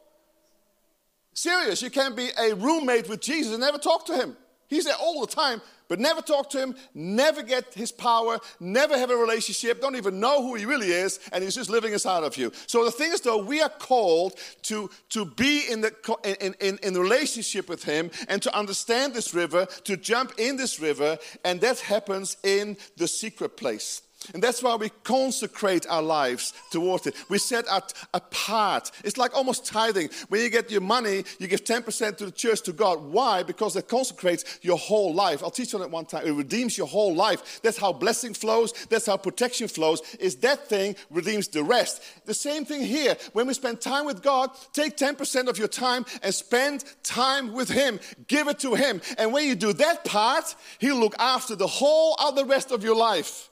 Serious, 1.35 1.83
you 1.83 1.90
can 1.90 2.14
be 2.14 2.31
a 2.40 2.55
roommate 2.55 3.09
with 3.09 3.21
Jesus 3.21 3.53
and 3.53 3.61
never 3.61 3.79
talk 3.79 4.07
to 4.07 4.14
him. 4.14 4.37
He's 4.68 4.87
there 4.87 4.97
all 5.01 5.21
the 5.21 5.27
time, 5.27 5.61
but 5.88 5.98
never 5.98 6.20
talk 6.20 6.51
to 6.51 6.61
him, 6.61 6.74
never 6.94 7.42
get 7.42 7.74
his 7.74 7.90
power, 7.90 8.38
never 8.61 8.96
have 8.96 9.11
a 9.11 9.16
relationship, 9.16 9.81
don't 9.81 9.96
even 9.96 10.20
know 10.20 10.42
who 10.42 10.55
he 10.55 10.66
really 10.66 10.90
is, 10.92 11.18
and 11.33 11.42
he's 11.42 11.55
just 11.55 11.70
living 11.70 11.92
inside 11.92 12.24
of 12.24 12.37
you. 12.37 12.53
So 12.66 12.85
the 12.85 12.90
thing 12.90 13.12
is, 13.12 13.20
though, 13.20 13.42
we 13.42 13.61
are 13.62 13.68
called 13.68 14.35
to, 14.62 14.90
to 15.11 15.24
be 15.24 15.64
in 15.70 15.81
the 15.81 15.94
in, 16.40 16.55
in, 16.61 16.79
in 16.83 16.94
relationship 16.94 17.68
with 17.68 17.85
him 17.85 18.11
and 18.29 18.42
to 18.42 18.57
understand 18.57 19.14
this 19.14 19.35
river, 19.35 19.66
to 19.85 19.96
jump 19.96 20.33
in 20.38 20.57
this 20.57 20.81
river, 20.81 21.18
and 21.44 21.61
that 21.61 21.81
happens 21.81 22.37
in 22.42 22.77
the 22.96 23.09
secret 23.09 23.57
place. 23.57 24.03
And 24.35 24.43
that's 24.43 24.63
why 24.63 24.75
we 24.75 24.91
consecrate 25.05 25.87
our 25.89 26.03
lives 26.03 26.53
towards 26.71 27.07
it. 27.07 27.15
We 27.29 27.39
set 27.39 27.67
it 27.71 27.95
apart. 28.13 28.91
It's 29.05 29.17
like 29.17 29.35
almost 29.35 29.65
tithing. 29.65 30.11
When 30.29 30.41
you 30.41 30.51
get 30.51 30.71
your 30.71 30.81
money, 30.81 31.25
you 31.39 31.47
give 31.47 31.65
10% 31.65 32.17
to 32.19 32.27
the 32.27 32.33
church, 32.33 32.63
to 32.63 32.73
God. 32.73 33.01
Why? 33.01 33.43
Because 33.43 33.77
it 33.77 33.89
consecrates 33.89 34.59
your 34.61 34.77
whole 34.77 35.15
life. 35.15 35.43
I'll 35.43 35.51
teach 35.51 35.73
on 35.75 35.83
it 35.83 35.91
one 35.91 36.05
time. 36.05 36.27
It 36.27 36.33
redeems 36.33 36.77
your 36.77 36.89
whole 36.89 37.15
life. 37.15 37.61
That's 37.63 37.79
how 37.79 37.93
blessing 37.93 38.35
flows. 38.35 38.73
That's 38.91 39.07
how 39.07 39.17
protection 39.17 39.69
flows. 39.69 40.03
Is 40.19 40.37
that 40.37 40.69
thing 40.69 40.97
redeems 41.11 41.49
the 41.49 41.63
rest. 41.63 42.03
The 42.27 42.35
same 42.35 42.65
thing 42.65 42.83
here. 42.83 43.17
When 43.33 43.47
we 43.47 43.55
spend 43.55 43.81
time 43.81 44.05
with 44.05 44.23
God, 44.23 44.51
take 44.73 44.97
10% 44.97 45.49
of 45.49 45.59
your 45.59 45.69
time 45.69 46.05
and 46.23 46.35
spend 46.35 46.85
time 47.03 47.53
with 47.53 47.69
Him. 47.69 48.01
Give 48.27 48.49
it 48.49 48.59
to 48.61 48.75
Him. 48.75 49.01
And 49.17 49.33
when 49.33 49.47
you 49.47 49.55
do 49.55 49.73
that 49.75 50.05
part, 50.05 50.55
He'll 50.81 50.99
look 50.99 51.15
after 51.19 51.55
the 51.55 51.67
whole 51.67 52.17
other 52.19 52.45
rest 52.45 52.73
of 52.73 52.83
your 52.83 52.97
life. 52.97 53.49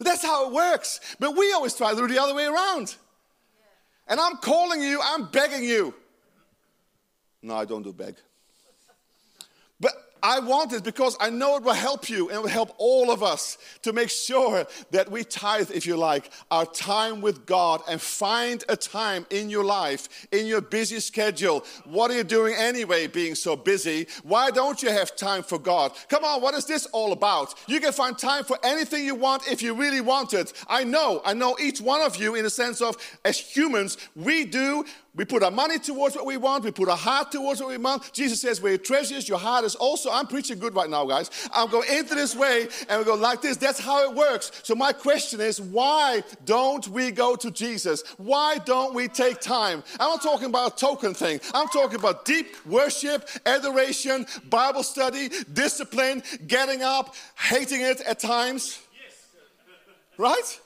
That's 0.00 0.24
how 0.24 0.48
it 0.48 0.52
works. 0.52 1.00
But 1.18 1.36
we 1.36 1.52
always 1.52 1.74
try 1.74 1.90
to 1.90 1.96
do 1.96 2.08
the 2.08 2.20
other 2.20 2.34
way 2.34 2.46
around. 2.46 2.96
And 4.08 4.18
I'm 4.18 4.38
calling 4.38 4.82
you, 4.82 5.00
I'm 5.02 5.26
begging 5.30 5.62
you. 5.62 5.94
No, 7.42 7.54
I 7.54 7.64
don't 7.64 7.82
do 7.82 7.92
beg. 7.92 8.16
I 10.22 10.40
want 10.40 10.72
it 10.72 10.84
because 10.84 11.16
I 11.20 11.30
know 11.30 11.56
it 11.56 11.62
will 11.62 11.72
help 11.72 12.08
you 12.08 12.28
and 12.28 12.38
it 12.38 12.42
will 12.42 12.48
help 12.48 12.74
all 12.78 13.10
of 13.10 13.22
us 13.22 13.58
to 13.82 13.92
make 13.92 14.10
sure 14.10 14.66
that 14.90 15.10
we 15.10 15.24
tithe, 15.24 15.70
if 15.70 15.86
you 15.86 15.96
like, 15.96 16.30
our 16.50 16.66
time 16.66 17.20
with 17.20 17.46
God 17.46 17.82
and 17.88 18.00
find 18.00 18.64
a 18.68 18.76
time 18.76 19.26
in 19.30 19.50
your 19.50 19.64
life, 19.64 20.26
in 20.32 20.46
your 20.46 20.60
busy 20.60 21.00
schedule. 21.00 21.64
What 21.84 22.10
are 22.10 22.14
you 22.14 22.24
doing 22.24 22.54
anyway, 22.56 23.06
being 23.06 23.34
so 23.34 23.56
busy? 23.56 24.06
Why 24.22 24.50
don't 24.50 24.82
you 24.82 24.90
have 24.90 25.16
time 25.16 25.42
for 25.42 25.58
God? 25.58 25.92
Come 26.08 26.24
on, 26.24 26.42
what 26.42 26.54
is 26.54 26.66
this 26.66 26.86
all 26.86 27.12
about? 27.12 27.54
You 27.66 27.80
can 27.80 27.92
find 27.92 28.16
time 28.16 28.44
for 28.44 28.58
anything 28.62 29.04
you 29.04 29.14
want 29.14 29.50
if 29.50 29.62
you 29.62 29.74
really 29.74 30.00
want 30.00 30.34
it. 30.34 30.52
I 30.68 30.84
know, 30.84 31.20
I 31.24 31.34
know 31.34 31.56
each 31.60 31.80
one 31.80 32.00
of 32.00 32.16
you, 32.16 32.34
in 32.34 32.44
the 32.44 32.50
sense 32.50 32.80
of 32.80 32.96
as 33.24 33.38
humans, 33.38 33.96
we 34.14 34.44
do 34.44 34.84
We 35.16 35.24
put 35.24 35.42
our 35.42 35.50
money 35.50 35.78
towards 35.78 36.14
what 36.14 36.24
we 36.24 36.36
want. 36.36 36.62
We 36.62 36.70
put 36.70 36.88
our 36.88 36.96
heart 36.96 37.32
towards 37.32 37.60
what 37.60 37.70
we 37.70 37.78
want. 37.78 38.12
Jesus 38.12 38.40
says, 38.40 38.60
where 38.60 38.72
your 38.72 38.78
treasure 38.78 39.16
is, 39.16 39.28
your 39.28 39.38
heart 39.38 39.64
is 39.64 39.74
also. 39.74 40.08
I'm 40.10 40.28
preaching 40.28 40.58
good 40.58 40.74
right 40.74 40.88
now, 40.88 41.04
guys. 41.04 41.30
I'm 41.52 41.68
going 41.68 41.88
into 41.92 42.14
this 42.14 42.36
way 42.36 42.68
and 42.88 42.98
we 43.00 43.04
go 43.04 43.16
like 43.16 43.42
this. 43.42 43.56
That's 43.56 43.80
how 43.80 44.08
it 44.08 44.14
works. 44.14 44.52
So 44.62 44.76
my 44.76 44.92
question 44.92 45.40
is, 45.40 45.60
why 45.60 46.22
don't 46.44 46.86
we 46.88 47.10
go 47.10 47.34
to 47.34 47.50
Jesus? 47.50 48.04
Why 48.18 48.58
don't 48.58 48.94
we 48.94 49.08
take 49.08 49.40
time? 49.40 49.82
I'm 49.98 50.10
not 50.10 50.22
talking 50.22 50.46
about 50.46 50.74
a 50.74 50.76
token 50.76 51.12
thing. 51.12 51.40
I'm 51.54 51.68
talking 51.68 51.98
about 51.98 52.24
deep 52.24 52.54
worship, 52.64 53.28
adoration, 53.46 54.26
Bible 54.48 54.84
study, 54.84 55.28
discipline, 55.52 56.22
getting 56.46 56.82
up, 56.82 57.16
hating 57.36 57.80
it 57.80 58.00
at 58.02 58.20
times. 58.20 58.78
Right? 60.16 60.60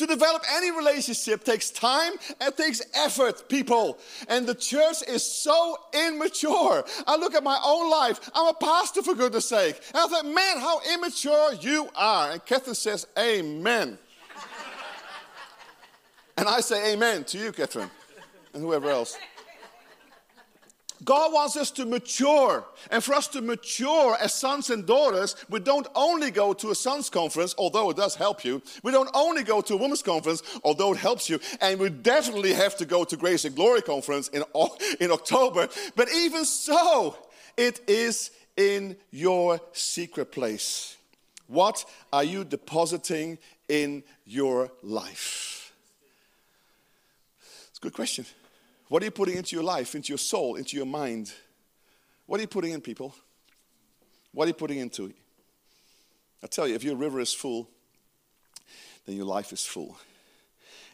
To 0.00 0.06
develop 0.06 0.42
any 0.52 0.70
relationship 0.70 1.44
takes 1.44 1.70
time 1.70 2.14
and 2.40 2.56
takes 2.56 2.80
effort, 2.94 3.50
people. 3.50 3.98
And 4.28 4.46
the 4.46 4.54
church 4.54 5.06
is 5.06 5.22
so 5.22 5.76
immature. 5.92 6.82
I 7.06 7.16
look 7.16 7.34
at 7.34 7.44
my 7.44 7.60
own 7.62 7.90
life. 7.90 8.30
I'm 8.34 8.48
a 8.48 8.54
pastor, 8.54 9.02
for 9.02 9.14
goodness 9.14 9.46
sake. 9.46 9.78
And 9.88 9.98
I 9.98 10.06
thought, 10.06 10.24
man, 10.24 10.58
how 10.58 10.80
immature 10.94 11.52
you 11.60 11.90
are. 11.94 12.30
And 12.30 12.46
Catherine 12.46 12.76
says, 12.76 13.06
Amen. 13.18 13.98
and 16.38 16.48
I 16.48 16.60
say, 16.60 16.94
Amen 16.94 17.24
to 17.24 17.36
you, 17.36 17.52
Catherine, 17.52 17.90
and 18.54 18.62
whoever 18.62 18.88
else. 18.88 19.18
God 21.04 21.32
wants 21.32 21.56
us 21.56 21.70
to 21.72 21.86
mature. 21.86 22.64
And 22.90 23.02
for 23.02 23.14
us 23.14 23.28
to 23.28 23.40
mature 23.40 24.16
as 24.20 24.34
sons 24.34 24.70
and 24.70 24.86
daughters, 24.86 25.36
we 25.48 25.60
don't 25.60 25.86
only 25.94 26.30
go 26.30 26.52
to 26.52 26.70
a 26.70 26.74
sons 26.74 27.08
conference, 27.08 27.54
although 27.56 27.90
it 27.90 27.96
does 27.96 28.14
help 28.14 28.44
you. 28.44 28.60
We 28.82 28.92
don't 28.92 29.10
only 29.14 29.42
go 29.42 29.60
to 29.62 29.74
a 29.74 29.76
women's 29.76 30.02
conference, 30.02 30.42
although 30.62 30.92
it 30.92 30.98
helps 30.98 31.30
you. 31.30 31.40
And 31.60 31.80
we 31.80 31.88
definitely 31.88 32.52
have 32.52 32.76
to 32.78 32.84
go 32.84 33.04
to 33.04 33.16
Grace 33.16 33.44
and 33.44 33.54
Glory 33.54 33.82
conference 33.82 34.28
in, 34.28 34.44
in 35.00 35.10
October. 35.10 35.68
But 35.96 36.08
even 36.14 36.44
so, 36.44 37.16
it 37.56 37.80
is 37.88 38.30
in 38.56 38.96
your 39.10 39.60
secret 39.72 40.32
place. 40.32 40.96
What 41.46 41.84
are 42.12 42.24
you 42.24 42.44
depositing 42.44 43.38
in 43.68 44.04
your 44.24 44.70
life? 44.82 45.72
It's 47.70 47.78
a 47.78 47.82
good 47.82 47.94
question. 47.94 48.26
What 48.90 49.02
are 49.02 49.04
you 49.04 49.12
putting 49.12 49.36
into 49.36 49.54
your 49.54 49.62
life, 49.62 49.94
into 49.94 50.08
your 50.08 50.18
soul, 50.18 50.56
into 50.56 50.76
your 50.76 50.84
mind? 50.84 51.32
What 52.26 52.38
are 52.38 52.40
you 52.40 52.48
putting 52.48 52.72
in, 52.72 52.80
people? 52.80 53.14
What 54.32 54.46
are 54.46 54.48
you 54.48 54.54
putting 54.54 54.78
into? 54.78 55.06
It? 55.06 55.14
I 56.42 56.48
tell 56.48 56.66
you, 56.66 56.74
if 56.74 56.82
your 56.82 56.96
river 56.96 57.20
is 57.20 57.32
full, 57.32 57.70
then 59.06 59.14
your 59.14 59.26
life 59.26 59.52
is 59.52 59.64
full. 59.64 59.96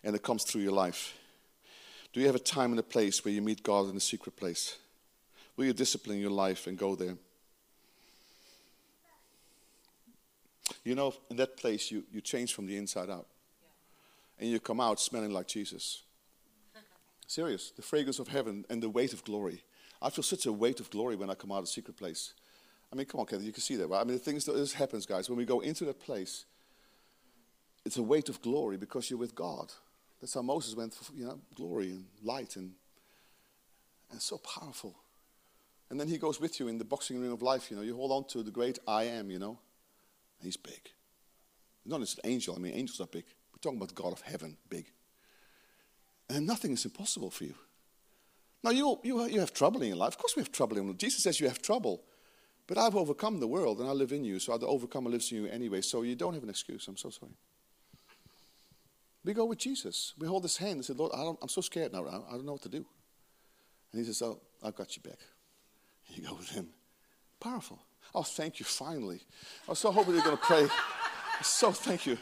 And 0.04 0.14
it 0.14 0.22
comes 0.22 0.44
through 0.44 0.60
your 0.60 0.74
life. 0.74 1.16
Do 2.12 2.20
you 2.20 2.26
have 2.26 2.34
a 2.34 2.38
time 2.38 2.70
and 2.72 2.78
a 2.78 2.82
place 2.82 3.24
where 3.24 3.32
you 3.32 3.40
meet 3.40 3.62
God 3.62 3.88
in 3.88 3.96
a 3.96 4.00
secret 4.00 4.36
place? 4.36 4.76
Will 5.56 5.64
you 5.64 5.72
discipline 5.72 6.20
your 6.20 6.30
life 6.30 6.66
and 6.66 6.76
go 6.76 6.96
there? 6.96 7.16
You 10.84 10.96
know, 10.96 11.14
in 11.30 11.36
that 11.36 11.56
place, 11.56 11.90
you, 11.90 12.04
you 12.12 12.20
change 12.20 12.52
from 12.52 12.66
the 12.66 12.76
inside 12.76 13.08
out. 13.08 13.26
And 14.38 14.50
you 14.50 14.60
come 14.60 14.82
out 14.82 15.00
smelling 15.00 15.30
like 15.30 15.48
Jesus. 15.48 16.02
Serious. 17.26 17.70
The 17.70 17.82
fragrance 17.82 18.18
of 18.18 18.28
heaven 18.28 18.64
and 18.70 18.82
the 18.82 18.88
weight 18.88 19.12
of 19.12 19.24
glory. 19.24 19.64
I 20.00 20.10
feel 20.10 20.22
such 20.22 20.46
a 20.46 20.52
weight 20.52 20.80
of 20.80 20.90
glory 20.90 21.16
when 21.16 21.30
I 21.30 21.34
come 21.34 21.52
out 21.52 21.58
of 21.58 21.64
the 21.64 21.70
secret 21.70 21.96
place. 21.96 22.34
I 22.92 22.96
mean, 22.96 23.06
come 23.06 23.20
on, 23.20 23.26
Kathy, 23.26 23.44
you 23.44 23.52
can 23.52 23.62
see 23.62 23.76
that, 23.76 23.88
right? 23.88 24.00
I 24.00 24.04
mean, 24.04 24.14
the 24.14 24.22
things 24.22 24.44
that 24.44 24.52
this 24.52 24.72
happens, 24.72 25.06
guys, 25.06 25.28
when 25.28 25.38
we 25.38 25.44
go 25.44 25.60
into 25.60 25.84
that 25.86 25.98
place, 26.00 26.44
it's 27.84 27.96
a 27.96 28.02
weight 28.02 28.28
of 28.28 28.40
glory 28.42 28.76
because 28.76 29.10
you're 29.10 29.18
with 29.18 29.34
God. 29.34 29.72
That's 30.20 30.34
how 30.34 30.42
Moses 30.42 30.74
went 30.74 30.94
for, 30.94 31.12
you 31.12 31.24
know, 31.24 31.40
glory 31.54 31.90
and 31.90 32.06
light 32.22 32.56
and, 32.56 32.72
and 34.10 34.22
so 34.22 34.38
powerful. 34.38 34.96
And 35.90 36.00
then 36.00 36.08
he 36.08 36.18
goes 36.18 36.40
with 36.40 36.58
you 36.58 36.68
in 36.68 36.78
the 36.78 36.84
boxing 36.84 37.20
ring 37.20 37.32
of 37.32 37.42
life, 37.42 37.70
you 37.70 37.76
know. 37.76 37.82
You 37.82 37.94
hold 37.94 38.12
on 38.12 38.24
to 38.28 38.42
the 38.42 38.50
great 38.50 38.78
I 38.86 39.04
am, 39.04 39.30
you 39.30 39.38
know. 39.38 39.58
He's 40.40 40.56
big. 40.56 40.90
Not 41.84 42.00
just 42.00 42.18
an 42.18 42.30
angel. 42.30 42.54
I 42.56 42.58
mean, 42.58 42.74
angels 42.74 43.00
are 43.00 43.06
big. 43.06 43.24
We're 43.52 43.58
talking 43.60 43.78
about 43.78 43.94
God 43.94 44.12
of 44.12 44.20
heaven, 44.20 44.56
big. 44.68 44.86
And 46.28 46.46
nothing 46.46 46.72
is 46.72 46.84
impossible 46.84 47.30
for 47.30 47.44
you. 47.44 47.54
Now, 48.64 48.70
you, 48.70 48.98
you, 49.04 49.24
you 49.26 49.40
have 49.40 49.52
trouble 49.52 49.82
in 49.82 49.88
your 49.88 49.96
life. 49.96 50.14
Of 50.14 50.18
course, 50.18 50.34
we 50.34 50.42
have 50.42 50.50
trouble 50.50 50.76
in 50.76 50.88
life. 50.88 50.98
Jesus 50.98 51.22
says 51.22 51.38
you 51.38 51.46
have 51.46 51.62
trouble. 51.62 52.02
But 52.66 52.78
I've 52.78 52.96
overcome 52.96 53.38
the 53.38 53.46
world 53.46 53.78
and 53.78 53.88
I 53.88 53.92
live 53.92 54.12
in 54.12 54.24
you. 54.24 54.38
So 54.40 54.56
the 54.58 54.66
overcomer 54.66 55.08
lives 55.08 55.30
in 55.30 55.38
you 55.38 55.46
anyway. 55.46 55.82
So 55.82 56.02
you 56.02 56.16
don't 56.16 56.34
have 56.34 56.42
an 56.42 56.50
excuse. 56.50 56.88
I'm 56.88 56.96
so 56.96 57.10
sorry. 57.10 57.32
We 59.24 59.34
go 59.34 59.44
with 59.44 59.58
Jesus. 59.58 60.14
We 60.18 60.26
hold 60.26 60.42
his 60.42 60.56
hand 60.56 60.74
and 60.74 60.84
say, 60.84 60.94
Lord, 60.94 61.12
I 61.14 61.22
am 61.22 61.48
so 61.48 61.60
scared 61.60 61.92
now. 61.92 62.06
I 62.06 62.32
don't 62.32 62.44
know 62.44 62.52
what 62.52 62.62
to 62.62 62.68
do. 62.68 62.84
And 63.92 64.00
he 64.00 64.04
says, 64.04 64.22
Oh, 64.22 64.40
I've 64.62 64.76
got 64.76 64.96
you 64.96 65.02
back. 65.02 65.18
And 66.08 66.16
you 66.22 66.28
go 66.28 66.34
with 66.34 66.48
him. 66.48 66.68
Powerful. 67.40 67.80
Oh, 68.14 68.22
thank 68.22 68.60
you, 68.60 68.64
finally. 68.66 69.20
I 69.66 69.72
was 69.72 69.78
so 69.78 69.90
hoping 69.90 70.14
you're 70.14 70.24
going 70.24 70.36
to 70.36 70.42
pray. 70.42 70.66
So 71.42 71.70
thank 71.70 72.06
you. 72.06 72.16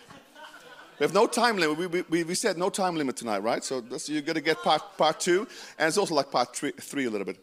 We 0.98 1.04
have 1.04 1.12
no 1.12 1.26
time 1.26 1.56
limit. 1.56 1.90
We, 1.90 2.02
we, 2.02 2.22
we 2.22 2.34
said 2.34 2.56
no 2.56 2.70
time 2.70 2.94
limit 2.94 3.16
tonight, 3.16 3.38
right? 3.38 3.64
So 3.64 3.82
you're 4.06 4.22
going 4.22 4.36
to 4.36 4.40
get 4.40 4.62
part, 4.62 4.96
part 4.96 5.18
two. 5.18 5.48
And 5.76 5.88
it's 5.88 5.98
also 5.98 6.14
like 6.14 6.30
part 6.30 6.54
three, 6.54 6.70
three 6.70 7.06
a 7.06 7.10
little 7.10 7.24
bit. 7.24 7.38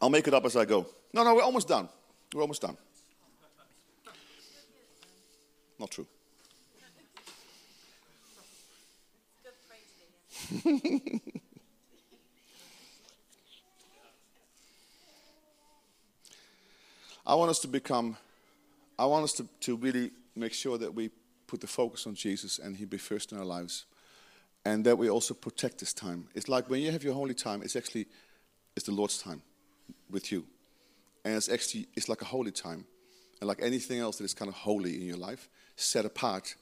I'll 0.00 0.10
make 0.10 0.28
it 0.28 0.34
up 0.34 0.44
as 0.44 0.54
I 0.54 0.66
go. 0.66 0.86
No, 1.14 1.24
no, 1.24 1.34
we're 1.34 1.42
almost 1.42 1.68
done. 1.68 1.88
We're 2.34 2.42
almost 2.42 2.60
done. 2.60 2.76
Not 5.78 5.90
true. 5.90 6.06
I 17.26 17.34
want 17.34 17.50
us 17.50 17.60
to 17.60 17.68
become, 17.68 18.16
I 18.98 19.06
want 19.06 19.24
us 19.24 19.32
to, 19.34 19.46
to 19.60 19.76
really 19.76 20.10
make 20.36 20.52
sure 20.52 20.76
that 20.76 20.92
we 20.92 21.10
put 21.52 21.60
the 21.60 21.66
focus 21.66 22.06
on 22.06 22.14
Jesus 22.14 22.58
and 22.58 22.78
He 22.78 22.86
be 22.86 22.96
first 22.96 23.30
in 23.30 23.36
our 23.36 23.44
lives. 23.44 23.84
And 24.64 24.86
that 24.86 24.96
we 24.96 25.10
also 25.10 25.34
protect 25.34 25.80
this 25.80 25.92
time. 25.92 26.28
It's 26.34 26.48
like 26.48 26.70
when 26.70 26.80
you 26.80 26.90
have 26.90 27.04
your 27.04 27.12
holy 27.12 27.34
time, 27.34 27.60
it's 27.62 27.76
actually 27.76 28.06
it's 28.74 28.86
the 28.86 28.92
Lord's 28.92 29.18
time 29.18 29.42
with 30.10 30.32
you. 30.32 30.46
And 31.26 31.34
it's 31.34 31.50
actually 31.50 31.88
it's 31.94 32.08
like 32.08 32.22
a 32.22 32.24
holy 32.24 32.52
time. 32.52 32.86
And 33.38 33.48
like 33.48 33.60
anything 33.60 33.98
else 33.98 34.16
that 34.16 34.24
is 34.24 34.32
kind 34.32 34.48
of 34.48 34.54
holy 34.54 34.94
in 34.94 35.02
your 35.02 35.18
life, 35.18 35.50
set 35.76 36.06
apart, 36.06 36.54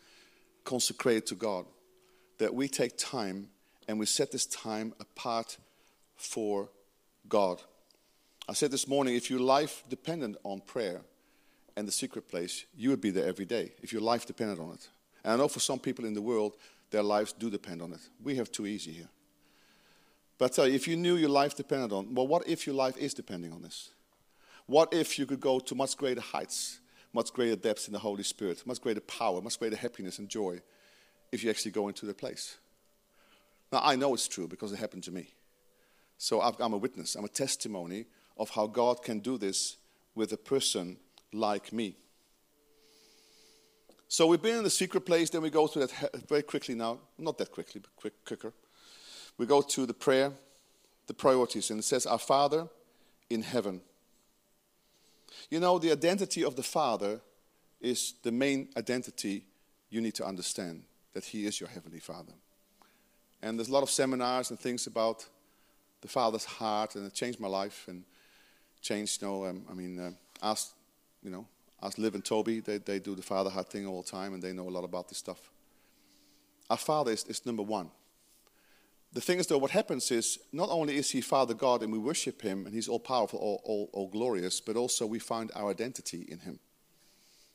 consecrated 0.64 1.26
to 1.26 1.36
God. 1.36 1.66
That 2.38 2.52
we 2.52 2.66
take 2.66 2.98
time 2.98 3.50
and 3.86 3.96
we 3.96 4.06
set 4.06 4.32
this 4.32 4.46
time 4.46 4.92
apart 4.98 5.56
for 6.16 6.68
God. 7.28 7.62
I 8.48 8.54
said 8.54 8.72
this 8.72 8.88
morning 8.88 9.14
if 9.14 9.30
your 9.30 9.38
life 9.38 9.84
dependent 9.88 10.36
on 10.42 10.62
prayer, 10.62 11.02
and 11.80 11.88
the 11.88 11.92
secret 11.92 12.28
place, 12.28 12.66
you 12.76 12.90
would 12.90 13.00
be 13.00 13.10
there 13.10 13.26
every 13.26 13.46
day 13.46 13.72
if 13.82 13.90
your 13.90 14.02
life 14.02 14.26
depended 14.26 14.58
on 14.60 14.74
it. 14.74 14.86
And 15.24 15.32
I 15.32 15.36
know 15.36 15.48
for 15.48 15.60
some 15.60 15.78
people 15.78 16.04
in 16.04 16.12
the 16.12 16.20
world, 16.20 16.56
their 16.90 17.02
lives 17.02 17.32
do 17.32 17.48
depend 17.48 17.80
on 17.80 17.94
it. 17.94 18.00
We 18.22 18.36
have 18.36 18.52
too 18.52 18.66
easy 18.66 18.92
here. 18.92 19.08
But 20.36 20.58
uh, 20.58 20.64
if 20.64 20.86
you 20.86 20.94
knew 20.94 21.16
your 21.16 21.30
life 21.30 21.56
depended 21.56 21.90
on, 21.90 22.14
well, 22.14 22.26
what 22.26 22.46
if 22.46 22.66
your 22.66 22.76
life 22.76 22.98
is 22.98 23.14
depending 23.14 23.50
on 23.50 23.62
this? 23.62 23.88
What 24.66 24.92
if 24.92 25.18
you 25.18 25.24
could 25.24 25.40
go 25.40 25.58
to 25.58 25.74
much 25.74 25.96
greater 25.96 26.20
heights, 26.20 26.80
much 27.14 27.32
greater 27.32 27.56
depths 27.56 27.86
in 27.86 27.94
the 27.94 27.98
Holy 27.98 28.24
Spirit, 28.24 28.66
much 28.66 28.82
greater 28.82 29.00
power, 29.00 29.40
much 29.40 29.58
greater 29.58 29.76
happiness 29.76 30.18
and 30.18 30.28
joy 30.28 30.60
if 31.32 31.42
you 31.42 31.48
actually 31.48 31.72
go 31.72 31.88
into 31.88 32.04
that 32.04 32.18
place? 32.18 32.58
Now, 33.72 33.80
I 33.82 33.96
know 33.96 34.12
it's 34.12 34.28
true 34.28 34.48
because 34.48 34.70
it 34.70 34.76
happened 34.76 35.04
to 35.04 35.12
me. 35.12 35.28
So 36.18 36.42
I'm 36.42 36.74
a 36.74 36.76
witness, 36.76 37.16
I'm 37.16 37.24
a 37.24 37.28
testimony 37.28 38.04
of 38.36 38.50
how 38.50 38.66
God 38.66 39.02
can 39.02 39.20
do 39.20 39.38
this 39.38 39.78
with 40.14 40.30
a 40.32 40.36
person 40.36 40.98
like 41.32 41.72
me. 41.72 41.96
So 44.08 44.26
we've 44.26 44.42
been 44.42 44.58
in 44.58 44.64
the 44.64 44.70
secret 44.70 45.02
place, 45.02 45.30
then 45.30 45.42
we 45.42 45.50
go 45.50 45.68
through 45.68 45.86
that 45.86 46.26
very 46.28 46.42
quickly 46.42 46.74
now. 46.74 46.98
Not 47.16 47.38
that 47.38 47.52
quickly, 47.52 47.80
but 47.80 47.94
quick, 47.94 48.24
quicker. 48.24 48.52
We 49.38 49.46
go 49.46 49.62
to 49.62 49.86
the 49.86 49.94
prayer, 49.94 50.32
the 51.06 51.14
priorities, 51.14 51.70
and 51.70 51.78
it 51.78 51.84
says, 51.84 52.06
Our 52.06 52.18
Father 52.18 52.68
in 53.30 53.42
heaven. 53.42 53.80
You 55.48 55.60
know, 55.60 55.78
the 55.78 55.92
identity 55.92 56.44
of 56.44 56.56
the 56.56 56.62
Father 56.62 57.20
is 57.80 58.14
the 58.22 58.32
main 58.32 58.68
identity 58.76 59.44
you 59.90 60.00
need 60.00 60.14
to 60.14 60.26
understand 60.26 60.82
that 61.14 61.24
He 61.24 61.46
is 61.46 61.60
your 61.60 61.68
Heavenly 61.68 62.00
Father. 62.00 62.32
And 63.42 63.58
there's 63.58 63.68
a 63.68 63.72
lot 63.72 63.82
of 63.82 63.90
seminars 63.90 64.50
and 64.50 64.58
things 64.58 64.86
about 64.86 65.24
the 66.00 66.08
Father's 66.08 66.44
heart, 66.44 66.96
and 66.96 67.06
it 67.06 67.14
changed 67.14 67.40
my 67.40 67.48
life 67.48 67.86
and 67.88 68.04
changed, 68.82 69.22
you 69.22 69.28
know, 69.28 69.46
um, 69.46 69.64
I 69.70 69.74
mean, 69.74 69.98
uh, 69.98 70.10
asked 70.42 70.72
you 71.22 71.30
know, 71.30 71.46
as 71.82 71.98
Liv 71.98 72.14
and 72.14 72.24
Toby, 72.24 72.60
they, 72.60 72.78
they 72.78 72.98
do 72.98 73.14
the 73.14 73.22
father 73.22 73.50
heart 73.50 73.70
thing 73.70 73.86
all 73.86 74.02
the 74.02 74.10
time 74.10 74.34
and 74.34 74.42
they 74.42 74.52
know 74.52 74.68
a 74.68 74.70
lot 74.70 74.84
about 74.84 75.08
this 75.08 75.18
stuff. 75.18 75.50
Our 76.68 76.76
Father 76.76 77.10
is, 77.10 77.24
is 77.24 77.44
number 77.44 77.62
one. 77.62 77.90
The 79.12 79.20
thing 79.20 79.40
is, 79.40 79.48
though, 79.48 79.58
what 79.58 79.72
happens 79.72 80.10
is 80.12 80.38
not 80.52 80.68
only 80.70 80.96
is 80.96 81.10
He 81.10 81.20
Father 81.20 81.52
God 81.52 81.82
and 81.82 81.92
we 81.92 81.98
worship 81.98 82.42
Him 82.42 82.64
and 82.64 82.74
He's 82.74 82.88
all 82.88 83.00
powerful, 83.00 83.40
all, 83.40 83.60
all, 83.64 83.90
all 83.92 84.08
glorious, 84.08 84.60
but 84.60 84.76
also 84.76 85.04
we 85.04 85.18
find 85.18 85.50
our 85.56 85.70
identity 85.70 86.26
in 86.28 86.38
Him. 86.38 86.60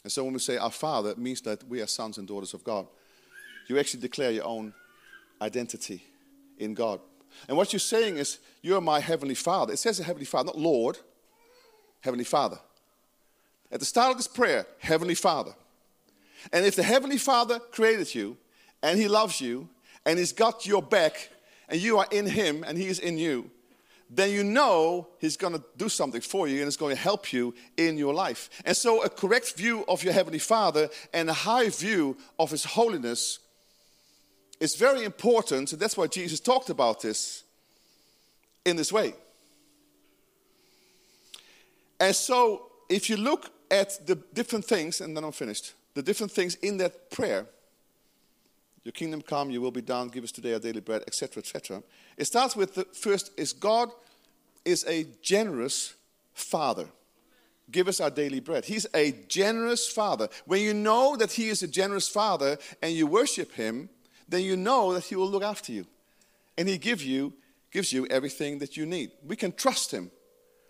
And 0.03 0.11
so 0.11 0.23
when 0.25 0.33
we 0.33 0.39
say 0.39 0.57
our 0.57 0.71
Father, 0.71 1.11
it 1.11 1.17
means 1.17 1.41
that 1.41 1.63
we 1.67 1.81
are 1.81 1.87
sons 1.87 2.17
and 2.17 2.27
daughters 2.27 2.53
of 2.53 2.63
God. 2.63 2.87
You 3.69 3.79
actually 3.79 4.01
declare 4.01 4.31
your 4.31 4.43
own 4.43 4.73
identity 5.41 6.03
in 6.57 6.73
God. 6.73 6.99
And 7.47 7.57
what 7.57 7.71
you're 7.71 7.79
saying 7.79 8.17
is, 8.17 8.39
You're 8.61 8.81
my 8.81 8.99
Heavenly 8.99 9.35
Father. 9.35 9.73
It 9.73 9.79
says 9.79 9.97
Heavenly 9.99 10.25
Father, 10.25 10.47
not 10.47 10.59
Lord, 10.59 10.97
Heavenly 12.01 12.25
Father. 12.25 12.59
At 13.75 13.81
the 13.81 13.85
start 13.85 14.11
of 14.11 14.15
this 14.15 14.29
prayer, 14.29 14.65
Heavenly 14.79 15.15
Father. 15.15 15.51
And 16.53 16.65
if 16.65 16.77
the 16.77 16.83
Heavenly 16.83 17.17
Father 17.17 17.59
created 17.59 18.15
you 18.15 18.37
and 18.81 18.97
He 18.97 19.09
loves 19.09 19.41
you 19.41 19.67
and 20.05 20.17
He's 20.17 20.31
got 20.31 20.65
your 20.65 20.81
back 20.81 21.29
and 21.67 21.81
you 21.81 21.97
are 21.97 22.07
in 22.09 22.25
Him 22.25 22.63
and 22.65 22.77
He 22.77 22.85
is 22.85 22.99
in 22.99 23.17
you, 23.17 23.51
then 24.09 24.31
you 24.31 24.45
know 24.45 25.09
He's 25.19 25.35
going 25.35 25.55
to 25.55 25.63
do 25.75 25.89
something 25.89 26.21
for 26.21 26.47
you 26.47 26.59
and 26.59 26.67
it's 26.67 26.77
going 26.77 26.95
to 26.95 27.01
help 27.01 27.33
you 27.33 27.53
in 27.75 27.97
your 27.97 28.13
life. 28.13 28.49
And 28.63 28.77
so, 28.77 29.03
a 29.03 29.09
correct 29.09 29.57
view 29.57 29.83
of 29.89 30.05
your 30.05 30.13
Heavenly 30.13 30.39
Father 30.39 30.87
and 31.13 31.29
a 31.29 31.33
high 31.33 31.67
view 31.67 32.15
of 32.39 32.51
His 32.51 32.63
holiness 32.63 33.39
is 34.61 34.77
very 34.77 35.03
important. 35.03 35.73
And 35.73 35.81
that's 35.81 35.97
why 35.97 36.07
Jesus 36.07 36.39
talked 36.39 36.69
about 36.69 37.01
this 37.01 37.43
in 38.63 38.77
this 38.77 38.93
way. 38.93 39.15
And 41.99 42.15
so, 42.15 42.71
if 42.87 43.09
you 43.09 43.17
look 43.17 43.51
at 43.71 44.05
the 44.05 44.15
different 44.33 44.65
things, 44.65 45.01
and 45.01 45.15
then 45.15 45.23
I'm 45.23 45.31
finished, 45.31 45.73
the 45.93 46.03
different 46.03 46.31
things 46.31 46.55
in 46.55 46.77
that 46.77 47.09
prayer, 47.11 47.45
your 48.83 48.91
kingdom 48.91 49.21
come, 49.21 49.49
your 49.49 49.61
will 49.61 49.71
be 49.71 49.81
done, 49.81 50.09
give 50.09 50.23
us 50.23 50.31
today 50.31 50.53
our 50.53 50.59
daily 50.59 50.81
bread, 50.81 51.03
etc., 51.07 51.41
etc. 51.41 51.81
It 52.17 52.25
starts 52.25 52.55
with 52.55 52.75
the 52.75 52.85
first 52.85 53.31
is 53.37 53.51
God 53.51 53.89
is 54.63 54.85
a 54.87 55.05
generous 55.21 55.95
father. 56.33 56.87
Give 57.71 57.87
us 57.87 57.99
our 57.99 58.11
daily 58.11 58.39
bread. 58.39 58.65
He's 58.65 58.85
a 58.93 59.11
generous 59.27 59.87
father. 59.87 60.29
When 60.45 60.61
you 60.61 60.73
know 60.73 61.15
that 61.15 61.31
he 61.31 61.49
is 61.49 61.63
a 61.63 61.67
generous 61.67 62.07
father 62.07 62.59
and 62.81 62.93
you 62.93 63.07
worship 63.07 63.53
him, 63.53 63.89
then 64.29 64.41
you 64.41 64.55
know 64.55 64.93
that 64.93 65.05
he 65.05 65.15
will 65.15 65.29
look 65.29 65.43
after 65.43 65.71
you. 65.71 65.85
And 66.57 66.69
he 66.69 66.77
give 66.77 67.01
you, 67.01 67.33
gives 67.71 67.91
you 67.91 68.05
everything 68.07 68.59
that 68.59 68.77
you 68.77 68.85
need. 68.85 69.11
We 69.25 69.35
can 69.35 69.51
trust 69.51 69.91
him. 69.91 70.11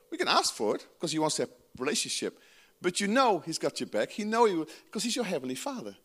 We 0.10 0.18
can 0.18 0.28
ask 0.30 0.54
for 0.54 0.76
it 0.76 0.86
because 0.96 1.12
he 1.12 1.20
wants 1.20 1.40
a 1.40 1.50
relationship. 1.78 2.40
But 2.86 3.02
you 3.02 3.08
know 3.08 3.40
he's 3.40 3.58
got 3.58 3.80
your 3.80 3.90
back. 3.90 4.12
He 4.12 4.24
know 4.26 4.46
you 4.46 4.68
because 4.86 5.02
he's 5.02 5.16
your 5.16 5.26
heavenly 5.26 5.56
father. 5.56 5.96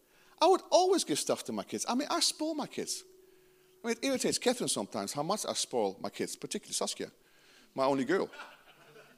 I 0.41 0.47
would 0.47 0.63
always 0.71 1.05
give 1.05 1.19
stuff 1.19 1.45
to 1.45 1.53
my 1.53 1.63
kids. 1.63 1.85
I 1.87 1.95
mean, 1.95 2.09
I 2.11 2.21
spoil 2.21 2.55
my 2.55 2.67
kids. 2.67 3.05
I 3.85 3.89
mean, 3.89 3.97
it 4.01 4.07
irritates 4.07 4.39
Catherine 4.39 4.67
sometimes 4.67 5.13
how 5.13 5.23
much 5.23 5.45
I 5.47 5.53
spoil 5.53 5.99
my 6.01 6.09
kids, 6.09 6.37
particularly 6.37 6.73
Saskia, 6.73 7.11
my 7.75 7.85
only 7.85 8.07
girl. 8.07 8.31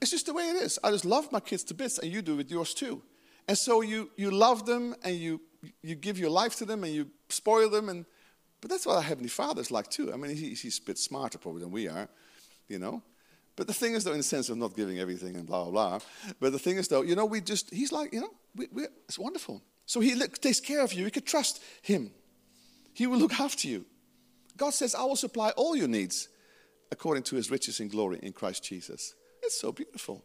It's 0.01 0.11
just 0.11 0.27
the 0.27 0.35
way 0.35 0.43
it 0.51 0.57
is. 0.57 0.81
I 0.83 0.91
just 0.91 1.05
love 1.05 1.31
my 1.31 1.39
kids 1.39 1.63
to 1.65 1.75
bits, 1.75 1.99
and 1.99 2.13
you 2.13 2.21
do 2.21 2.35
with 2.35 2.51
yours 2.51 2.75
too. 2.75 3.01
And 3.47 3.57
so 3.57 3.81
you, 3.81 4.11
you 4.17 4.33
love 4.33 4.67
them, 4.67 4.97
and 5.05 5.15
you, 5.15 5.41
you 5.83 5.95
give 5.95 6.19
your 6.19 6.31
life 6.31 6.57
to 6.57 6.65
them, 6.65 6.83
and 6.83 6.93
you 6.93 7.11
spoil 7.29 7.71
them. 7.71 7.89
And, 7.89 8.07
but 8.61 8.73
that's 8.73 8.87
what 8.87 8.97
our 8.97 9.03
Heavenly 9.03 9.29
Father 9.29 9.61
is 9.61 9.71
like 9.71 9.89
too. 9.89 10.13
I 10.13 10.17
mean, 10.17 10.35
he, 10.35 10.49
he's 10.55 10.81
a 10.81 10.83
bit 10.83 10.99
smarter 10.99 11.39
probably 11.39 11.63
than 11.63 11.71
we 11.71 11.87
are, 11.87 12.09
you 12.67 12.81
know. 12.81 13.05
But 13.57 13.67
the 13.67 13.75
thing 13.75 13.95
is, 13.95 14.05
though, 14.05 14.13
in 14.13 14.19
the 14.19 14.23
sense 14.23 14.49
of 14.49 14.57
not 14.57 14.77
giving 14.77 14.99
everything 14.99 15.37
and 15.37 15.47
blah, 15.47 15.65
blah, 15.65 15.71
blah. 15.71 15.99
But 16.41 16.53
the 16.53 16.59
thing 16.59 16.77
is, 16.77 16.89
though, 16.89 17.03
you 17.03 17.15
know, 17.15 17.27
we 17.27 17.41
just, 17.41 17.73
he's 17.73 17.93
like, 17.93 18.13
you 18.13 18.21
know, 18.21 18.31
we, 18.55 18.67
it's 19.09 19.19
wonderful. 19.19 19.63
So 19.85 20.01
he 20.01 20.15
look, 20.15 20.39
takes 20.39 20.61
care 20.61 20.83
of 20.83 20.93
you. 20.93 21.05
You 21.05 21.11
can 21.11 21.25
trust 21.25 21.63
him. 21.83 22.13
He 22.95 23.07
will 23.07 23.19
look 23.19 23.39
after 23.39 23.69
you. 23.69 23.85
God 24.57 24.75
says, 24.75 24.95
I 24.95 25.05
will 25.05 25.17
supply 25.17 25.51
all 25.51 25.77
your 25.77 25.89
needs 25.89 26.29
according 26.91 27.25
to 27.25 27.37
his 27.37 27.51
riches 27.51 27.81
and 27.81 27.91
glory 27.91 28.19
in 28.23 28.33
Christ 28.33 28.65
Jesus. 28.65 29.15
It's 29.43 29.61
so 29.61 29.73
beautiful. 29.73 30.25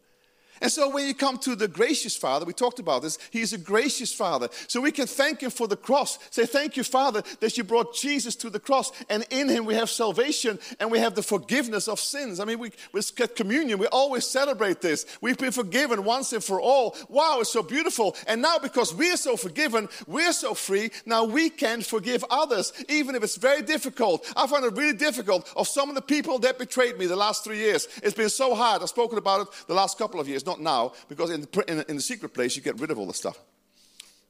And 0.61 0.71
so 0.71 0.89
when 0.89 1.07
you 1.07 1.13
come 1.13 1.37
to 1.39 1.55
the 1.55 1.67
gracious 1.67 2.15
Father, 2.15 2.45
we 2.45 2.53
talked 2.53 2.79
about 2.79 3.01
this, 3.01 3.17
He's 3.31 3.53
a 3.53 3.57
gracious 3.57 4.13
Father. 4.13 4.49
So 4.67 4.81
we 4.81 4.91
can 4.91 5.07
thank 5.07 5.41
Him 5.41 5.51
for 5.51 5.67
the 5.67 5.75
cross. 5.75 6.19
Say, 6.31 6.45
Thank 6.45 6.77
you, 6.77 6.83
Father, 6.83 7.23
that 7.39 7.57
you 7.57 7.63
brought 7.63 7.95
Jesus 7.95 8.35
to 8.37 8.49
the 8.49 8.59
cross. 8.59 8.91
And 9.09 9.25
in 9.29 9.49
Him 9.49 9.65
we 9.65 9.75
have 9.75 9.89
salvation 9.89 10.59
and 10.79 10.91
we 10.91 10.99
have 10.99 11.15
the 11.15 11.23
forgiveness 11.23 11.87
of 11.87 11.99
sins. 11.99 12.39
I 12.39 12.45
mean, 12.45 12.59
we, 12.59 12.71
we 12.93 13.01
get 13.15 13.35
communion, 13.35 13.79
we 13.79 13.87
always 13.87 14.25
celebrate 14.25 14.81
this. 14.81 15.05
We've 15.21 15.37
been 15.37 15.51
forgiven 15.51 16.03
once 16.03 16.33
and 16.33 16.43
for 16.43 16.59
all. 16.59 16.95
Wow, 17.09 17.39
it's 17.41 17.51
so 17.51 17.63
beautiful. 17.63 18.15
And 18.27 18.41
now 18.41 18.57
because 18.59 18.93
we 18.93 19.11
are 19.11 19.17
so 19.17 19.37
forgiven, 19.37 19.89
we're 20.07 20.33
so 20.33 20.53
free, 20.53 20.91
now 21.05 21.23
we 21.23 21.49
can 21.49 21.81
forgive 21.81 22.23
others, 22.29 22.73
even 22.89 23.15
if 23.15 23.23
it's 23.23 23.37
very 23.37 23.61
difficult. 23.61 24.25
I 24.35 24.47
find 24.47 24.65
it 24.65 24.73
really 24.73 24.97
difficult 24.97 25.51
of 25.55 25.67
some 25.67 25.89
of 25.89 25.95
the 25.95 26.01
people 26.01 26.39
that 26.39 26.57
betrayed 26.57 26.97
me 26.97 27.05
the 27.05 27.15
last 27.15 27.43
three 27.43 27.57
years. 27.57 27.87
It's 28.03 28.15
been 28.15 28.29
so 28.29 28.55
hard. 28.55 28.81
I've 28.81 28.89
spoken 28.89 29.17
about 29.17 29.41
it 29.41 29.47
the 29.67 29.73
last 29.73 29.97
couple 29.97 30.19
of 30.19 30.27
years 30.27 30.45
not 30.47 30.59
now, 30.59 30.93
because 31.07 31.29
in 31.29 31.41
the, 31.41 31.63
in, 31.67 31.85
in 31.87 31.95
the 31.97 32.01
secret 32.01 32.33
place, 32.33 32.55
you 32.55 32.63
get 32.63 32.79
rid 32.79 32.89
of 32.89 32.97
all 32.97 33.05
the 33.05 33.13
stuff. 33.13 33.37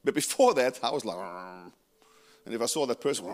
But 0.04 0.14
before 0.14 0.52
that, 0.54 0.78
I 0.82 0.90
was 0.90 1.04
like, 1.04 1.16
and 2.44 2.54
if 2.54 2.60
I 2.60 2.66
saw 2.66 2.86
that 2.86 3.00
person, 3.00 3.26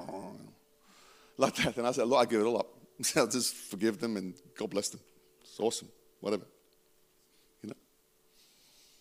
like 1.37 1.55
that, 1.57 1.77
and 1.77 1.87
I 1.87 1.93
said, 1.93 2.07
Lord, 2.07 2.27
I 2.27 2.31
give 2.31 2.41
it 2.41 2.45
all 2.45 2.59
up. 2.59 2.69
I'll 3.17 3.27
just 3.27 3.55
forgive 3.55 4.01
them 4.01 4.17
and 4.17 4.35
God 4.59 4.71
bless 4.71 4.89
them. 4.89 5.01
It's 5.43 5.59
awesome, 5.59 5.89
whatever. 6.21 6.45
You 7.63 7.71
know? 7.71 7.77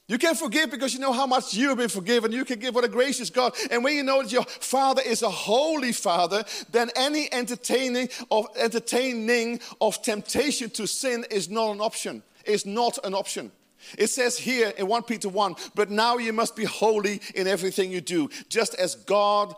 You 0.07 0.17
can 0.17 0.35
forgive 0.35 0.71
because 0.71 0.93
you 0.93 0.99
know 0.99 1.13
how 1.13 1.25
much 1.25 1.53
you 1.53 1.69
have 1.69 1.77
been 1.77 1.89
forgiven. 1.89 2.31
You 2.31 2.45
can 2.45 2.59
give 2.59 2.75
what 2.75 2.83
a 2.83 2.89
gracious 2.89 3.29
God. 3.29 3.53
And 3.71 3.83
when 3.83 3.95
you 3.95 4.03
know 4.03 4.21
that 4.21 4.31
your 4.31 4.43
Father 4.43 5.01
is 5.05 5.21
a 5.21 5.29
holy 5.29 5.91
Father, 5.91 6.43
then 6.71 6.89
any 6.95 7.31
entertaining 7.31 8.09
of 8.29 8.47
entertaining 8.55 9.59
of 9.79 10.01
temptation 10.01 10.69
to 10.71 10.87
sin 10.87 11.25
is 11.31 11.49
not 11.49 11.71
an 11.71 11.81
option. 11.81 12.23
Is 12.45 12.65
not 12.65 12.99
an 13.03 13.13
option. 13.13 13.51
It 13.97 14.07
says 14.07 14.37
here 14.37 14.73
in 14.77 14.87
1 14.87 15.03
Peter 15.03 15.29
1 15.29 15.55
But 15.75 15.89
now 15.89 16.17
you 16.17 16.33
must 16.33 16.55
be 16.55 16.65
holy 16.65 17.21
in 17.35 17.47
everything 17.47 17.91
you 17.91 18.01
do, 18.01 18.29
just 18.49 18.75
as 18.75 18.95
God 18.95 19.55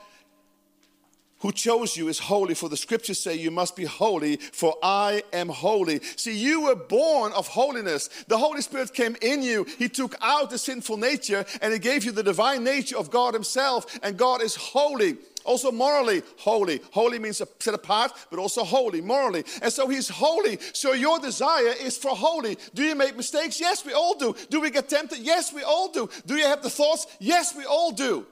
who 1.46 1.52
chose 1.52 1.96
you 1.96 2.08
is 2.08 2.18
holy, 2.18 2.56
for 2.56 2.70
the 2.70 2.78
scriptures 2.78 3.20
say 3.20 3.36
you 3.36 3.52
must 3.52 3.76
be 3.76 3.86
holy, 3.86 4.38
for 4.38 4.76
I 4.82 5.22
am 5.32 5.50
holy. 5.50 6.00
See, 6.16 6.36
you 6.36 6.62
were 6.62 6.76
born 6.76 7.34
of 7.34 7.48
holiness. 7.48 8.10
The 8.28 8.38
Holy 8.38 8.62
Spirit 8.62 8.94
came 8.96 9.16
in 9.22 9.44
you. 9.44 9.66
He 9.78 9.88
took 9.88 10.16
out 10.22 10.50
the 10.50 10.58
sinful 10.58 10.98
nature 10.98 11.46
and 11.62 11.72
He 11.72 11.78
gave 11.78 12.04
you 12.04 12.12
the 12.12 12.24
divine 12.24 12.64
nature 12.64 12.98
of 12.98 13.12
God 13.12 13.36
Himself, 13.36 14.00
and 14.02 14.18
God 14.18 14.42
is 14.42 14.56
holy. 14.56 15.18
Also, 15.46 15.72
morally 15.72 16.24
holy. 16.38 16.82
Holy 16.92 17.20
means 17.20 17.42
set 17.60 17.74
apart, 17.74 18.12
but 18.30 18.40
also 18.40 18.64
holy, 18.64 19.02
morally. 19.02 19.46
And 19.62 19.72
so 19.72 19.88
he's 19.88 20.10
holy. 20.10 20.60
So 20.74 20.94
your 20.94 21.20
desire 21.20 21.74
is 21.80 21.98
for 21.98 22.16
holy. 22.16 22.58
Do 22.74 22.84
you 22.84 22.96
make 22.96 23.16
mistakes? 23.16 23.60
Yes, 23.60 23.86
we 23.86 23.94
all 23.94 24.16
do. 24.16 24.36
Do 24.50 24.60
we 24.60 24.72
get 24.72 24.90
tempted? 24.90 25.20
Yes, 25.20 25.54
we 25.54 25.64
all 25.64 25.90
do. 25.90 26.10
Do 26.26 26.36
you 26.36 26.46
have 26.46 26.64
the 26.64 26.70
thoughts? 26.70 27.08
Yes, 27.20 27.56
we 27.56 27.66
all 27.66 27.92
do. 27.92 28.26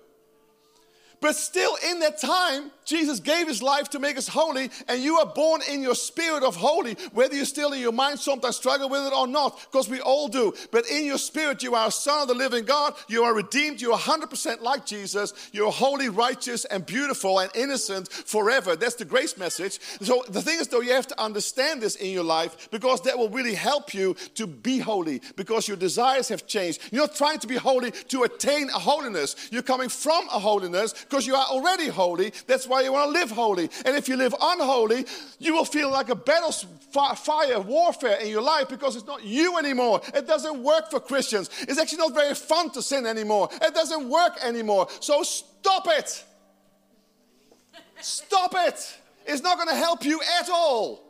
But 1.21 1.37
still, 1.37 1.77
in 1.89 2.01
that 2.01 2.19
time, 2.19 2.69
Jesus 2.85 3.19
gave 3.19 3.47
his 3.47 3.61
life 3.61 3.89
to 3.91 3.99
make 3.99 4.17
us 4.17 4.27
holy, 4.27 4.69
and 4.87 5.01
you 5.01 5.17
are 5.17 5.25
born 5.25 5.61
in 5.69 5.81
your 5.81 5.95
spirit 5.95 6.43
of 6.43 6.55
holy, 6.55 6.93
whether 7.13 7.35
you 7.35 7.45
still 7.45 7.73
in 7.73 7.81
your 7.81 7.91
mind 7.91 8.19
sometimes 8.19 8.57
struggle 8.57 8.89
with 8.89 9.05
it 9.05 9.13
or 9.13 9.27
not, 9.27 9.59
because 9.71 9.89
we 9.89 9.99
all 10.01 10.27
do. 10.27 10.53
But 10.71 10.87
in 10.87 11.05
your 11.05 11.17
spirit, 11.17 11.63
you 11.63 11.75
are 11.75 11.87
a 11.87 11.91
son 11.91 12.23
of 12.23 12.27
the 12.27 12.33
living 12.33 12.65
God. 12.65 12.93
You 13.07 13.23
are 13.23 13.33
redeemed. 13.33 13.81
You 13.81 13.93
are 13.93 13.99
100% 13.99 14.61
like 14.61 14.85
Jesus. 14.85 15.33
You're 15.51 15.71
holy, 15.71 16.09
righteous, 16.09 16.65
and 16.65 16.85
beautiful 16.85 17.39
and 17.39 17.49
innocent 17.55 18.11
forever. 18.11 18.75
That's 18.75 18.95
the 18.95 19.05
grace 19.05 19.37
message. 19.37 19.79
So 20.01 20.23
the 20.29 20.41
thing 20.41 20.59
is, 20.59 20.67
though, 20.67 20.81
you 20.81 20.93
have 20.93 21.07
to 21.07 21.21
understand 21.21 21.81
this 21.81 21.95
in 21.95 22.11
your 22.11 22.23
life 22.23 22.69
because 22.71 23.01
that 23.01 23.17
will 23.17 23.29
really 23.29 23.55
help 23.55 23.93
you 23.93 24.15
to 24.35 24.47
be 24.47 24.79
holy 24.79 25.21
because 25.35 25.67
your 25.67 25.77
desires 25.77 26.29
have 26.29 26.47
changed. 26.47 26.81
You're 26.91 27.03
not 27.07 27.15
trying 27.15 27.39
to 27.39 27.47
be 27.47 27.55
holy 27.55 27.91
to 27.91 28.23
attain 28.23 28.69
a 28.69 28.79
holiness. 28.79 29.35
You're 29.51 29.61
coming 29.61 29.89
from 29.89 30.25
a 30.27 30.39
holiness 30.39 30.93
because 30.93 31.27
you 31.27 31.35
are 31.35 31.45
already 31.45 31.87
holy. 31.87 32.33
That's 32.47 32.67
why 32.67 32.72
you 32.81 32.93
want 32.93 33.13
to 33.13 33.19
live 33.19 33.31
holy. 33.31 33.69
And 33.85 33.95
if 33.95 34.07
you 34.07 34.15
live 34.15 34.33
unholy, 34.39 35.05
you 35.39 35.53
will 35.53 35.65
feel 35.65 35.91
like 35.91 36.09
a 36.09 36.15
battle 36.15 36.51
fire 36.51 37.59
warfare 37.59 38.17
in 38.19 38.29
your 38.29 38.41
life 38.41 38.69
because 38.69 38.95
it's 38.95 39.07
not 39.07 39.23
you 39.23 39.57
anymore. 39.57 40.01
It 40.13 40.27
doesn't 40.27 40.63
work 40.63 40.91
for 40.91 40.99
Christians. 40.99 41.49
It's 41.61 41.79
actually 41.79 41.99
not 41.99 42.13
very 42.13 42.35
fun 42.35 42.69
to 42.71 42.81
sin 42.81 43.05
anymore. 43.05 43.49
It 43.61 43.73
doesn't 43.73 44.09
work 44.09 44.37
anymore. 44.43 44.87
So 44.99 45.23
stop 45.23 45.87
it. 45.89 46.23
Stop 47.99 48.53
it. 48.55 48.99
It's 49.25 49.41
not 49.41 49.57
going 49.57 49.69
to 49.69 49.75
help 49.75 50.05
you 50.05 50.21
at 50.39 50.49
all. 50.49 51.03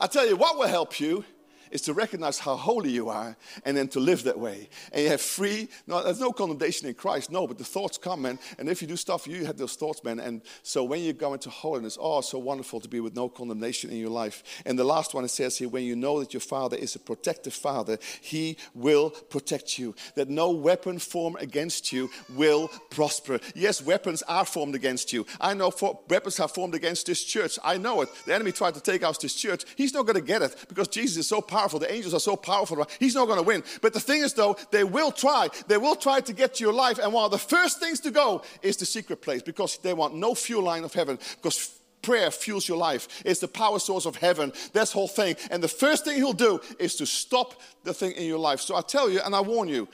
I 0.00 0.06
tell 0.06 0.26
you 0.26 0.36
what 0.36 0.56
will 0.56 0.68
help 0.68 1.00
you 1.00 1.24
is 1.70 1.82
to 1.82 1.92
recognize 1.92 2.38
how 2.38 2.56
holy 2.56 2.90
you 2.90 3.08
are 3.08 3.36
and 3.64 3.76
then 3.76 3.88
to 3.88 4.00
live 4.00 4.24
that 4.24 4.38
way. 4.38 4.68
And 4.92 5.02
you 5.02 5.10
have 5.10 5.20
free, 5.20 5.68
no, 5.86 6.02
there's 6.02 6.20
no 6.20 6.32
condemnation 6.32 6.88
in 6.88 6.94
Christ, 6.94 7.30
no, 7.30 7.46
but 7.46 7.58
the 7.58 7.64
thoughts 7.64 7.98
come, 7.98 8.22
man. 8.22 8.38
And 8.58 8.68
if 8.68 8.82
you 8.82 8.88
do 8.88 8.96
stuff, 8.96 9.26
you 9.26 9.44
have 9.44 9.56
those 9.56 9.74
thoughts, 9.74 10.02
man. 10.02 10.18
And 10.18 10.42
so 10.62 10.84
when 10.84 11.02
you 11.02 11.12
go 11.12 11.34
into 11.34 11.50
holiness, 11.50 11.98
oh, 12.00 12.20
so 12.20 12.38
wonderful 12.38 12.80
to 12.80 12.88
be 12.88 13.00
with 13.00 13.14
no 13.14 13.28
condemnation 13.28 13.90
in 13.90 13.98
your 13.98 14.10
life. 14.10 14.42
And 14.64 14.78
the 14.78 14.84
last 14.84 15.14
one 15.14 15.24
it 15.24 15.28
says 15.28 15.58
here, 15.58 15.68
when 15.68 15.84
you 15.84 15.96
know 15.96 16.20
that 16.20 16.32
your 16.32 16.40
Father 16.40 16.76
is 16.76 16.94
a 16.94 16.98
protective 16.98 17.54
Father, 17.54 17.98
He 18.20 18.56
will 18.74 19.10
protect 19.10 19.78
you. 19.78 19.94
That 20.14 20.28
no 20.28 20.50
weapon 20.50 20.98
formed 20.98 21.36
against 21.40 21.92
you 21.92 22.10
will 22.34 22.68
prosper. 22.90 23.40
Yes, 23.54 23.82
weapons 23.82 24.22
are 24.22 24.44
formed 24.44 24.74
against 24.74 25.12
you. 25.12 25.26
I 25.40 25.54
know 25.54 25.70
for, 25.70 26.00
weapons 26.08 26.40
are 26.40 26.48
formed 26.48 26.74
against 26.74 27.06
this 27.06 27.22
church. 27.22 27.58
I 27.62 27.76
know 27.76 28.02
it. 28.02 28.08
The 28.26 28.34
enemy 28.34 28.52
tried 28.52 28.74
to 28.74 28.80
take 28.80 29.02
out 29.02 29.20
this 29.20 29.34
church. 29.34 29.64
He's 29.76 29.94
not 29.94 30.06
going 30.06 30.16
to 30.16 30.22
get 30.22 30.42
it 30.42 30.56
because 30.68 30.88
Jesus 30.88 31.18
is 31.18 31.28
so 31.28 31.40
powerful 31.40 31.57
powerful. 31.58 31.78
The 31.78 31.92
angels 31.92 32.14
are 32.14 32.20
so 32.20 32.36
powerful. 32.36 32.86
He's 33.00 33.14
not 33.14 33.26
going 33.26 33.38
to 33.38 33.44
win. 33.44 33.62
But 33.82 33.92
the 33.92 34.00
thing 34.00 34.22
is, 34.22 34.32
though, 34.34 34.56
they 34.70 34.84
will 34.84 35.10
try. 35.10 35.48
They 35.66 35.76
will 35.76 35.96
try 35.96 36.20
to 36.20 36.32
get 36.32 36.54
to 36.54 36.64
your 36.64 36.72
life. 36.72 36.98
And 36.98 37.12
one 37.12 37.24
of 37.24 37.30
the 37.30 37.38
first 37.38 37.80
things 37.80 38.00
to 38.00 38.10
go 38.10 38.42
is 38.62 38.76
the 38.76 38.86
secret 38.86 39.22
place 39.22 39.42
because 39.42 39.78
they 39.78 39.92
want 39.92 40.14
no 40.14 40.34
fuel 40.34 40.62
line 40.62 40.84
of 40.84 40.94
heaven. 40.94 41.18
Because 41.36 41.80
prayer 42.02 42.30
fuels 42.30 42.68
your 42.68 42.78
life. 42.78 43.22
It's 43.24 43.40
the 43.40 43.48
power 43.48 43.80
source 43.80 44.06
of 44.06 44.16
heaven. 44.16 44.52
That's 44.72 44.92
whole 44.92 45.08
thing. 45.08 45.36
And 45.50 45.62
the 45.62 45.68
first 45.68 46.04
thing 46.04 46.16
he'll 46.16 46.32
do 46.32 46.60
is 46.78 46.94
to 46.96 47.06
stop 47.06 47.60
the 47.84 47.92
thing 47.92 48.12
in 48.12 48.26
your 48.26 48.38
life. 48.38 48.60
So 48.60 48.76
I 48.76 48.82
tell 48.82 49.10
you, 49.10 49.20
and 49.24 49.34
I 49.34 49.40
warn 49.40 49.68
you, 49.68 49.88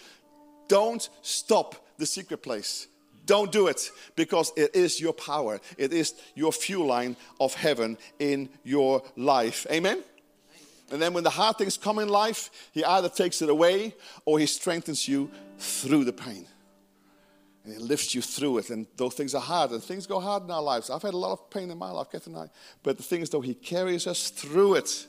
don't 0.68 1.08
stop 1.22 1.76
the 1.96 2.06
secret 2.06 2.42
place. 2.42 2.88
Don't 3.26 3.50
do 3.50 3.68
it 3.68 3.90
because 4.16 4.52
it 4.54 4.76
is 4.76 5.00
your 5.00 5.14
power. 5.14 5.60
It 5.78 5.94
is 5.94 6.14
your 6.34 6.52
fuel 6.52 6.86
line 6.86 7.16
of 7.40 7.54
heaven 7.54 7.96
in 8.18 8.50
your 8.64 9.02
life. 9.16 9.66
Amen? 9.70 10.04
And 10.90 11.00
then 11.00 11.14
when 11.14 11.24
the 11.24 11.30
hard 11.30 11.56
things 11.56 11.76
come 11.76 11.98
in 11.98 12.08
life, 12.08 12.50
he 12.72 12.84
either 12.84 13.08
takes 13.08 13.40
it 13.42 13.48
away 13.48 13.94
or 14.24 14.38
he 14.38 14.46
strengthens 14.46 15.08
you 15.08 15.30
through 15.58 16.04
the 16.04 16.12
pain. 16.12 16.46
And 17.64 17.72
he 17.72 17.78
lifts 17.78 18.14
you 18.14 18.20
through 18.20 18.58
it. 18.58 18.70
And 18.70 18.86
though 18.96 19.08
things 19.08 19.34
are 19.34 19.40
hard, 19.40 19.70
and 19.70 19.82
things 19.82 20.06
go 20.06 20.20
hard 20.20 20.42
in 20.42 20.50
our 20.50 20.62
lives, 20.62 20.90
I've 20.90 21.02
had 21.02 21.14
a 21.14 21.18
lot 21.18 21.32
of 21.32 21.48
pain 21.48 21.70
in 21.70 21.78
my 21.78 21.90
life, 21.90 22.08
Kath 22.12 22.26
and 22.26 22.36
I. 22.36 22.50
But 22.82 22.98
the 22.98 23.02
thing 23.02 23.22
is, 23.22 23.30
though, 23.30 23.40
he 23.40 23.54
carries 23.54 24.06
us 24.06 24.28
through 24.28 24.74
it. 24.74 25.06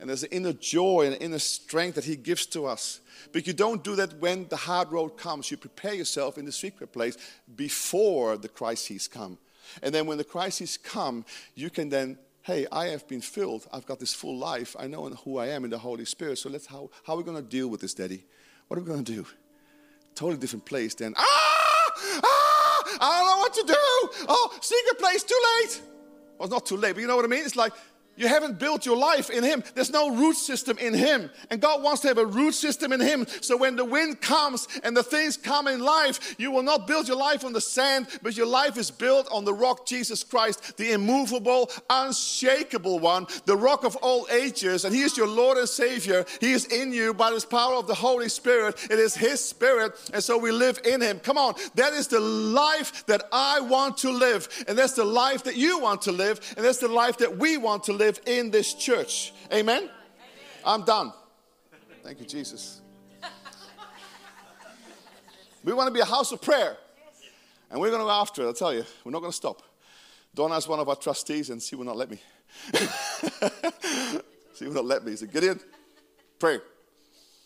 And 0.00 0.08
there's 0.08 0.22
an 0.22 0.30
inner 0.32 0.54
joy 0.54 1.06
and 1.06 1.22
inner 1.22 1.38
strength 1.38 1.96
that 1.96 2.06
he 2.06 2.16
gives 2.16 2.46
to 2.46 2.64
us. 2.64 3.00
But 3.32 3.46
you 3.46 3.52
don't 3.52 3.84
do 3.84 3.96
that 3.96 4.18
when 4.18 4.48
the 4.48 4.56
hard 4.56 4.90
road 4.90 5.18
comes. 5.18 5.50
You 5.50 5.58
prepare 5.58 5.92
yourself 5.92 6.38
in 6.38 6.46
the 6.46 6.52
secret 6.52 6.90
place 6.90 7.18
before 7.54 8.38
the 8.38 8.48
crises 8.48 9.06
come. 9.06 9.36
And 9.82 9.94
then 9.94 10.06
when 10.06 10.16
the 10.16 10.24
crises 10.24 10.78
come, 10.78 11.26
you 11.54 11.68
can 11.68 11.90
then, 11.90 12.18
hey, 12.42 12.66
I 12.72 12.86
have 12.86 13.06
been 13.06 13.20
filled. 13.20 13.66
I've 13.72 13.86
got 13.86 14.00
this 14.00 14.14
full 14.14 14.36
life. 14.36 14.74
I 14.78 14.86
know 14.86 15.08
who 15.08 15.38
I 15.38 15.48
am 15.48 15.64
in 15.64 15.70
the 15.70 15.78
Holy 15.78 16.04
Spirit. 16.04 16.38
So 16.38 16.48
let's 16.48 16.66
how, 16.66 16.90
how 17.04 17.14
are 17.14 17.22
we 17.22 17.24
to 17.34 17.42
deal 17.42 17.68
with 17.68 17.80
this, 17.80 17.94
Daddy? 17.94 18.24
What 18.68 18.78
are 18.78 18.82
we 18.82 18.92
to 18.92 19.02
do? 19.02 19.26
Totally 20.14 20.38
different 20.38 20.64
place 20.64 20.94
then. 20.94 21.14
Ah! 21.16 21.92
Ah! 22.22 22.98
I 23.00 23.18
don't 23.18 23.26
know 23.26 23.38
what 23.38 23.54
to 23.54 23.64
do. 23.66 24.26
Oh, 24.28 24.58
secret 24.60 24.98
place, 24.98 25.22
too 25.22 25.40
late. 25.60 25.80
Well, 26.38 26.46
it's 26.46 26.52
not 26.52 26.66
too 26.66 26.76
late, 26.76 26.94
but 26.94 27.00
you 27.00 27.06
know 27.06 27.16
what 27.16 27.24
I 27.24 27.28
mean? 27.28 27.44
It's 27.44 27.56
like 27.56 27.72
you 28.20 28.28
haven't 28.28 28.58
built 28.58 28.84
your 28.84 28.98
life 28.98 29.30
in 29.30 29.42
Him. 29.42 29.64
There's 29.74 29.90
no 29.90 30.14
root 30.14 30.36
system 30.36 30.76
in 30.76 30.92
Him. 30.92 31.30
And 31.48 31.58
God 31.58 31.82
wants 31.82 32.02
to 32.02 32.08
have 32.08 32.18
a 32.18 32.26
root 32.26 32.52
system 32.52 32.92
in 32.92 33.00
Him. 33.00 33.26
So 33.40 33.56
when 33.56 33.76
the 33.76 33.84
wind 33.84 34.20
comes 34.20 34.68
and 34.84 34.94
the 34.94 35.02
things 35.02 35.38
come 35.38 35.66
in 35.66 35.80
life, 35.80 36.34
you 36.38 36.50
will 36.50 36.62
not 36.62 36.86
build 36.86 37.08
your 37.08 37.16
life 37.16 37.46
on 37.46 37.54
the 37.54 37.62
sand, 37.62 38.08
but 38.22 38.36
your 38.36 38.44
life 38.44 38.76
is 38.76 38.90
built 38.90 39.26
on 39.32 39.46
the 39.46 39.54
rock, 39.54 39.86
Jesus 39.86 40.22
Christ, 40.22 40.76
the 40.76 40.92
immovable, 40.92 41.70
unshakable 41.88 42.98
one, 42.98 43.26
the 43.46 43.56
rock 43.56 43.84
of 43.84 43.96
all 43.96 44.26
ages. 44.30 44.84
And 44.84 44.94
He 44.94 45.00
is 45.00 45.16
your 45.16 45.26
Lord 45.26 45.56
and 45.56 45.66
Savior. 45.66 46.26
He 46.40 46.52
is 46.52 46.66
in 46.66 46.92
you 46.92 47.14
by 47.14 47.30
His 47.30 47.46
power 47.46 47.76
of 47.76 47.86
the 47.86 47.94
Holy 47.94 48.28
Spirit. 48.28 48.86
It 48.90 48.98
is 48.98 49.14
His 49.14 49.42
Spirit. 49.42 49.94
And 50.12 50.22
so 50.22 50.36
we 50.36 50.52
live 50.52 50.78
in 50.84 51.00
Him. 51.00 51.20
Come 51.20 51.38
on. 51.38 51.54
That 51.74 51.94
is 51.94 52.06
the 52.06 52.20
life 52.20 53.06
that 53.06 53.22
I 53.32 53.60
want 53.60 53.96
to 53.98 54.10
live. 54.10 54.46
And 54.68 54.76
that's 54.76 54.92
the 54.92 55.06
life 55.06 55.44
that 55.44 55.56
you 55.56 55.78
want 55.78 56.02
to 56.02 56.12
live. 56.12 56.38
And 56.58 56.66
that's 56.66 56.76
the 56.76 56.88
life 56.88 57.16
that 57.16 57.38
we 57.38 57.56
want 57.56 57.84
to 57.84 57.94
live 57.94 58.09
live 58.10 58.20
in 58.26 58.50
this 58.50 58.74
church. 58.74 59.32
Amen? 59.52 59.78
Amen. 59.78 59.90
I'm 60.64 60.82
done. 60.82 61.12
Thank 62.02 62.20
you, 62.20 62.26
Jesus. 62.26 62.80
We 65.62 65.72
want 65.74 65.88
to 65.88 65.94
be 65.94 66.00
a 66.00 66.04
house 66.04 66.32
of 66.32 66.40
prayer. 66.40 66.76
And 67.70 67.80
we're 67.80 67.90
going 67.90 68.00
to 68.00 68.06
go 68.06 68.10
after 68.10 68.42
it, 68.42 68.46
I'll 68.46 68.54
tell 68.54 68.74
you. 68.74 68.84
We're 69.04 69.12
not 69.12 69.20
going 69.20 69.30
to 69.30 69.36
stop. 69.36 69.62
Is 70.36 70.68
one 70.68 70.80
of 70.80 70.88
our 70.88 70.96
trustees, 70.96 71.50
and 71.50 71.60
she 71.62 71.76
will 71.76 71.84
not 71.84 71.96
let 71.96 72.10
me. 72.10 72.20
she 74.56 74.64
will 74.64 74.74
not 74.74 74.86
let 74.86 75.04
me. 75.04 75.14
So 75.16 75.26
get 75.26 75.44
in, 75.44 75.60
pray. 76.38 76.58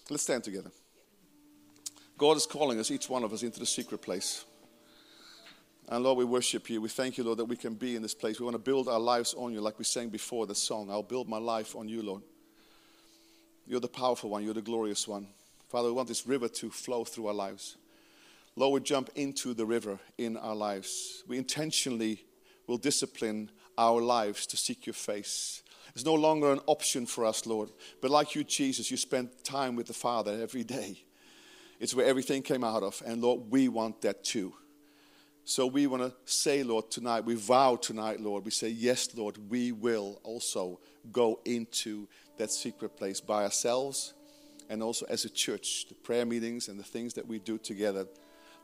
Let's 0.08 0.22
stand 0.22 0.44
together. 0.44 0.70
God 2.16 2.36
is 2.36 2.46
calling 2.46 2.78
us, 2.78 2.90
each 2.90 3.10
one 3.10 3.24
of 3.24 3.32
us, 3.32 3.42
into 3.42 3.58
the 3.58 3.66
secret 3.66 4.00
place. 4.00 4.44
And 5.88 6.02
Lord, 6.02 6.18
we 6.18 6.24
worship 6.24 6.70
you. 6.70 6.80
We 6.80 6.88
thank 6.88 7.18
you, 7.18 7.24
Lord, 7.24 7.38
that 7.38 7.44
we 7.44 7.56
can 7.56 7.74
be 7.74 7.94
in 7.94 8.02
this 8.02 8.14
place. 8.14 8.40
We 8.40 8.44
want 8.44 8.54
to 8.54 8.62
build 8.62 8.88
our 8.88 8.98
lives 8.98 9.34
on 9.34 9.52
you, 9.52 9.60
like 9.60 9.78
we 9.78 9.84
sang 9.84 10.08
before 10.08 10.46
the 10.46 10.54
song. 10.54 10.90
I'll 10.90 11.02
build 11.02 11.28
my 11.28 11.38
life 11.38 11.76
on 11.76 11.88
you, 11.88 12.02
Lord. 12.02 12.22
You're 13.66 13.80
the 13.80 13.88
powerful 13.88 14.30
one, 14.30 14.44
you're 14.44 14.54
the 14.54 14.62
glorious 14.62 15.06
one. 15.08 15.26
Father, 15.68 15.88
we 15.88 15.94
want 15.94 16.08
this 16.08 16.26
river 16.26 16.48
to 16.48 16.70
flow 16.70 17.04
through 17.04 17.28
our 17.28 17.34
lives. 17.34 17.76
Lord, 18.56 18.74
we 18.74 18.86
jump 18.86 19.10
into 19.14 19.54
the 19.54 19.66
river 19.66 19.98
in 20.16 20.36
our 20.36 20.54
lives. 20.54 21.24
We 21.26 21.38
intentionally 21.38 22.24
will 22.66 22.78
discipline 22.78 23.50
our 23.76 24.00
lives 24.00 24.46
to 24.46 24.56
seek 24.56 24.86
your 24.86 24.94
face. 24.94 25.62
It's 25.94 26.04
no 26.04 26.14
longer 26.14 26.52
an 26.52 26.60
option 26.66 27.06
for 27.06 27.24
us, 27.24 27.46
Lord. 27.46 27.70
But 28.00 28.10
like 28.10 28.34
you, 28.34 28.44
Jesus, 28.44 28.90
you 28.90 28.96
spend 28.96 29.30
time 29.44 29.76
with 29.76 29.86
the 29.86 29.92
Father 29.92 30.40
every 30.40 30.64
day. 30.64 31.04
It's 31.80 31.94
where 31.94 32.06
everything 32.06 32.42
came 32.42 32.64
out 32.64 32.82
of. 32.82 33.02
And 33.04 33.22
Lord, 33.22 33.50
we 33.50 33.68
want 33.68 34.00
that 34.02 34.24
too. 34.24 34.54
So 35.46 35.66
we 35.66 35.86
want 35.86 36.02
to 36.02 36.12
say, 36.24 36.62
Lord, 36.62 36.90
tonight, 36.90 37.24
we 37.24 37.34
vow 37.34 37.76
tonight, 37.76 38.18
Lord, 38.18 38.46
we 38.46 38.50
say, 38.50 38.68
yes, 38.68 39.14
Lord, 39.14 39.36
we 39.50 39.72
will 39.72 40.18
also 40.22 40.80
go 41.12 41.40
into 41.44 42.08
that 42.38 42.50
secret 42.50 42.96
place 42.96 43.20
by 43.20 43.44
ourselves 43.44 44.14
and 44.70 44.82
also 44.82 45.04
as 45.10 45.26
a 45.26 45.28
church, 45.28 45.86
the 45.88 45.94
prayer 45.94 46.24
meetings 46.24 46.68
and 46.68 46.78
the 46.80 46.84
things 46.84 47.12
that 47.14 47.26
we 47.26 47.38
do 47.38 47.58
together, 47.58 48.06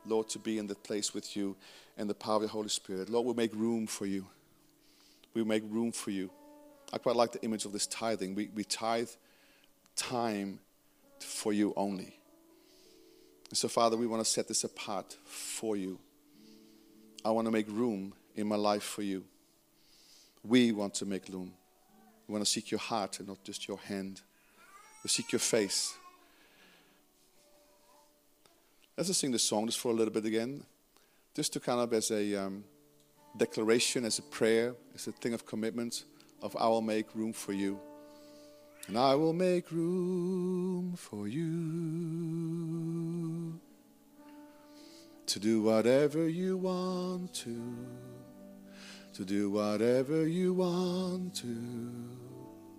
Lord, 0.06 0.30
to 0.30 0.38
be 0.38 0.56
in 0.56 0.66
that 0.68 0.82
place 0.82 1.12
with 1.12 1.36
you 1.36 1.54
and 1.98 2.08
the 2.08 2.14
power 2.14 2.36
of 2.36 2.42
the 2.42 2.48
Holy 2.48 2.70
Spirit. 2.70 3.10
Lord, 3.10 3.26
we'll 3.26 3.34
make 3.34 3.54
room 3.54 3.86
for 3.86 4.06
you. 4.06 4.26
We'll 5.34 5.44
make 5.44 5.62
room 5.68 5.92
for 5.92 6.10
you. 6.10 6.30
I 6.94 6.98
quite 6.98 7.14
like 7.14 7.32
the 7.32 7.42
image 7.42 7.66
of 7.66 7.72
this 7.72 7.86
tithing. 7.86 8.34
We, 8.34 8.48
we 8.54 8.64
tithe 8.64 9.10
time 9.96 10.60
for 11.20 11.52
you 11.52 11.74
only. 11.76 12.16
So, 13.52 13.68
Father, 13.68 13.98
we 13.98 14.06
want 14.06 14.24
to 14.24 14.30
set 14.30 14.48
this 14.48 14.64
apart 14.64 15.16
for 15.24 15.76
you. 15.76 15.98
I 17.24 17.30
want 17.30 17.46
to 17.46 17.50
make 17.50 17.68
room 17.68 18.14
in 18.34 18.46
my 18.46 18.56
life 18.56 18.82
for 18.82 19.02
you. 19.02 19.24
We 20.42 20.72
want 20.72 20.94
to 20.94 21.04
make 21.04 21.28
room. 21.28 21.52
We 22.26 22.32
want 22.32 22.44
to 22.44 22.50
seek 22.50 22.70
your 22.70 22.80
heart 22.80 23.18
and 23.18 23.28
not 23.28 23.44
just 23.44 23.68
your 23.68 23.78
hand. 23.78 24.22
We 25.04 25.08
seek 25.08 25.32
your 25.32 25.40
face. 25.40 25.94
Let's 28.96 29.08
just 29.08 29.20
sing 29.20 29.32
the 29.32 29.38
song 29.38 29.66
just 29.66 29.78
for 29.78 29.90
a 29.90 29.94
little 29.94 30.12
bit 30.12 30.24
again, 30.24 30.64
just 31.34 31.52
to 31.54 31.60
kind 31.60 31.80
of 31.80 31.92
as 31.92 32.10
a 32.10 32.34
um, 32.36 32.64
declaration, 33.36 34.04
as 34.04 34.18
a 34.18 34.22
prayer, 34.22 34.74
as 34.94 35.06
a 35.06 35.12
thing 35.12 35.34
of 35.34 35.44
commitment 35.46 36.04
of 36.42 36.56
I 36.58 36.68
will 36.68 36.82
make 36.82 37.14
room 37.14 37.32
for 37.32 37.52
you. 37.52 37.78
And 38.88 38.96
I 38.96 39.14
will 39.14 39.34
make 39.34 39.70
room 39.70 40.94
for 40.96 41.28
you 41.28 42.80
to 45.30 45.38
do 45.38 45.62
whatever 45.62 46.28
you 46.28 46.56
want 46.56 47.32
to, 47.32 47.76
to 49.12 49.24
do 49.24 49.48
whatever 49.48 50.26
you 50.26 50.52
want 50.52 51.32
to. 51.32 51.46